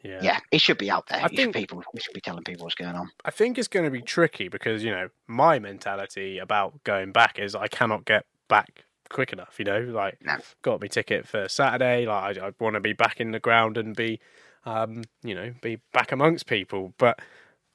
yeah. 0.03 0.21
yeah, 0.23 0.39
it 0.51 0.61
should 0.61 0.79
be 0.79 0.91
out 0.91 1.07
there. 1.09 1.23
I 1.23 1.29
think, 1.29 1.55
people 1.55 1.83
we 1.93 2.01
should 2.01 2.15
be 2.15 2.21
telling 2.21 2.45
people 2.45 2.65
what's 2.65 2.75
going 2.75 2.95
on. 2.95 3.11
I 3.25 3.31
think 3.31 3.59
it's 3.59 3.69
going 3.69 3.85
to 3.85 3.91
be 3.91 4.03
tricky 4.03 4.49
because 4.49 4.85
you 4.85 4.91
know 4.91 5.09
my 5.27 5.59
mentality 5.59 6.39
about 6.39 6.83
going 6.85 7.13
back 7.13 7.39
is 7.39 7.55
I 7.55 7.69
cannot 7.69 8.05
get 8.05 8.25
back 8.49 8.85
quick 9.09 9.33
enough. 9.33 9.57
You 9.59 9.65
know, 9.65 9.81
like 9.81 10.19
no. 10.25 10.37
got 10.63 10.81
me 10.81 10.89
ticket 10.89 11.27
for 11.27 11.49
Saturday. 11.49 12.07
Like 12.07 12.39
I, 12.39 12.47
I 12.49 12.53
want 12.61 12.75
to 12.75 12.81
be 12.81 12.93
back 12.93 13.21
in 13.21 13.33
the 13.33 13.41
ground 13.41 13.77
and 13.77 13.95
be, 13.97 14.21
um, 14.65 15.05
you 15.23 15.35
know, 15.35 15.53
be 15.63 15.81
back 15.93 16.13
amongst 16.13 16.47
people. 16.47 16.93
But 16.99 17.21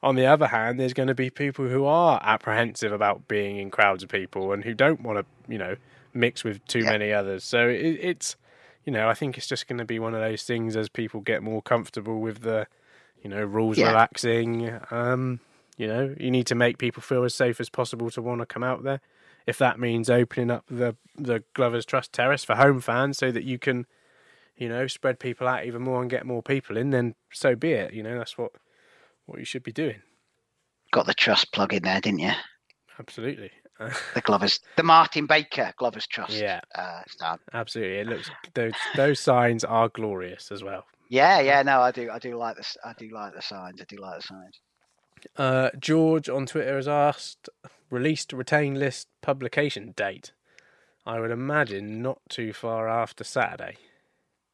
on 0.03 0.15
the 0.15 0.25
other 0.25 0.47
hand, 0.47 0.79
there's 0.79 0.93
going 0.93 1.07
to 1.07 1.15
be 1.15 1.29
people 1.29 1.67
who 1.67 1.85
are 1.85 2.19
apprehensive 2.23 2.91
about 2.91 3.27
being 3.27 3.57
in 3.57 3.69
crowds 3.69 4.03
of 4.03 4.09
people 4.09 4.51
and 4.51 4.63
who 4.63 4.73
don't 4.73 5.01
want 5.01 5.19
to, 5.19 5.51
you 5.51 5.57
know, 5.57 5.75
mix 6.13 6.43
with 6.43 6.65
too 6.65 6.79
yeah. 6.79 6.91
many 6.91 7.11
others. 7.11 7.43
So 7.43 7.67
it, 7.67 7.97
it's 8.01 8.35
you 8.85 8.91
know, 8.91 9.07
I 9.09 9.13
think 9.13 9.37
it's 9.37 9.47
just 9.47 9.67
going 9.67 9.79
to 9.79 9.85
be 9.85 9.99
one 9.99 10.13
of 10.13 10.21
those 10.21 10.43
things 10.43 10.75
as 10.75 10.89
people 10.89 11.21
get 11.21 11.43
more 11.43 11.61
comfortable 11.61 12.19
with 12.19 12.41
the, 12.41 12.67
you 13.23 13.29
know, 13.29 13.43
rules 13.43 13.77
yeah. 13.77 13.87
relaxing. 13.87 14.79
Um, 14.89 15.39
you 15.77 15.87
know, 15.87 16.15
you 16.19 16.31
need 16.31 16.47
to 16.47 16.55
make 16.55 16.77
people 16.77 17.01
feel 17.01 17.23
as 17.23 17.35
safe 17.35 17.59
as 17.59 17.69
possible 17.69 18.09
to 18.11 18.21
want 18.21 18.41
to 18.41 18.45
come 18.45 18.63
out 18.63 18.83
there. 18.83 19.01
if 19.47 19.57
that 19.57 19.79
means 19.79 20.09
opening 20.09 20.51
up 20.51 20.65
the 20.69 20.95
the 21.17 21.43
Glovers 21.53 21.85
Trust 21.85 22.13
Terrace 22.13 22.43
for 22.43 22.55
home 22.55 22.79
fans 22.81 23.17
so 23.17 23.31
that 23.31 23.43
you 23.43 23.57
can, 23.57 23.85
you 24.55 24.69
know, 24.69 24.87
spread 24.87 25.19
people 25.19 25.47
out 25.47 25.65
even 25.65 25.81
more 25.81 26.01
and 26.01 26.09
get 26.09 26.25
more 26.25 26.43
people 26.43 26.77
in, 26.77 26.91
then 26.91 27.15
so 27.31 27.55
be 27.55 27.71
it. 27.71 27.93
You 27.93 28.03
know, 28.03 28.17
that's 28.17 28.37
what 28.37 28.51
what 29.25 29.39
you 29.39 29.45
should 29.45 29.63
be 29.63 29.71
doing. 29.71 30.01
Got 30.91 31.05
the 31.05 31.13
trust 31.13 31.51
plug 31.51 31.73
in 31.73 31.83
there, 31.83 32.01
didn't 32.01 32.19
you? 32.19 32.33
Absolutely. 32.99 33.51
The 34.13 34.21
Glovers, 34.21 34.59
the 34.75 34.83
Martin 34.83 35.25
Baker 35.25 35.73
Glovers 35.77 36.07
Trust. 36.07 36.33
Yeah, 36.33 36.61
uh, 36.75 37.01
stand. 37.07 37.39
Absolutely. 37.53 37.97
It 37.99 38.07
looks 38.07 38.31
those 38.53 38.73
those 38.95 39.19
signs 39.19 39.63
are 39.63 39.89
glorious 39.89 40.51
as 40.51 40.63
well. 40.63 40.85
Yeah, 41.09 41.41
yeah. 41.41 41.61
No, 41.63 41.81
I 41.81 41.91
do. 41.91 42.09
I 42.09 42.19
do 42.19 42.37
like 42.37 42.57
this. 42.57 42.77
I 42.83 42.93
do 42.97 43.09
like 43.13 43.33
the 43.33 43.41
signs. 43.41 43.81
I 43.81 43.85
do 43.87 43.97
like 43.97 44.21
the 44.21 44.27
signs. 44.27 44.59
Uh, 45.37 45.69
George 45.79 46.29
on 46.29 46.45
Twitter 46.45 46.75
has 46.75 46.87
asked 46.87 47.49
released 47.89 48.33
retain 48.33 48.75
list 48.75 49.07
publication 49.21 49.93
date. 49.95 50.31
I 51.05 51.19
would 51.19 51.31
imagine 51.31 52.01
not 52.01 52.19
too 52.29 52.53
far 52.53 52.87
after 52.87 53.23
Saturday. 53.23 53.77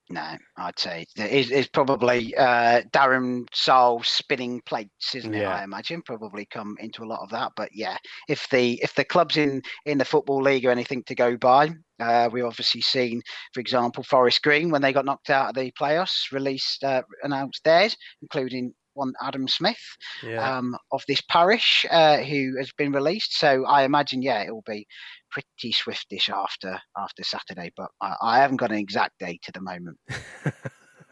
No, 0.10 0.38
I'd 0.56 0.80
say 0.80 1.06
it's, 1.18 1.52
it's 1.52 1.68
probably 1.68 2.34
uh, 2.38 2.82
Darren 2.94 3.46
Sarll 3.54 4.04
spinning 4.04 4.62
plates, 4.62 5.16
isn't 5.16 5.34
it? 5.34 5.42
Yeah. 5.42 5.54
I 5.54 5.64
imagine 5.66 6.02
probably 6.02 6.46
come 6.46 6.78
into 6.80 7.04
a 7.04 7.06
lot 7.06 7.20
of 7.22 7.30
that. 7.32 7.52
But 7.58 7.72
yeah, 7.74 7.98
if 8.30 8.48
the 8.50 8.80
if 8.82 8.96
the 8.96 9.04
clubs 9.04 9.36
in 9.36 9.62
in 9.86 9.98
the 9.98 10.06
football 10.06 10.42
league 10.42 10.66
are 10.66 10.72
anything 10.72 11.04
to 11.04 11.16
go 11.16 11.36
by, 11.36 11.72
uh, 12.00 12.30
we've 12.32 12.46
obviously 12.46 12.80
seen, 12.80 13.22
for 13.54 13.60
example, 13.60 14.02
Forest 14.02 14.44
Green 14.44 14.70
when 14.70 14.82
they 14.82 14.94
got 14.94 15.06
knocked 15.06 15.30
out 15.30 15.50
of 15.50 15.56
the 15.56 15.72
playoffs, 15.72 16.32
released 16.32 16.86
uh, 16.86 17.02
announced 17.24 17.64
theirs, 17.66 17.98
including 18.22 18.74
one 18.98 19.14
Adam 19.22 19.48
Smith 19.48 19.80
Yeah. 20.24 20.58
um, 20.58 20.76
of 20.92 21.04
this 21.08 21.22
parish 21.22 21.86
uh, 21.90 22.18
who 22.18 22.58
has 22.58 22.72
been 22.78 22.92
released. 22.92 23.38
So 23.40 23.66
I 23.66 23.84
imagine, 23.84 24.22
yeah, 24.22 24.42
it 24.42 24.52
will 24.52 24.64
be 24.66 24.86
pretty 25.32 25.72
swiftish 25.72 26.30
after 26.30 26.80
after 26.98 27.24
Saturday. 27.24 27.72
But 27.78 27.90
I, 28.02 28.16
I 28.22 28.38
haven't 28.40 28.58
got 28.58 28.72
an 28.72 28.78
exact 28.78 29.20
date 29.20 29.44
at 29.48 29.54
the 29.54 29.62
moment. 29.62 29.98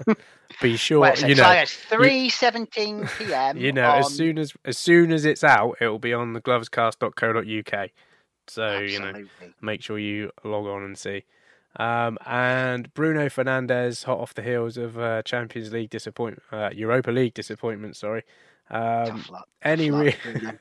Be 0.62 0.78
sure 0.78 1.02
Well, 1.02 1.20
you 1.20 1.36
know. 1.36 1.52
it's 1.52 1.74
three 1.74 2.30
seventeen 2.30 3.08
p.m. 3.18 3.58
you 3.58 3.72
know, 3.72 3.90
on, 3.92 4.00
as 4.02 4.14
soon 4.14 4.38
as 4.38 4.54
as 4.64 4.78
soon 4.78 5.12
as 5.12 5.26
it's 5.26 5.44
out, 5.44 5.76
it 5.82 5.88
will 5.88 6.00
be 6.00 6.14
on 6.14 6.34
the 6.34 6.42
gloverscast.co.uk. 6.42 7.90
So 8.48 8.80
you 8.80 9.00
know, 9.00 9.14
make 9.62 9.82
sure 9.82 10.00
you 10.00 10.32
log 10.44 10.66
on 10.66 10.84
and 10.84 10.98
see. 10.98 11.24
Um, 11.78 12.18
and 12.26 12.94
Bruno 12.94 13.28
Fernandes, 13.28 14.06
hot 14.06 14.20
off 14.20 14.34
the 14.34 14.42
heels 14.44 14.78
of 14.78 14.98
uh, 14.98 15.22
Champions 15.24 15.72
League 15.74 15.90
disappointment, 15.90 16.44
uh, 16.52 16.70
Europa 16.74 17.12
League 17.12 17.34
disappointment. 17.34 17.96
Sorry. 17.96 18.24
Um, 18.70 19.24
luck, 19.30 19.48
any 19.62 19.90
tough 19.92 20.00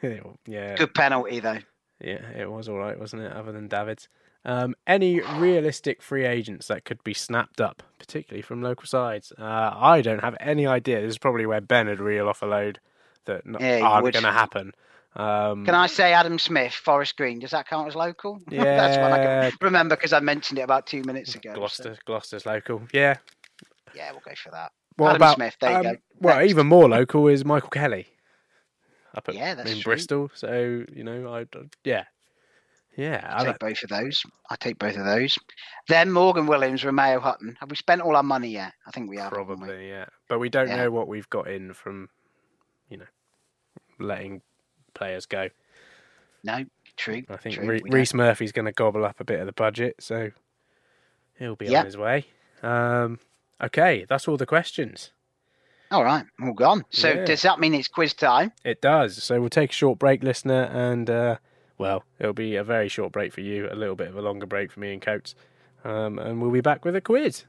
re- 0.03 0.21
yeah, 0.47 0.75
good 0.77 0.93
penalty 0.95 1.41
though. 1.41 1.59
yeah, 2.01 2.21
it 2.37 2.51
was 2.51 2.69
all 2.69 2.77
right, 2.77 2.99
wasn't 2.99 3.23
it? 3.23 3.33
Other 3.33 3.53
than 3.53 3.69
David's. 3.69 4.09
Um, 4.47 4.75
any 4.87 5.21
realistic 5.21 6.03
free 6.03 6.27
agents 6.27 6.67
that 6.69 6.85
could 6.85 7.03
be 7.03 7.15
snapped 7.15 7.63
up, 7.63 7.83
particularly 7.99 8.43
from 8.43 8.61
local 8.61 8.87
sides? 8.87 9.33
Uh, 9.39 9.73
I 9.75 10.03
don't 10.03 10.21
have 10.21 10.37
any 10.39 10.67
idea. 10.67 11.01
This 11.01 11.13
is 11.13 11.19
probably 11.19 11.47
where 11.47 11.63
Ben 11.63 11.87
would 11.89 12.01
reel 12.01 12.29
off 12.29 12.43
a 12.43 12.47
load 12.47 12.79
that 13.25 13.41
Yeah, 13.59 13.81
aren't 13.81 14.13
going 14.13 14.23
to 14.25 14.33
happen. 14.33 14.75
Um, 15.17 15.65
Can 15.65 15.75
I 15.77 15.87
say 15.87 16.13
Adam 16.13 16.39
Smith, 16.39 16.73
Forest 16.73 17.17
Green? 17.17 17.39
Does 17.39 17.53
that 17.53 17.69
count 17.69 17.87
as 17.87 17.95
local? 17.95 18.41
That's 18.49 18.99
one 18.99 19.13
I 19.13 19.23
Yeah. 19.23 19.51
can 19.51 19.59
remember 19.61 19.95
because 19.97 20.13
I 20.13 20.21
mentioned 20.21 20.59
it 20.59 20.63
about 20.63 20.87
two 20.87 21.03
minutes 21.05 21.35
ago. 21.35 21.51
so- 21.53 21.59
Gloucester, 21.59 21.97
Gloucester's 22.05 22.47
local. 22.47 22.83
Yeah. 22.93 23.17
Yeah, 23.95 24.11
we'll 24.11 24.23
go 24.25 24.33
for 24.37 24.51
that. 24.51 24.73
What 24.97 25.11
Adam 25.11 25.17
about 25.17 25.35
Smith? 25.37 25.57
There 25.61 25.71
you 25.71 25.77
um, 25.77 25.83
go. 25.83 25.97
Well, 26.21 26.39
Next. 26.39 26.51
even 26.51 26.67
more 26.67 26.89
local 26.89 27.29
is 27.29 27.45
Michael 27.45 27.71
Kelly 27.71 28.07
up 29.15 29.29
at, 29.29 29.35
Yeah, 29.37 29.55
that's 29.55 29.71
in 29.71 29.77
true. 29.81 29.93
Bristol. 29.93 30.31
So 30.35 30.85
you 30.93 31.05
know, 31.05 31.33
I 31.33 31.47
yeah, 31.85 32.05
yeah. 32.97 33.25
I'll 33.29 33.45
I 33.45 33.53
take 33.53 33.59
both 33.61 33.83
of 33.85 33.91
those. 33.91 34.23
I'll 34.51 34.57
take 34.57 34.79
both 34.79 34.97
of 34.97 35.05
those. 35.05 35.39
Then 35.89 36.11
Morgan 36.13 36.47
Williams, 36.47 36.83
Remeao 36.83 37.21
Hutton. 37.21 37.57
Have 37.61 37.71
we 37.71 37.77
spent 37.77 38.03
all 38.03 38.17
our 38.17 38.23
money 38.25 38.49
yet? 38.51 38.73
I 38.87 38.91
think 38.91 39.09
we 39.11 39.17
have. 39.19 39.31
haven't 39.33 39.49
we? 39.61 39.67
Probably, 39.67 39.89
yeah. 39.89 40.07
But 40.29 40.39
we 40.41 40.49
don't 40.49 40.69
Yeah. 40.69 40.77
know 40.77 40.91
what 40.91 41.07
we've 41.09 41.29
got 41.31 41.49
in 41.49 41.73
from, 41.75 42.09
you 42.89 42.99
know, 42.99 43.07
letting 44.01 44.43
players 44.95 45.27
go. 45.27 45.49
No, 46.43 46.65
true. 46.97 47.23
I 47.29 47.37
think 47.37 47.57
true. 47.57 47.67
Re- 47.67 47.81
we 47.83 47.91
Rhys 47.91 48.15
Murphy's 48.15 48.53
going 48.53 48.67
to 48.67 48.73
gobble 48.73 49.05
up 49.05 49.21
a 49.21 49.25
bit 49.25 49.41
of 49.41 49.47
the 49.47 49.53
budget, 49.53 49.97
so 50.01 50.31
he'll 51.39 51.57
be 51.57 51.67
Yep. 51.67 51.81
on 51.81 51.85
his 51.87 51.97
way. 51.97 52.27
Um, 52.63 53.19
okay, 53.63 54.07
that's 54.09 54.29
all 54.29 54.37
the 54.37 54.47
questions. 54.47 55.11
All 55.91 56.03
right, 56.05 56.25
all 56.43 56.53
gone. 56.55 56.85
So 56.91 57.09
Yeah. 57.11 57.25
does 57.25 57.43
that 57.43 57.61
mean 57.61 57.75
it's 57.75 57.89
quiz 57.89 58.15
time? 58.15 58.53
It 58.65 58.81
does. 58.81 59.23
So 59.23 59.41
we'll 59.41 59.51
take 59.51 59.71
a 59.71 59.75
short 59.75 59.99
break, 59.99 60.23
listener, 60.23 60.65
and 60.73 61.09
uh, 61.11 61.37
well, 61.79 62.05
it'll 62.19 62.33
be 62.33 62.57
a 62.57 62.65
very 62.65 62.89
short 62.89 63.13
break 63.13 63.33
for 63.33 63.41
you, 63.43 63.69
a 63.71 63.75
little 63.75 63.95
bit 63.97 64.09
of 64.09 64.17
a 64.17 64.23
longer 64.23 64.47
break 64.47 64.73
for 64.73 64.81
me 64.81 64.93
and 64.93 65.03
Coates, 65.03 65.35
um, 65.85 66.19
and 66.19 66.41
we'll 66.43 66.51
be 66.51 66.61
back 66.61 66.85
with 66.85 66.97
a 66.97 67.01
quiz. 67.01 67.45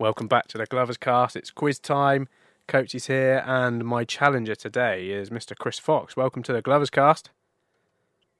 Welcome 0.00 0.26
back 0.26 0.48
to 0.48 0.58
the 0.58 0.66
Glovers 0.66 0.96
Cast. 0.96 1.36
It's 1.36 1.52
quiz 1.52 1.78
time. 1.78 2.26
Coach 2.66 2.96
is 2.96 3.06
here, 3.06 3.44
and 3.46 3.84
my 3.84 4.02
challenger 4.02 4.56
today 4.56 5.10
is 5.10 5.30
Mr. 5.30 5.56
Chris 5.56 5.78
Fox. 5.78 6.16
Welcome 6.16 6.42
to 6.42 6.52
the 6.52 6.60
Glovers 6.60 6.90
Cast. 6.90 7.30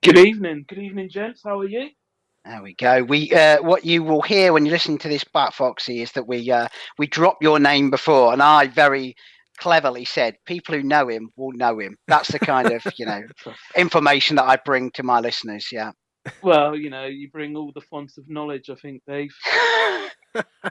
Good 0.03 0.19
evening, 0.19 0.65
good 0.67 0.81
evening, 0.81 1.09
gents. 1.11 1.43
How 1.45 1.61
are 1.61 1.69
you? 1.69 1.91
There 2.45 2.61
we 2.61 2.75
go. 2.75 3.05
We 3.05 3.31
uh, 3.31 3.63
what 3.63 3.85
you 3.85 4.03
will 4.03 4.21
hear 4.21 4.53
when 4.53 4.67
you 4.67 4.73
listen 4.73 4.99
to 4.99 5.09
this 5.09 5.23
back, 5.23 5.53
Foxy, 5.53 6.03
is 6.03 6.11
that 6.13 6.27
we 6.27 6.51
uh, 6.51 6.67
we 6.99 7.07
drop 7.07 7.39
your 7.41 7.61
name 7.61 7.89
before, 7.89 8.33
and 8.33 8.43
I 8.43 8.67
very 8.67 9.15
cleverly 9.57 10.05
said 10.05 10.35
people 10.47 10.75
who 10.75 10.83
know 10.83 11.07
him 11.07 11.31
will 11.37 11.53
know 11.53 11.79
him. 11.79 11.97
That's 12.09 12.33
the 12.33 12.41
kind 12.41 12.73
of 12.73 12.85
you 12.99 13.07
know 13.07 13.23
information 13.77 14.35
that 14.37 14.49
I 14.49 14.57
bring 14.57 14.91
to 14.95 15.05
my 15.05 15.21
listeners. 15.21 15.69
Yeah. 15.71 15.93
Well, 16.43 16.75
you 16.75 16.91
know, 16.91 17.05
you 17.05 17.31
bring 17.31 17.55
all 17.55 17.71
the 17.73 17.81
fonts 17.83 18.19
of 18.19 18.29
knowledge. 18.29 18.71
I 18.71 18.75
think, 18.75 19.03
Dave. 19.07 19.31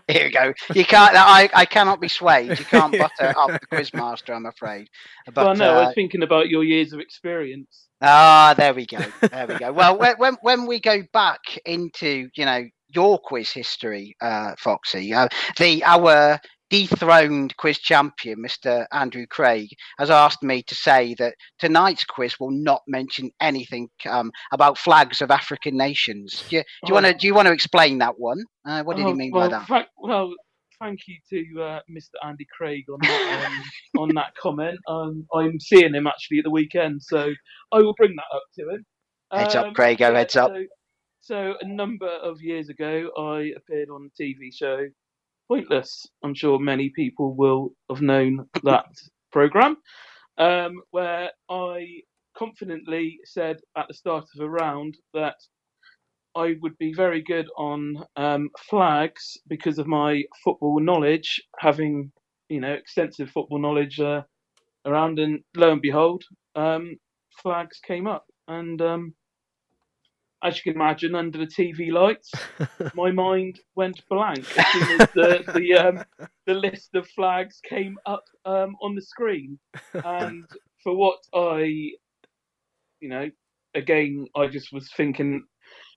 Here 0.07 0.25
we 0.25 0.31
go. 0.31 0.53
You 0.73 0.85
can't. 0.85 1.15
I, 1.15 1.49
I 1.53 1.65
cannot 1.65 2.01
be 2.01 2.07
swayed. 2.07 2.57
You 2.59 2.65
can't 2.65 2.91
butter 2.97 3.33
up 3.37 3.61
the 3.61 3.67
quizmaster. 3.71 4.35
I'm 4.35 4.45
afraid. 4.45 4.87
But 5.33 5.45
well, 5.45 5.55
no, 5.55 5.73
I 5.73 5.83
uh, 5.83 5.85
was 5.85 5.95
thinking 5.95 6.23
about 6.23 6.49
your 6.49 6.63
years 6.63 6.93
of 6.93 6.99
experience. 6.99 7.87
Ah, 8.01 8.53
there 8.57 8.73
we 8.73 8.85
go. 8.85 8.97
There 9.21 9.47
we 9.47 9.57
go. 9.57 9.71
Well, 9.71 9.97
when 9.97 10.15
when, 10.17 10.37
when 10.41 10.65
we 10.67 10.79
go 10.79 11.03
back 11.13 11.39
into 11.65 12.29
you 12.35 12.45
know 12.45 12.65
your 12.89 13.19
quiz 13.19 13.51
history, 13.51 14.15
uh, 14.21 14.55
Foxy, 14.59 15.13
uh, 15.13 15.27
the 15.57 15.83
our 15.83 16.39
dethroned 16.73 17.55
quiz 17.57 17.77
champion, 17.77 18.39
Mr. 18.43 18.87
Andrew 18.91 19.27
Craig, 19.27 19.69
has 19.99 20.09
asked 20.09 20.41
me 20.41 20.63
to 20.63 20.73
say 20.73 21.13
that 21.19 21.35
tonight's 21.59 22.03
quiz 22.03 22.39
will 22.39 22.49
not 22.49 22.81
mention 22.87 23.29
anything 23.39 23.89
um, 24.09 24.31
about 24.51 24.79
flags 24.79 25.21
of 25.21 25.29
African 25.29 25.77
nations. 25.77 26.43
Do 26.49 26.55
you, 26.55 26.63
Oh. 26.89 26.93
want 26.95 27.05
to 27.05 27.13
do 27.13 27.27
you 27.27 27.35
want 27.35 27.47
to 27.47 27.53
explain 27.53 27.99
that 27.99 28.17
one? 28.17 28.43
Uh, 28.67 28.81
what 28.81 28.97
did 28.97 29.05
he 29.05 29.11
Oh, 29.11 29.15
mean 29.15 29.29
well, 29.31 29.51
by 29.51 29.59
that? 29.67 29.87
well, 29.97 30.33
thank 30.79 31.01
you 31.07 31.15
to 31.29 31.61
uh, 31.61 31.79
Mr. 31.91 32.15
Andy 32.25 32.47
Craig 32.57 32.85
on 32.91 32.97
that, 33.03 33.45
um, 33.45 33.63
on 34.01 34.09
that 34.15 34.33
comment. 34.41 34.79
Um, 34.87 35.27
I'm 35.31 35.59
seeing 35.59 35.93
him 35.93 36.07
actually 36.07 36.39
at 36.39 36.43
the 36.43 36.49
weekend, 36.49 37.03
so 37.03 37.31
I 37.71 37.77
will 37.77 37.93
bring 37.97 38.15
that 38.15 38.35
up 38.35 38.43
to 38.57 38.69
him. 38.71 38.85
Heads 39.31 39.53
up, 39.53 39.67
Um, 39.67 39.73
Craig. 39.75 39.99
Go 39.99 40.15
heads 40.15 40.35
up. 40.35 40.49
So, 40.51 40.65
so 41.21 41.53
a 41.61 41.67
number 41.67 42.09
of 42.09 42.41
years 42.41 42.69
ago, 42.69 43.11
I 43.15 43.51
appeared 43.55 43.89
on 43.89 44.09
a 44.09 44.21
TV 44.21 44.51
show 44.51 44.87
Pointless. 45.53 46.07
I'm 46.23 46.33
sure 46.33 46.57
many 46.57 46.89
people 46.89 47.35
will 47.35 47.73
have 47.87 48.01
known 48.01 48.49
that 48.63 48.87
program, 49.31 49.77
um, 50.39 50.81
where 50.89 51.29
I 51.47 52.01
confidently 52.35 53.19
said 53.23 53.57
at 53.77 53.87
the 53.87 53.93
start 53.93 54.25
of 54.33 54.41
a 54.41 54.49
round 54.49 54.97
that 55.13 55.35
I 56.33 56.55
would 56.61 56.75
be 56.79 56.91
very 56.91 57.21
good 57.21 57.45
on 57.55 58.03
um, 58.15 58.49
flags 58.67 59.37
because 59.47 59.77
of 59.77 59.85
my 59.85 60.23
football 60.43 60.79
knowledge, 60.79 61.39
having 61.59 62.11
you 62.49 62.59
know 62.59 62.73
extensive 62.73 63.29
football 63.29 63.59
knowledge 63.61 63.99
uh, 63.99 64.23
around, 64.87 65.19
and 65.19 65.41
lo 65.55 65.71
and 65.71 65.83
behold, 65.83 66.23
um, 66.55 66.95
flags 67.43 67.79
came 67.85 68.07
up, 68.07 68.25
and 68.47 68.81
um, 68.81 69.13
as 70.43 70.57
you 70.57 70.71
can 70.71 70.81
imagine, 70.81 71.15
under 71.15 71.37
the 71.37 71.47
TV 71.47 71.91
lights, 71.91 72.31
my 72.93 73.11
mind 73.11 73.59
went 73.75 74.01
blank 74.09 74.45
as 74.57 74.67
soon 74.67 75.01
as 75.01 75.09
the 75.13 75.53
the, 75.55 75.73
um, 75.73 76.03
the 76.45 76.53
list 76.53 76.95
of 76.95 77.07
flags 77.09 77.59
came 77.67 77.97
up 78.05 78.23
um, 78.45 78.75
on 78.81 78.95
the 78.95 79.01
screen, 79.01 79.57
and 79.93 80.45
for 80.83 80.95
what 80.95 81.19
I, 81.33 81.91
you 82.99 83.09
know, 83.09 83.29
again, 83.73 84.27
I 84.35 84.47
just 84.47 84.71
was 84.73 84.91
thinking, 84.95 85.43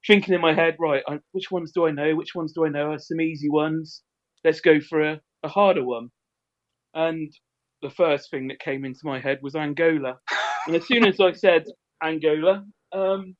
thinking 0.06 0.34
in 0.34 0.40
my 0.40 0.54
head, 0.54 0.76
right, 0.78 1.02
I, 1.08 1.18
which 1.32 1.50
ones 1.50 1.72
do 1.72 1.86
I 1.86 1.90
know? 1.90 2.14
Which 2.14 2.34
ones 2.34 2.52
do 2.52 2.64
I 2.64 2.68
know? 2.68 2.92
Are 2.92 2.98
some 2.98 3.20
easy 3.20 3.50
ones. 3.50 4.02
Let's 4.44 4.60
go 4.60 4.80
for 4.80 5.02
a, 5.02 5.20
a 5.42 5.48
harder 5.48 5.84
one. 5.84 6.08
And 6.94 7.32
the 7.82 7.90
first 7.90 8.30
thing 8.30 8.48
that 8.48 8.60
came 8.60 8.84
into 8.84 9.00
my 9.04 9.20
head 9.20 9.40
was 9.42 9.54
Angola. 9.54 10.18
And 10.66 10.76
as 10.76 10.86
soon 10.86 11.04
as 11.04 11.20
I 11.20 11.32
said 11.32 11.64
Angola, 12.02 12.64
um, 12.92 13.36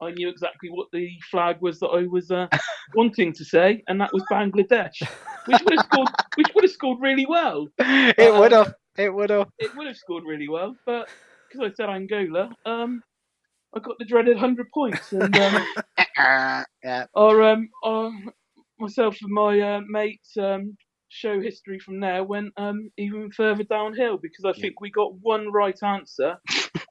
I 0.00 0.10
knew 0.10 0.28
exactly 0.28 0.68
what 0.70 0.88
the 0.92 1.10
flag 1.30 1.56
was 1.60 1.80
that 1.80 1.88
I 1.88 2.06
was 2.06 2.30
uh, 2.30 2.48
wanting 2.94 3.32
to 3.34 3.44
say, 3.44 3.82
and 3.88 4.00
that 4.00 4.12
was 4.12 4.22
Bangladesh, 4.30 5.02
which 5.46 5.62
would 5.62 5.74
have 5.74 5.84
scored, 5.84 6.08
which 6.36 6.48
would 6.54 6.64
have 6.64 6.70
scored 6.70 6.98
really 7.00 7.26
well. 7.26 7.68
It 7.78 8.34
would 8.34 8.52
have. 8.52 8.74
It 8.98 9.12
would 9.12 9.30
have. 9.30 9.48
It 9.58 9.74
would 9.76 9.86
have 9.86 9.96
scored 9.96 10.24
really 10.26 10.48
well, 10.48 10.74
but 10.86 11.08
because 11.48 11.70
I 11.70 11.74
said 11.74 11.90
Angola, 11.90 12.50
um, 12.64 13.02
I 13.74 13.80
got 13.80 13.96
the 13.98 14.04
dreaded 14.04 14.38
hundred 14.38 14.66
points, 14.72 15.12
and 15.12 15.36
um, 15.36 15.66
yeah. 16.82 17.06
our 17.14 17.42
um, 17.42 17.68
our 17.84 18.12
myself 18.78 19.16
and 19.22 19.32
my 19.32 19.60
uh, 19.60 19.80
mates 19.88 20.36
um, 20.36 20.76
show 21.08 21.40
history 21.40 21.78
from 21.78 22.00
there 22.00 22.24
went 22.24 22.52
um, 22.56 22.90
even 22.96 23.30
further 23.32 23.64
downhill 23.64 24.18
because 24.18 24.44
I 24.44 24.52
think 24.58 24.80
we 24.80 24.90
got 24.90 25.14
one 25.20 25.50
right 25.52 25.78
answer 25.82 26.36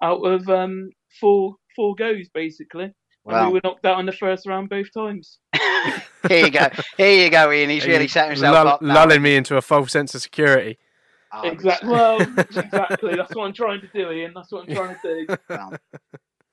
out 0.01 0.21
of 0.21 0.49
um, 0.49 0.89
four 1.19 1.55
four 1.75 1.95
goes 1.95 2.29
basically, 2.29 2.91
and 3.25 3.47
we 3.47 3.53
were 3.53 3.61
knocked 3.63 3.85
out 3.85 3.99
in 3.99 4.05
the 4.05 4.11
first 4.11 4.45
round 4.45 4.69
both 4.69 4.91
times. 4.93 5.39
Here 6.27 6.45
you 6.45 6.51
go. 6.51 6.69
Here 6.97 7.23
you 7.23 7.29
go, 7.29 7.51
Ian. 7.51 7.69
He's 7.69 7.85
really 7.85 8.07
set 8.07 8.29
himself 8.29 8.53
lull- 8.53 8.67
up 8.67 8.81
now. 8.81 8.93
lulling 8.93 9.21
me 9.21 9.35
into 9.35 9.57
a 9.57 9.61
false 9.61 9.91
sense 9.91 10.15
of 10.15 10.21
security. 10.21 10.77
Oh, 11.33 11.47
exactly. 11.47 11.89
Well, 11.89 12.21
exactly. 12.37 13.15
That's 13.15 13.35
what 13.35 13.45
I'm 13.45 13.53
trying 13.53 13.81
to 13.81 13.87
do, 13.93 14.11
Ian. 14.11 14.33
That's 14.33 14.51
what 14.51 14.67
I'm 14.67 14.75
trying 14.75 14.95
to 15.01 15.25
do. 15.25 15.37
Well, 15.49 15.73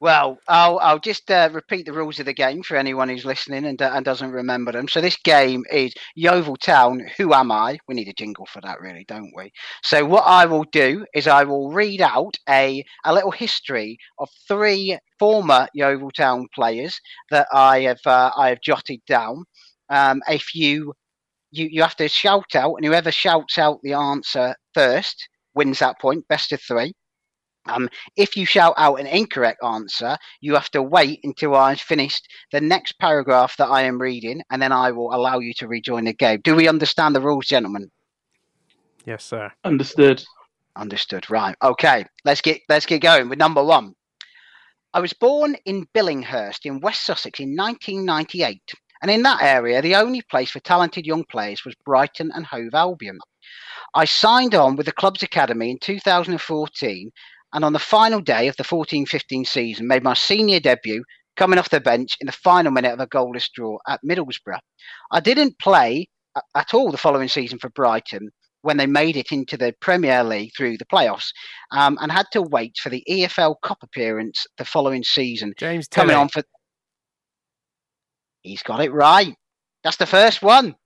I'll 0.06 0.78
I'll 0.80 0.98
just 0.98 1.30
uh, 1.30 1.48
repeat 1.52 1.86
the 1.86 1.92
rules 1.92 2.18
of 2.18 2.26
the 2.26 2.32
game 2.32 2.62
for 2.62 2.76
anyone 2.76 3.08
who's 3.08 3.24
listening 3.24 3.64
and, 3.66 3.80
uh, 3.80 3.92
and 3.94 4.04
doesn't 4.04 4.32
remember 4.32 4.72
them. 4.72 4.88
So 4.88 5.00
this 5.00 5.16
game 5.16 5.64
is 5.70 5.94
Yeovil 6.16 6.56
Town. 6.56 7.06
Who 7.16 7.32
am 7.32 7.52
I? 7.52 7.78
We 7.86 7.94
need 7.94 8.08
a 8.08 8.12
jingle 8.12 8.46
for 8.46 8.60
that, 8.62 8.80
really, 8.80 9.04
don't 9.06 9.32
we? 9.36 9.52
So 9.82 10.04
what 10.04 10.24
I 10.26 10.46
will 10.46 10.64
do 10.72 11.06
is 11.14 11.28
I 11.28 11.44
will 11.44 11.72
read 11.72 12.00
out 12.00 12.36
a 12.48 12.84
a 13.04 13.14
little 13.14 13.30
history 13.30 13.98
of 14.18 14.28
three 14.48 14.98
former 15.18 15.68
Yeovil 15.74 16.10
Town 16.10 16.48
players 16.54 17.00
that 17.30 17.46
I 17.52 17.80
have 17.82 18.00
uh, 18.04 18.32
I 18.36 18.48
have 18.48 18.60
jotted 18.60 19.00
down. 19.06 19.44
Um, 19.88 20.20
if 20.28 20.54
you 20.54 20.94
you 21.52 21.68
you 21.70 21.82
have 21.82 21.96
to 21.96 22.08
shout 22.08 22.54
out, 22.56 22.74
and 22.76 22.84
whoever 22.84 23.12
shouts 23.12 23.58
out 23.58 23.80
the 23.82 23.92
answer 23.94 24.56
first 24.74 25.28
wins 25.54 25.78
that 25.80 26.00
point. 26.00 26.26
Best 26.28 26.52
of 26.52 26.60
three. 26.60 26.92
Um, 27.66 27.88
if 28.16 28.36
you 28.36 28.44
shout 28.44 28.74
out 28.76 28.98
an 29.00 29.06
incorrect 29.06 29.62
answer, 29.62 30.16
you 30.40 30.54
have 30.54 30.70
to 30.70 30.82
wait 30.82 31.20
until 31.22 31.54
I've 31.54 31.80
finished 31.80 32.28
the 32.50 32.60
next 32.60 32.98
paragraph 32.98 33.56
that 33.58 33.68
I 33.68 33.82
am 33.82 34.00
reading, 34.00 34.42
and 34.50 34.60
then 34.60 34.72
I 34.72 34.90
will 34.90 35.14
allow 35.14 35.38
you 35.38 35.54
to 35.54 35.68
rejoin 35.68 36.04
the 36.04 36.12
game. 36.12 36.40
Do 36.42 36.56
we 36.56 36.68
understand 36.68 37.14
the 37.14 37.20
rules, 37.20 37.46
gentlemen? 37.46 37.90
Yes, 39.06 39.24
sir. 39.24 39.52
Understood. 39.64 40.24
Understood. 40.76 41.30
Right. 41.30 41.56
Okay. 41.62 42.04
Let's 42.24 42.40
get 42.40 42.60
let's 42.68 42.86
get 42.86 43.02
going 43.02 43.28
with 43.28 43.38
number 43.38 43.62
one. 43.62 43.94
I 44.94 45.00
was 45.00 45.12
born 45.12 45.56
in 45.64 45.86
Billingshurst 45.94 46.60
in 46.64 46.80
West 46.80 47.04
Sussex 47.06 47.40
in 47.40 47.56
1998, 47.56 48.60
and 49.00 49.10
in 49.10 49.22
that 49.22 49.40
area, 49.40 49.80
the 49.80 49.96
only 49.96 50.22
place 50.22 50.50
for 50.50 50.60
talented 50.60 51.06
young 51.06 51.24
players 51.24 51.64
was 51.64 51.74
Brighton 51.84 52.30
and 52.34 52.44
Hove 52.44 52.74
Albion. 52.74 53.18
I 53.94 54.04
signed 54.04 54.54
on 54.54 54.76
with 54.76 54.86
the 54.86 54.92
club's 54.92 55.22
academy 55.22 55.70
in 55.70 55.78
2014, 55.78 57.10
and 57.52 57.64
on 57.64 57.72
the 57.72 57.78
final 57.78 58.20
day 58.20 58.48
of 58.48 58.56
the 58.56 58.64
14-15 58.64 59.46
season, 59.46 59.86
made 59.86 60.02
my 60.02 60.14
senior 60.14 60.60
debut 60.60 61.04
coming 61.36 61.58
off 61.58 61.70
the 61.70 61.80
bench 61.80 62.16
in 62.20 62.26
the 62.26 62.32
final 62.32 62.72
minute 62.72 62.92
of 62.92 63.00
a 63.00 63.06
goalless 63.06 63.48
draw 63.54 63.78
at 63.88 64.00
Middlesbrough. 64.04 64.58
I 65.10 65.20
didn't 65.20 65.58
play 65.58 66.08
at 66.54 66.74
all 66.74 66.90
the 66.90 66.98
following 66.98 67.28
season 67.28 67.58
for 67.58 67.70
Brighton 67.70 68.30
when 68.62 68.76
they 68.76 68.86
made 68.86 69.16
it 69.16 69.32
into 69.32 69.56
the 69.56 69.74
Premier 69.80 70.22
League 70.22 70.52
through 70.56 70.78
the 70.78 70.84
playoffs, 70.86 71.30
um, 71.72 71.98
and 72.00 72.12
had 72.12 72.26
to 72.32 72.42
wait 72.42 72.76
for 72.80 72.90
the 72.90 73.02
EFL 73.10 73.56
Cup 73.62 73.78
appearance 73.82 74.46
the 74.56 74.64
following 74.64 75.02
season. 75.02 75.52
James 75.58 75.88
coming 75.88 76.10
Tilley. 76.10 76.20
on 76.20 76.28
for. 76.28 76.42
He's 78.42 78.62
got 78.62 78.80
it 78.80 78.92
right. 78.92 79.34
That's 79.82 79.96
the 79.96 80.06
first 80.06 80.42
one. 80.42 80.76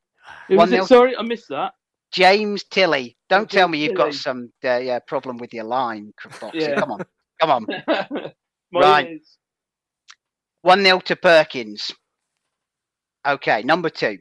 Who 0.48 0.56
was 0.56 0.70
1-0. 0.70 0.82
it? 0.82 0.86
Sorry, 0.86 1.16
I 1.16 1.22
missed 1.22 1.48
that. 1.50 1.72
James 2.12 2.64
Tilley. 2.64 3.16
Don't 3.28 3.50
tell 3.50 3.68
me 3.68 3.78
you've 3.78 3.94
got 3.94 4.14
some 4.14 4.50
uh, 4.64 4.78
yeah 4.78 4.98
problem 5.00 5.38
with 5.38 5.52
your 5.54 5.64
line. 5.64 6.12
Yeah. 6.52 6.74
Come 6.76 6.92
on, 6.92 7.00
come 7.40 7.50
on. 7.50 7.66
Right. 8.72 9.20
One 10.62 10.82
0 10.82 11.00
to 11.00 11.16
Perkins. 11.16 11.92
Okay, 13.26 13.62
number 13.62 13.88
two. 13.90 14.18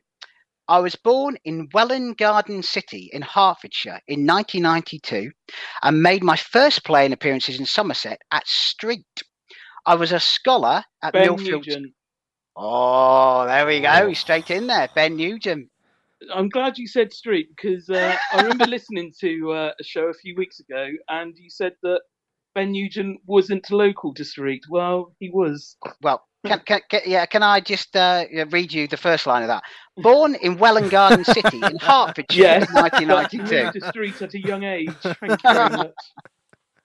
I 0.68 0.80
was 0.80 0.96
born 0.96 1.38
in 1.46 1.70
Welwyn 1.74 2.14
Garden 2.14 2.64
City 2.64 3.10
in 3.14 3.22
Hertfordshire 3.22 4.00
in 4.08 4.26
1992 4.26 5.32
and 5.84 6.02
made 6.02 6.24
my 6.24 6.36
first 6.36 6.84
playing 6.86 7.14
appearances 7.14 7.60
in 7.60 7.66
Somerset 7.66 8.20
at 8.32 8.48
Street. 8.48 9.06
I 9.86 9.96
was 9.96 10.12
a 10.12 10.20
scholar 10.20 10.84
at 11.04 11.14
Ben 11.14 11.30
Millfield. 11.38 11.68
Nugent. 11.68 11.94
Oh, 12.56 13.46
there 13.46 13.66
we 13.68 13.82
go. 13.82 14.14
Straight 14.14 14.50
in 14.50 14.68
there. 14.68 14.90
Ben 14.96 15.18
Nugent. 15.18 15.70
I'm 16.34 16.50
glad 16.50 16.78
you 16.78 16.88
said 16.88 17.14
street 17.14 17.50
because 17.56 17.90
uh, 17.90 18.16
I 18.34 18.42
remember 18.42 18.66
listening 18.66 19.14
to 19.22 19.52
uh, 19.52 19.72
a 19.80 19.84
show 19.84 20.06
a 20.06 20.14
few 20.14 20.36
weeks 20.36 20.60
ago, 20.60 20.90
and 21.10 21.36
you 21.38 21.50
said 21.50 21.74
that 21.84 22.02
Ben 22.54 22.72
Nugent 22.72 23.20
wasn't 23.26 23.70
local 23.70 24.14
to 24.14 24.24
Street. 24.24 24.64
Well, 24.70 25.14
he 25.20 25.30
was. 25.30 25.76
Well, 26.02 26.24
can, 26.46 26.60
can, 26.66 26.82
can, 26.90 27.02
yeah, 27.06 27.26
can 27.26 27.44
I 27.44 27.60
just 27.60 27.96
uh, 27.96 28.26
read 28.50 28.72
you 28.72 28.88
the 28.88 28.98
first 28.98 29.28
line 29.28 29.42
of 29.42 29.48
that? 29.48 29.64
Born 29.98 30.36
in 30.36 30.58
Welwyn 30.58 30.90
Garden 30.90 31.26
City 31.26 31.58
in 31.58 31.78
Hertfordshire 31.82 32.44
Yes, 32.44 32.70
in 32.70 32.76
1992. 32.76 33.80
to 33.80 33.88
Street 33.88 34.22
at 34.22 34.34
a 34.34 34.40
young 34.40 34.64
age. 34.64 34.92
Thank 35.02 35.44
you 35.44 35.54
very 35.54 35.70
much. 35.70 35.94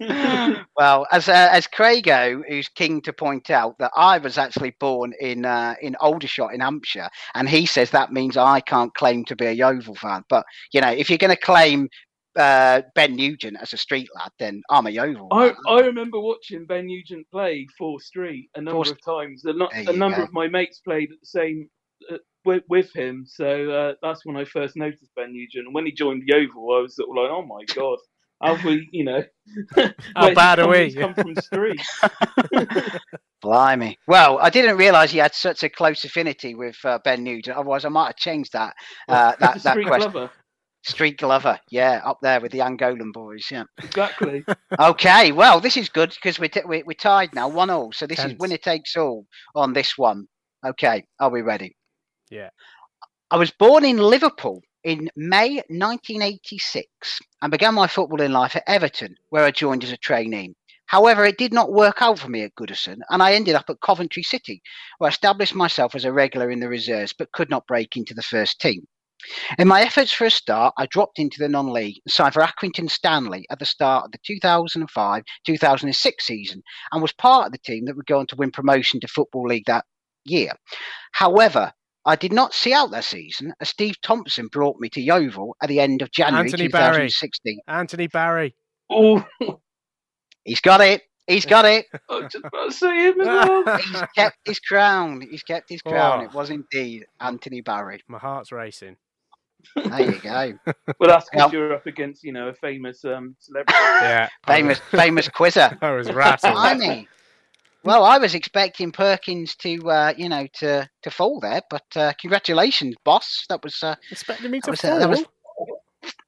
well, 0.77 1.07
as 1.13 1.29
uh, 1.29 1.49
as 1.53 1.67
Craigo, 1.67 2.43
who's 2.49 2.69
keen 2.69 3.03
to 3.03 3.13
point 3.13 3.51
out 3.51 3.77
that 3.79 3.93
I 3.95 4.17
was 4.17 4.39
actually 4.39 4.75
born 4.81 5.13
in 5.21 5.45
uh, 5.45 5.75
in 5.83 5.95
Aldershot 5.97 6.55
in 6.55 6.61
Hampshire, 6.61 7.11
and 7.35 7.49
he 7.49 7.67
says 7.67 7.91
that 7.91 8.13
means 8.13 8.37
I 8.37 8.61
can't 8.61 8.95
claim 8.95 9.27
to 9.27 9.37
be 9.37 9.47
a 9.47 9.53
Yeovil 9.53 9.97
fan. 9.97 10.25
But 10.31 10.47
you 10.73 10.81
know, 10.81 10.91
if 10.91 11.11
you're 11.11 11.19
going 11.19 11.37
to 11.37 11.41
claim 11.41 11.89
uh, 12.37 12.81
Ben 12.95 13.15
Nugent 13.15 13.59
as 13.61 13.75
a 13.75 13.77
street 13.77 14.09
lad, 14.15 14.31
then 14.39 14.63
I'm 14.71 14.87
a 14.87 14.91
Yeovil. 14.91 15.29
I, 15.33 15.53
I 15.69 15.81
remember 15.81 16.19
watching 16.19 16.65
Ben 16.65 16.87
Nugent 16.87 17.27
play 17.31 17.67
for 17.77 18.01
Street 18.01 18.49
a 18.55 18.63
number 18.63 18.85
For- 18.85 18.93
of 18.93 19.05
times. 19.05 19.45
A, 19.45 19.51
a 19.51 19.93
number 19.93 20.19
go. 20.19 20.23
of 20.25 20.33
my 20.33 20.49
mates 20.49 20.81
played 20.81 21.11
at 21.13 21.21
the 21.21 21.27
same 21.27 21.69
uh, 22.11 22.17
with, 22.47 22.63
with 22.71 22.91
him, 22.95 23.27
so 23.27 23.71
uh, 23.71 23.95
that's 24.03 24.25
when 24.25 24.39
I 24.39 24.45
first 24.47 24.77
noticed 24.77 25.11
Ben 25.15 25.35
Nugent. 25.35 25.67
And 25.67 25.75
when 25.75 25.85
he 25.85 25.93
joined 25.93 26.23
Yeovil, 26.25 26.75
I 26.75 26.81
was 26.81 26.97
sort 26.97 27.11
of 27.11 27.17
like, 27.17 27.31
"Oh 27.31 27.43
my 27.43 27.65
god, 27.75 27.99
how 28.41 28.55
have 28.55 28.65
we, 28.65 28.89
you 28.93 29.05
know, 29.05 29.23
How 30.17 30.35
bad 30.35 30.61
are 30.61 30.69
we? 30.69 30.93
come 30.95 31.15
from 31.15 31.35
Street." 31.37 31.81
Blimey. 33.43 33.99
Well, 34.07 34.39
I 34.39 34.51
didn't 34.51 34.77
realise 34.77 35.11
he 35.11 35.19
had 35.19 35.35
such 35.35 35.63
a 35.63 35.69
close 35.69 36.05
affinity 36.05 36.55
with 36.55 36.77
uh, 36.85 36.99
Ben 37.05 37.25
Nugent. 37.25 37.57
Otherwise, 37.57 37.85
I 37.85 37.89
might 37.89 38.07
have 38.09 38.17
changed 38.17 38.53
that 38.53 38.75
uh, 39.09 39.33
that, 39.41 39.63
that 39.63 39.73
Street 39.73 39.87
question. 39.87 40.13
lover. 40.13 40.31
Street 40.83 41.19
Glover, 41.19 41.61
yeah, 41.71 42.01
up 42.07 42.21
there 42.23 42.41
with 42.41 42.53
the 42.53 42.61
Angolan 42.61 43.13
boys, 43.13 43.47
yeah. 43.51 43.65
Exactly. 43.83 44.43
Okay, 44.79 45.31
well, 45.31 45.61
this 45.61 45.77
is 45.77 45.91
good 45.91 46.09
because 46.09 46.39
we're, 46.39 46.49
t- 46.49 46.63
we're, 46.65 46.83
we're 46.87 46.95
tied 46.95 47.35
now, 47.35 47.49
one 47.49 47.69
all. 47.69 47.93
So 47.93 48.07
this 48.07 48.25
is 48.25 48.35
winner 48.39 48.57
takes 48.57 48.97
all 48.97 49.27
on 49.55 49.75
this 49.75 49.99
one. 49.99 50.27
Okay, 50.67 51.05
are 51.21 51.29
we 51.29 51.43
ready? 51.43 51.77
Yeah. 52.31 52.49
I 53.31 53.37
was 53.37 53.51
born 53.51 53.85
in 53.85 53.99
Liverpool 53.99 54.63
in 54.85 55.11
May 55.17 55.57
1986 55.69 57.21
and 57.43 57.51
began 57.51 57.75
my 57.75 57.87
footballing 57.87 58.31
life 58.31 58.57
at 58.57 58.65
Everton, 58.67 59.17
where 59.29 59.45
I 59.45 59.51
joined 59.51 59.85
as 59.85 59.93
a 59.93 59.97
trainee. 59.97 60.55
However, 60.87 61.25
it 61.25 61.39
did 61.39 61.53
not 61.53 61.73
work 61.73 62.03
out 62.03 62.19
for 62.19 62.29
me 62.29 62.43
at 62.43 62.55
Goodison, 62.57 62.99
and 63.11 63.23
I 63.23 63.35
ended 63.35 63.55
up 63.55 63.71
at 63.71 63.81
Coventry 63.81 64.23
City, 64.23 64.61
where 64.99 65.09
I 65.09 65.13
established 65.13 65.55
myself 65.55 65.95
as 65.95 66.05
a 66.05 66.13
regular 66.13 66.51
in 66.51 66.61
the 66.61 66.69
reserves 66.69 67.13
but 67.17 67.31
could 67.33 67.49
not 67.49 67.67
break 67.67 67.97
into 67.97 68.15
the 68.15 68.23
first 68.23 68.61
team. 68.61 68.87
In 69.59 69.69
my 69.69 69.83
efforts 69.83 70.13
for 70.13 70.25
a 70.25 70.31
start, 70.31 70.75
I 70.79 70.87
dropped 70.87 71.19
into 71.19 71.39
the 71.39 71.49
non 71.49 71.73
league 71.73 72.01
and 72.05 72.13
signed 72.13 72.35
for 72.35 72.43
Accrington 72.43 72.91
Stanley 72.91 73.47
at 73.51 73.59
the 73.59 73.67
start 73.67 74.07
of 74.07 74.13
the 74.13 74.19
2005 74.25 75.23
2006 75.45 76.27
season 76.27 76.63
and 76.91 77.03
was 77.03 77.13
part 77.13 77.47
of 77.47 77.53
the 77.53 77.59
team 77.59 77.85
that 77.85 77.97
would 77.97 78.07
go 78.07 78.19
on 78.19 78.27
to 78.29 78.37
win 78.37 78.51
promotion 78.51 78.99
to 79.01 79.09
Football 79.09 79.47
League 79.47 79.67
that 79.67 79.85
year. 80.25 80.53
However, 81.13 81.73
I 82.07 82.17
did 82.17 82.33
not 82.33 82.55
see 82.55 82.73
out 82.73 82.91
that 82.93 83.05
season 83.05 83.53
as 83.61 83.69
Steve 83.69 84.01
Thompson 84.03 84.49
brought 84.49 84.81
me 84.81 84.89
to 84.91 85.01
Yeovil 85.01 85.57
at 85.63 85.69
the 85.69 85.81
end 85.81 86.01
of 86.03 86.11
January 86.11 86.47
Anthony 86.47 86.69
Barry. 86.69 87.09
2016. 87.09 87.59
Anthony 87.69 88.07
Barry. 88.07 88.55
Oh, 88.91 89.25
He's 90.45 90.61
got 90.61 90.81
it. 90.81 91.03
He's 91.27 91.47
got 91.47 91.65
it. 91.65 91.87
I 92.11 92.15
was 92.15 92.33
just 92.33 92.45
about 92.45 92.71
to 92.71 92.73
say 92.73 93.09
him 93.09 93.21
as 93.21 93.27
well. 93.27 93.77
He's 93.79 94.03
kept 94.17 94.39
his 94.47 94.59
crown. 94.59 95.21
He's 95.31 95.43
kept 95.43 95.69
his 95.69 95.83
crown. 95.83 96.21
Oh. 96.21 96.25
It 96.25 96.33
was 96.33 96.51
indeed 96.51 97.05
Anthony 97.21 97.61
Barry. 97.61 98.01
My 98.09 98.19
heart's 98.19 98.51
racing. 98.51 98.97
There 99.77 100.01
you 100.11 100.19
go. 100.21 100.55
Well, 100.99 101.09
that's 101.09 101.29
because 101.31 101.53
Well- 101.53 101.53
you're 101.53 101.75
up 101.75 101.87
against, 101.87 102.25
you 102.25 102.33
know, 102.33 102.49
a 102.49 102.55
famous 102.55 103.05
um, 103.05 103.37
celebrity. 103.39 103.75
Yeah. 103.79 104.29
I 104.45 104.55
Famous, 104.57 104.81
was- 104.91 105.01
famous 105.01 105.29
quizzer. 105.29 105.79
I 105.81 105.91
was 105.93 106.11
rattled. 106.11 106.55
Blimey. 106.55 107.07
Well, 107.85 108.05
I 108.05 108.19
was 108.19 108.35
expecting 108.35 108.93
Perkins 108.93 109.55
to, 109.57 109.91
uh, 109.91 110.13
you 110.17 110.29
know, 110.29 110.47
to 110.59 110.89
to 111.03 111.11
fall 111.11 111.41
there, 111.41 111.63
but 111.71 111.85
uh, 111.97 112.13
congratulations, 112.21 112.97
boss. 113.05 113.45
That 113.49 113.63
was, 113.63 113.83
uh, 113.83 113.95
Expecting 114.11 114.51
me 114.51 114.61
to 114.61 114.71
was, 114.71 114.85
uh, 114.85 115.07
was. 115.09 115.21
fall. 115.23 115.83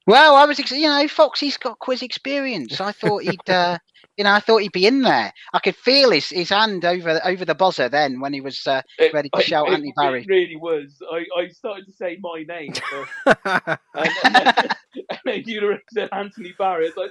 Well, 0.07 0.35
I 0.35 0.45
was, 0.47 0.59
ex- 0.59 0.73
you 0.73 0.89
know, 0.89 1.07
Foxy's 1.09 1.57
got 1.57 1.79
quiz 1.79 2.03
experience. 2.03 2.81
I 2.81 2.93
thought 2.93 3.23
he'd, 3.23 3.49
uh, 3.49 3.79
You 4.19 4.25
know, 4.25 4.33
I 4.33 4.41
thought 4.41 4.59
he'd 4.61 4.73
be 4.73 4.87
in 4.87 5.01
there. 5.01 5.33
I 5.55 5.59
could 5.59 5.77
feel 5.77 6.11
his, 6.11 6.29
his 6.29 6.51
hand 6.51 6.85
over 6.85 7.19
over 7.25 7.45
the 7.47 7.55
buzzer 7.55 7.89
then 7.89 8.21
when 8.21 8.35
he 8.35 8.43
was 8.43 8.67
uh, 8.67 8.83
ready 9.13 9.31
to 9.31 9.39
I- 9.39 9.43
shout 9.43 9.69
it, 9.69 9.73
Anthony 9.73 9.95
Barry. 9.97 10.21
It 10.23 10.29
really 10.29 10.57
was. 10.57 11.01
I, 11.11 11.25
I 11.39 11.49
started 11.49 11.87
to 11.87 11.93
say 11.93 12.19
my 12.21 12.45
name, 12.47 12.75
but, 13.25 13.81
and, 13.95 14.11
then, 14.35 14.69
and 14.95 15.19
then 15.25 15.43
you 15.47 15.79
said 15.93 16.11
Anthony 16.13 16.55
Barry. 16.59 16.91
I 16.91 16.93
was 16.95 17.11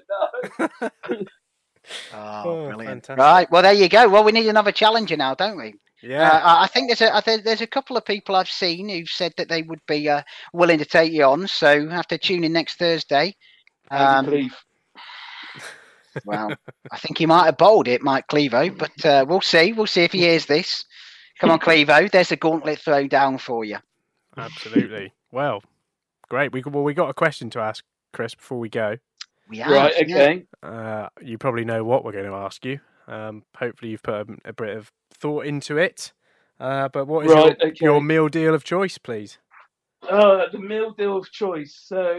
like, 0.70 0.80
no. 1.10 1.26
Oh, 2.14 2.68
brilliant! 2.68 3.06
fantastic. 3.06 3.18
Right, 3.18 3.52
well 3.52 3.62
there 3.62 3.74
you 3.74 3.90
go. 3.90 4.10
Well, 4.10 4.24
we 4.24 4.32
need 4.32 4.48
another 4.48 4.72
challenger 4.72 5.18
now, 5.18 5.36
don't 5.36 5.58
we? 5.58 5.76
Yeah. 6.02 6.30
Uh, 6.30 6.40
I 6.40 6.64
I 6.64 6.68
think 6.68 6.90
there's 6.90 7.02
a 7.02 7.16
I 7.16 7.22
think 7.22 7.44
there's 7.44 7.62
a 7.62 7.68
couple 7.68 7.98
of 7.98 8.06
people 8.06 8.36
I've 8.36 8.50
seen 8.50 8.90
who've 8.90 9.08
said 9.08 9.34
that 9.38 9.50
they 9.50 9.62
would 9.62 9.82
be 9.88 10.10
uh, 10.10 10.24
willing 10.54 10.80
to 10.80 10.86
take 10.86 11.12
you 11.12 11.24
on. 11.24 11.48
So 11.48 11.88
have 11.90 12.08
to 12.08 12.18
tune 12.18 12.44
in 12.44 12.54
next 12.54 12.78
Thursday. 12.78 13.36
Um, 13.90 14.52
well, 16.26 16.54
I 16.92 16.98
think 16.98 17.18
he 17.18 17.26
might 17.26 17.46
have 17.46 17.58
bowled 17.58 17.88
it, 17.88 18.02
Mike 18.02 18.28
Clevo, 18.28 18.78
but 18.78 19.06
uh, 19.06 19.26
we'll 19.28 19.42
see. 19.42 19.74
We'll 19.74 19.88
see 19.88 20.04
if 20.04 20.12
he 20.12 20.20
hears 20.20 20.46
this. 20.46 20.86
Come 21.40 21.52
on, 21.52 21.60
Clevo. 21.60 22.10
There's 22.10 22.32
a 22.32 22.36
gauntlet 22.36 22.80
thrown 22.80 23.08
down 23.08 23.38
for 23.38 23.66
you. 23.66 23.78
Absolutely. 24.38 25.14
well, 25.32 25.64
great. 26.30 26.52
We 26.52 26.64
well 26.66 26.84
we 26.84 26.94
got 26.94 27.10
a 27.10 27.14
question 27.14 27.50
to 27.52 27.60
ask 27.60 27.84
Chris 28.14 28.36
before 28.36 28.60
we 28.60 28.70
go. 28.70 28.98
We 29.52 29.58
have, 29.60 29.72
Right, 29.72 30.08
yeah. 30.08 30.16
okay. 30.16 30.46
Uh, 30.64 31.08
you 31.22 31.38
probably 31.38 31.66
know 31.66 31.84
what 31.84 32.04
we're 32.04 32.14
going 32.14 32.26
to 32.26 32.34
ask 32.36 32.66
you. 32.66 32.80
Um, 33.08 33.44
hopefully, 33.56 33.92
you've 33.92 34.02
put 34.04 34.16
a, 34.16 34.26
a 34.46 34.54
bit 34.54 34.78
of 34.78 34.92
thought 35.14 35.46
into 35.46 35.78
it. 35.78 36.14
Uh, 36.60 36.88
but 36.90 37.06
what 37.06 37.26
is 37.26 37.32
Right, 37.34 37.58
your, 37.60 37.68
okay. 37.70 37.78
your 37.82 38.02
meal 38.02 38.30
deal 38.30 38.56
of 38.56 38.64
choice, 38.64 38.98
please? 38.98 39.38
Uh, 40.10 40.46
the 40.52 40.60
meal 40.60 40.94
deal 40.98 41.18
of 41.18 41.30
choice. 41.32 41.78
So 41.86 42.18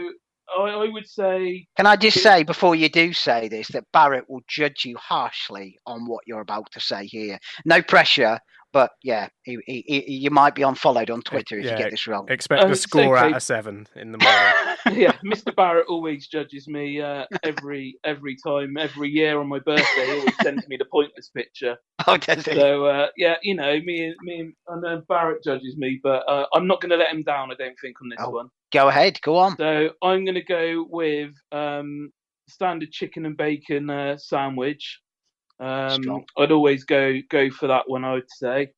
I, 0.57 0.63
I 0.63 0.89
would 0.89 1.09
say 1.09 1.67
Can 1.77 1.87
I 1.87 1.97
just 1.97 2.23
say 2.23 2.43
before 2.43 2.75
you 2.75 2.89
do 2.89 3.13
say 3.13 3.49
this 3.49 3.69
that 3.69 3.85
Barrett 3.93 4.29
will 4.29 4.43
judge 4.49 4.85
you 4.85 4.97
harshly 4.99 5.79
on 5.87 6.07
what 6.07 6.25
you're 6.27 6.41
about 6.41 6.71
to 6.73 6.81
say 6.81 7.07
here. 7.07 7.39
No 7.65 7.83
pressure, 7.83 8.39
but 8.73 8.93
yeah, 9.03 9.29
he, 9.43 9.59
he, 9.67 9.85
he, 9.87 10.13
you 10.15 10.31
might 10.31 10.55
be 10.55 10.63
unfollowed 10.63 11.11
on 11.11 11.23
Twitter 11.23 11.59
if 11.59 11.65
you 11.71 11.77
get 11.77 11.91
this 11.91 12.07
wrong. 12.07 12.27
Expect 12.31 12.63
Oh, 12.65 12.69
the 12.69 12.77
score 12.77 13.19
okay. 13.19 13.29
out 13.29 13.37
of 13.37 13.43
seven 13.43 13.87
in 13.97 14.13
the 14.13 14.19
morning. 14.19 15.01
yeah, 15.01 15.13
Mr. 15.25 15.55
Barrett 15.55 15.87
always 15.89 16.27
judges 16.29 16.67
me 16.69 17.01
uh, 17.01 17.25
every 17.43 17.99
every 18.05 18.37
time, 18.47 18.77
every 18.79 19.09
year 19.11 19.39
on 19.41 19.49
my 19.49 19.59
birthday. 19.61 20.07
He 20.07 20.13
always 20.13 20.37
sends 20.43 20.67
me 20.69 20.77
the 20.77 20.87
pointless 20.87 21.29
picture. 21.31 21.77
Oh, 22.09 22.17
does 22.17 22.45
he? 22.45 22.55
So 22.57 22.87
uh, 22.87 23.09
yeah, 23.17 23.37
you 23.43 23.55
know, 23.55 23.79
me 23.85 24.07
and 24.07 24.17
me 24.23 24.41
and, 24.41 24.53
and 24.69 24.85
uh, 24.85 25.01
Barrett 25.09 25.45
judges 25.45 25.77
me, 25.77 26.01
but 26.03 26.29
uh, 26.29 26.47
I'm 26.53 26.67
not 26.67 26.81
going 26.81 26.91
to 26.91 26.97
let 26.97 27.11
him 27.13 27.23
down. 27.23 27.53
I 27.53 27.55
don't 27.55 27.77
think 27.81 27.95
on 28.03 28.09
this 28.09 28.19
Oh. 28.21 28.31
one. 28.31 28.49
Go 28.73 28.89
ahead, 28.89 29.21
go 29.23 29.37
on. 29.37 29.57
So 29.57 29.91
I'm 30.03 30.25
going 30.25 30.35
to 30.35 30.43
go 30.43 30.85
with 30.91 31.31
um, 31.53 32.11
standard 32.49 32.91
chicken 32.91 33.25
and 33.27 33.37
bacon 33.37 33.89
uh, 33.89 34.17
sandwich. 34.19 35.01
Um, 35.63 36.25
I'd 36.39 36.53
always 36.53 36.85
go 36.85 37.15
go 37.31 37.51
for 37.51 37.69
that 37.69 37.85
one. 37.89 38.05
I 38.05 38.15
would 38.15 38.31
say. 38.31 38.69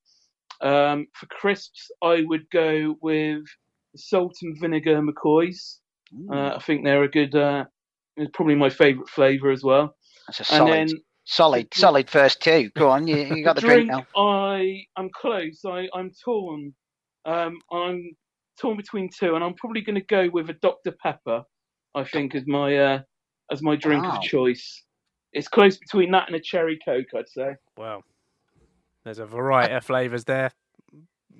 Um, 0.61 1.07
for 1.14 1.26
crisps, 1.26 1.91
I 2.03 2.22
would 2.26 2.49
go 2.51 2.97
with 3.03 3.43
salt 3.97 4.35
and 4.43 4.57
vinegar 4.61 5.01
McCoys. 5.03 5.78
Uh, 6.32 6.57
I 6.57 6.59
think 6.61 6.85
they're 6.85 7.05
a 7.05 7.11
good. 7.11 7.35
Uh, 7.35 7.64
it's 8.16 8.30
probably 8.35 8.55
my 8.57 8.70
favourite 8.70 9.09
flavour 9.09 9.51
as 9.51 9.62
well. 9.64 9.97
That's 10.28 10.41
a 10.41 10.45
and 10.51 10.59
solid, 10.59 10.89
then 10.89 11.03
solid, 11.24 11.74
solid 11.74 12.11
first 12.11 12.41
two. 12.43 12.70
Go 12.76 12.91
on, 12.91 13.07
you, 13.09 13.16
you 13.16 13.45
got 13.45 13.57
the 13.57 13.62
drink 13.62 13.89
now. 13.89 14.07
I 14.16 14.85
I'm 14.97 15.11
close. 15.14 15.61
I 15.66 15.89
I'm 15.95 16.11
torn. 16.24 16.74
Um, 17.26 17.59
I'm 17.72 18.16
torn 18.61 18.76
between 18.76 19.11
two, 19.18 19.35
and 19.35 19.45
I'm 19.45 19.55
probably 19.55 19.82
going 19.82 19.97
to 19.97 20.07
go 20.07 20.28
with 20.32 20.51
a 20.51 20.55
Dr 20.55 20.93
Pepper. 21.03 21.43
I 21.95 22.05
think 22.05 22.35
as 22.35 22.45
my 22.47 22.76
uh, 22.76 23.01
as 23.53 23.62
my 23.62 23.76
drink 23.76 24.05
Wow. 24.05 24.16
of 24.16 24.20
choice. 24.20 24.85
It's 25.35 25.49
close 25.49 25.76
between 25.76 26.11
that 26.12 26.26
and 26.28 26.37
a 26.37 26.41
cherry 26.41 26.78
coke, 26.85 27.07
I'd 27.16 27.28
say. 27.28 27.57
Well, 27.76 28.03
there's 29.05 29.18
a 29.18 29.26
variety 29.26 29.74
of 29.74 29.85
flavours 29.85 30.24
there. 30.24 30.51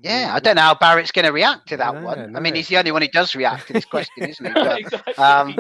Yeah, 0.03 0.33
I 0.35 0.41
don't 0.41 0.57
know 0.57 0.63
how 0.63 0.75
Barrett's 0.75 1.13
going 1.13 1.25
to 1.25 1.31
react 1.33 1.69
to 1.69 1.79
that 1.79 1.95
No, 1.95 2.03
one. 2.03 2.33
no. 2.33 2.39
I 2.39 2.43
mean, 2.43 2.55
he's 2.57 2.69
the 2.69 2.77
only 2.77 2.93
one 2.93 3.01
who 3.01 3.09
does 3.09 3.35
react 3.35 3.69
to 3.69 3.73
this 3.73 3.87
question, 3.87 4.25
isn't 4.25 4.45
he? 4.45 4.53
But, 4.53 4.79
Exactly. 4.81 5.15
um, 5.15 5.57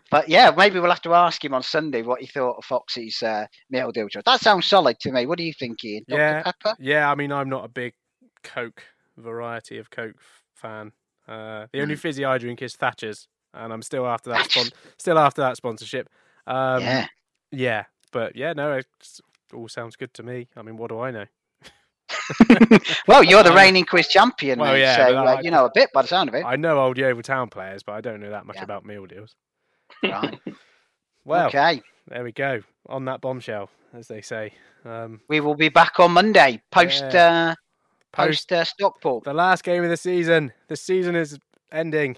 but 0.10 0.28
yeah, 0.28 0.50
maybe 0.56 0.80
we'll 0.80 0.90
have 0.90 1.02
to 1.02 1.14
ask 1.14 1.44
him 1.44 1.54
on 1.54 1.62
Sunday 1.62 2.02
what 2.02 2.20
he 2.20 2.26
thought 2.26 2.56
of 2.58 2.64
Foxy's 2.64 3.22
uh, 3.22 3.46
meal 3.70 3.92
deal. 3.92 4.08
That 4.24 4.40
sounds 4.40 4.66
solid 4.66 4.98
to 5.00 5.12
me. 5.12 5.26
What 5.26 5.38
do 5.38 5.44
you 5.44 5.52
think, 5.52 5.84
Ian? 5.84 6.04
Dr. 6.08 6.18
Yeah, 6.18 6.42
Pepper? 6.42 6.76
yeah. 6.80 7.10
I 7.10 7.14
mean, 7.14 7.30
I'm 7.30 7.48
not 7.48 7.64
a 7.64 7.68
big 7.68 7.94
Coke 8.42 8.82
variety 9.16 9.78
of 9.78 9.90
Coke 9.90 10.16
fan. 10.54 10.92
Uh, 11.28 11.66
the 11.72 11.82
only 11.82 11.94
fizzy 11.96 12.24
I 12.24 12.38
drink 12.38 12.60
is 12.62 12.74
Thatcher's, 12.74 13.28
and 13.54 13.72
I'm 13.72 13.82
still 13.82 14.06
after 14.06 14.30
that. 14.30 14.50
Spon- 14.50 14.72
still 14.98 15.18
after 15.18 15.42
that 15.42 15.56
sponsorship. 15.56 16.08
Um, 16.46 16.82
Yeah. 16.82 17.06
yeah, 17.52 17.84
but 18.12 18.36
yeah, 18.36 18.52
no, 18.52 18.72
it 18.72 18.86
all 19.54 19.68
sounds 19.68 19.96
good 19.96 20.12
to 20.14 20.22
me. 20.22 20.48
I 20.56 20.62
mean, 20.62 20.76
what 20.76 20.88
do 20.90 21.00
I 21.00 21.10
know? 21.10 21.26
Well, 23.06 23.22
you're 23.24 23.42
the 23.42 23.52
reigning 23.54 23.84
quiz 23.84 24.08
champion, 24.08 24.58
Well, 24.58 24.72
mate, 24.72 24.80
yeah, 24.80 24.96
so 24.96 25.16
uh, 25.18 25.22
I- 25.24 25.40
you 25.42 25.50
know 25.50 25.64
a 25.64 25.70
bit 25.74 25.90
by 25.92 26.02
the 26.02 26.08
sound 26.08 26.28
of 26.28 26.34
it. 26.34 26.44
I 26.44 26.56
know 26.56 26.78
old 26.80 26.96
Yeovil 26.98 27.22
Town 27.22 27.48
players, 27.48 27.82
but 27.82 27.92
I 27.92 28.00
don't 28.00 28.20
know 28.20 28.30
that 28.30 28.46
much 28.46 28.60
about 28.60 28.84
meal 28.84 29.06
deals. 29.06 29.34
Right. 30.02 30.38
Well, 31.26 31.48
Okay. 31.48 31.82
there 32.08 32.24
we 32.24 32.32
go. 32.32 32.62
On 32.88 33.04
that 33.04 33.20
bombshell, 33.20 33.68
as 33.92 34.08
they 34.08 34.22
say. 34.22 34.54
Um, 34.86 35.20
We 35.28 35.40
will 35.40 35.54
be 35.54 35.68
back 35.68 36.00
on 36.00 36.12
Monday 36.12 36.62
post 36.72 37.04
Yeah. 37.12 37.50
uh, 37.50 37.54
post 38.10 38.50
uh, 38.52 38.64
Stockport. 38.64 39.24
the 39.24 39.34
last 39.34 39.62
game 39.62 39.84
of 39.84 39.90
the 39.90 39.98
season. 39.98 40.50
The 40.68 40.76
season 40.76 41.14
is 41.14 41.38
ending. 41.70 42.16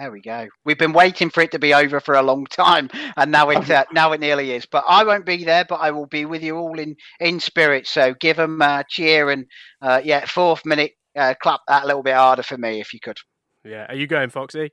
There 0.00 0.10
we 0.10 0.22
go. 0.22 0.48
We've 0.64 0.78
been 0.78 0.94
waiting 0.94 1.28
for 1.28 1.42
it 1.42 1.50
to 1.50 1.58
be 1.58 1.74
over 1.74 2.00
for 2.00 2.14
a 2.14 2.22
long 2.22 2.46
time, 2.46 2.88
and 3.18 3.30
now 3.30 3.50
it 3.50 3.70
uh, 3.70 3.84
now 3.92 4.12
it 4.12 4.20
nearly 4.20 4.52
is. 4.52 4.64
But 4.64 4.84
I 4.88 5.04
won't 5.04 5.26
be 5.26 5.44
there, 5.44 5.66
but 5.68 5.74
I 5.74 5.90
will 5.90 6.06
be 6.06 6.24
with 6.24 6.42
you 6.42 6.56
all 6.56 6.78
in 6.78 6.96
in 7.20 7.38
spirit. 7.38 7.86
So 7.86 8.14
give 8.18 8.38
them 8.38 8.62
a 8.62 8.82
cheer 8.88 9.28
and 9.28 9.44
uh, 9.82 10.00
yeah, 10.02 10.24
fourth 10.24 10.64
minute, 10.64 10.92
uh, 11.18 11.34
clap 11.42 11.60
that 11.68 11.84
a 11.84 11.86
little 11.86 12.02
bit 12.02 12.14
harder 12.14 12.42
for 12.42 12.56
me 12.56 12.80
if 12.80 12.94
you 12.94 13.00
could. 13.00 13.18
Yeah, 13.62 13.84
are 13.90 13.94
you 13.94 14.06
going, 14.06 14.30
Foxy? 14.30 14.70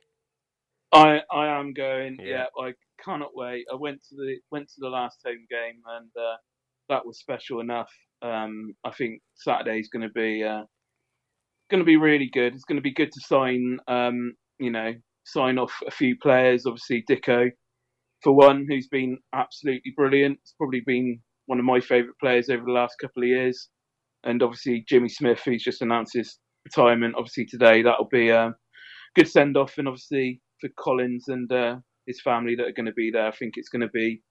I 0.92 1.20
I 1.30 1.48
am 1.60 1.74
going. 1.74 2.16
Yeah. 2.20 2.46
Yeah. 2.56 2.64
I 2.64 2.72
cannot 3.04 3.32
wait. 3.34 3.66
I 3.70 3.76
went 3.76 4.02
to 4.08 4.16
the 4.16 4.36
went 4.50 4.68
to 4.68 4.76
the 4.78 4.88
last 4.88 5.18
home 5.26 5.44
game 5.50 5.82
and 5.88 6.08
uh, 6.18 6.36
that 6.88 7.04
was 7.04 7.18
special 7.18 7.60
enough. 7.60 7.92
Um, 8.22 8.74
I 8.82 8.92
think 8.92 9.20
Saturday's 9.34 9.90
going 9.90 10.08
to 10.08 10.12
be 10.14 10.42
uh, 10.42 10.62
going 11.70 11.80
to 11.80 11.84
be 11.84 11.96
really 11.98 12.30
good. 12.32 12.54
It's 12.54 12.64
going 12.64 12.76
to 12.76 12.82
be 12.82 12.94
good 12.94 13.12
to 13.12 13.20
sign. 13.20 13.78
Um, 13.86 14.32
you 14.58 14.70
know, 14.70 14.94
sign 15.32 15.58
off 15.58 15.72
a 15.86 15.90
few 15.90 16.16
players. 16.22 16.66
Obviously, 16.66 17.04
Dicko, 17.08 17.50
for 18.22 18.32
one, 18.34 18.66
who's 18.68 18.88
been 18.88 19.18
absolutely 19.34 19.92
brilliant. 19.96 20.38
It's 20.42 20.54
probably 20.58 20.82
been 20.86 21.20
one 21.46 21.58
of 21.58 21.64
my 21.64 21.80
favourite 21.80 22.18
players 22.20 22.48
over 22.50 22.64
the 22.64 22.72
last 22.72 22.96
couple 23.00 23.22
of 23.22 23.28
years. 23.28 23.68
And 24.24 24.42
obviously, 24.42 24.84
Jimmy 24.88 25.08
Smith, 25.08 25.40
who's 25.44 25.62
just 25.62 25.82
announced 25.82 26.14
his 26.14 26.38
retirement. 26.64 27.14
Obviously, 27.16 27.46
today 27.46 27.82
that'll 27.82 28.08
be 28.08 28.30
a 28.30 28.54
good 29.14 29.28
send 29.28 29.56
off. 29.56 29.78
And 29.78 29.88
obviously, 29.88 30.40
for 30.60 30.68
Collins 30.78 31.28
and 31.28 31.50
uh, 31.52 31.76
his 32.06 32.20
family 32.20 32.54
that 32.56 32.66
are 32.66 32.72
going 32.72 32.86
to 32.86 32.92
be 32.92 33.10
there, 33.10 33.28
I 33.28 33.32
think 33.32 33.54
it's 33.56 33.68
going 33.68 33.82
to 33.82 33.88
be 33.88 34.22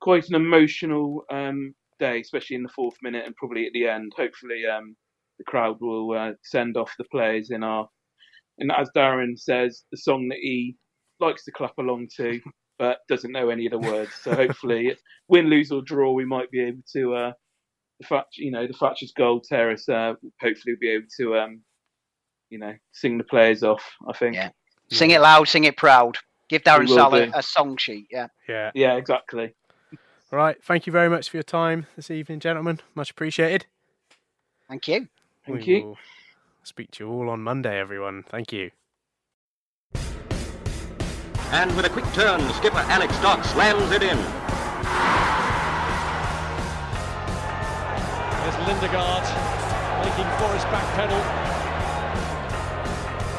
quite 0.00 0.28
an 0.28 0.34
emotional 0.34 1.24
um, 1.32 1.74
day, 1.98 2.20
especially 2.20 2.56
in 2.56 2.62
the 2.62 2.68
fourth 2.68 2.96
minute 3.02 3.24
and 3.24 3.34
probably 3.36 3.66
at 3.66 3.72
the 3.72 3.86
end. 3.86 4.12
Hopefully, 4.16 4.62
um, 4.66 4.94
the 5.38 5.44
crowd 5.44 5.78
will 5.80 6.12
uh, 6.12 6.32
send 6.44 6.76
off 6.76 6.92
the 6.98 7.04
players 7.10 7.50
in 7.50 7.62
our, 7.62 7.88
and 8.58 8.72
as 8.72 8.90
Darren 8.96 9.38
says, 9.38 9.84
the 9.90 9.96
song 9.98 10.28
that 10.28 10.38
he 10.38 10.76
likes 11.20 11.44
to 11.44 11.52
clap 11.52 11.78
along 11.78 12.08
to, 12.16 12.40
but 12.78 12.98
doesn't 13.08 13.32
know 13.32 13.50
any 13.50 13.66
of 13.66 13.72
the 13.72 13.78
words. 13.78 14.10
So 14.22 14.34
hopefully, 14.34 14.94
win, 15.28 15.46
lose 15.46 15.70
or 15.70 15.82
draw, 15.82 16.12
we 16.12 16.24
might 16.24 16.50
be 16.50 16.60
able 16.60 16.82
to. 16.94 17.14
Uh, 17.14 17.32
the 18.00 18.06
Thatch, 18.06 18.36
you 18.36 18.52
know, 18.52 18.66
the 18.66 18.74
Thatcher's 18.74 19.12
Gold 19.16 19.44
Terrace. 19.48 19.88
Uh, 19.88 20.14
hopefully, 20.40 20.76
be 20.80 20.90
able 20.90 21.08
to, 21.18 21.36
um, 21.36 21.62
you 22.50 22.58
know, 22.58 22.74
sing 22.92 23.18
the 23.18 23.24
players 23.24 23.62
off. 23.62 23.84
I 24.08 24.16
think. 24.16 24.36
Yeah. 24.36 24.50
Sing 24.90 25.10
it 25.10 25.20
loud, 25.20 25.48
sing 25.48 25.64
it 25.64 25.76
proud. 25.76 26.16
Give 26.48 26.62
Darren 26.62 26.80
We 26.80 26.94
Sarll 26.94 27.14
a, 27.14 27.30
a 27.34 27.42
song 27.42 27.76
sheet. 27.76 28.06
Yeah. 28.10 28.28
Yeah. 28.48 28.70
Yeah, 28.74 28.94
exactly. 28.94 29.54
All 30.32 30.38
right. 30.38 30.62
Thank 30.62 30.86
you 30.86 30.92
very 30.92 31.10
much 31.10 31.28
for 31.28 31.36
your 31.36 31.42
time 31.44 31.86
this 31.94 32.10
evening, 32.10 32.40
gentlemen. 32.40 32.80
Much 32.94 33.10
appreciated. 33.10 33.66
Thank 34.68 34.88
you. 34.88 35.08
Thank 35.44 35.58
we 35.58 35.64
you. 35.64 35.84
Will 35.84 35.98
speak 36.68 36.90
to 36.92 37.04
you 37.04 37.10
all 37.10 37.30
on 37.30 37.40
Monday, 37.42 37.78
everyone. 37.80 38.22
Thank 38.22 38.52
you. 38.52 38.70
And 41.50 41.74
with 41.74 41.86
a 41.86 41.88
quick 41.88 42.04
turn, 42.12 42.40
skipper 42.52 42.84
Alex 42.92 43.18
Dock 43.20 43.42
slams 43.44 43.90
it 43.90 44.02
in. 44.02 44.18
There's 48.44 48.58
Lindegaard 48.68 49.24
making 50.04 50.28
Forrest 50.36 50.66
backpedal. 50.68 51.48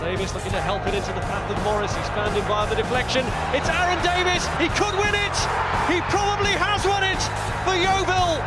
Davis 0.02 0.34
looking 0.34 0.52
to 0.52 0.62
help 0.62 0.88
it 0.88 0.96
into 0.96 1.14
the 1.14 1.22
path 1.22 1.46
of 1.52 1.62
Morris. 1.64 1.94
He's 1.94 2.10
found 2.18 2.34
him 2.34 2.42
via 2.46 2.66
the 2.68 2.76
deflection. 2.76 3.22
It's 3.54 3.70
Aaron 3.70 4.02
Davis. 4.02 4.48
He 4.58 4.72
could 4.74 4.96
win 4.98 5.14
it. 5.14 5.38
He 5.86 6.02
probably 6.10 6.56
has 6.58 6.82
won 6.88 7.06
it 7.06 7.22
for 7.62 7.78
Yeovil. 7.78 8.42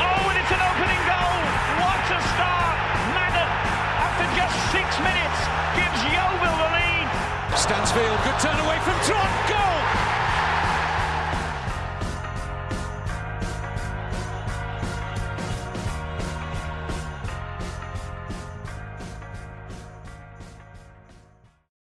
Oh, 0.00 0.31
Stansfield, 7.56 8.18
good 8.24 8.38
turn 8.40 8.58
away 8.60 8.78
from 8.80 8.94
Trott, 9.04 9.48
goal! 9.48 9.91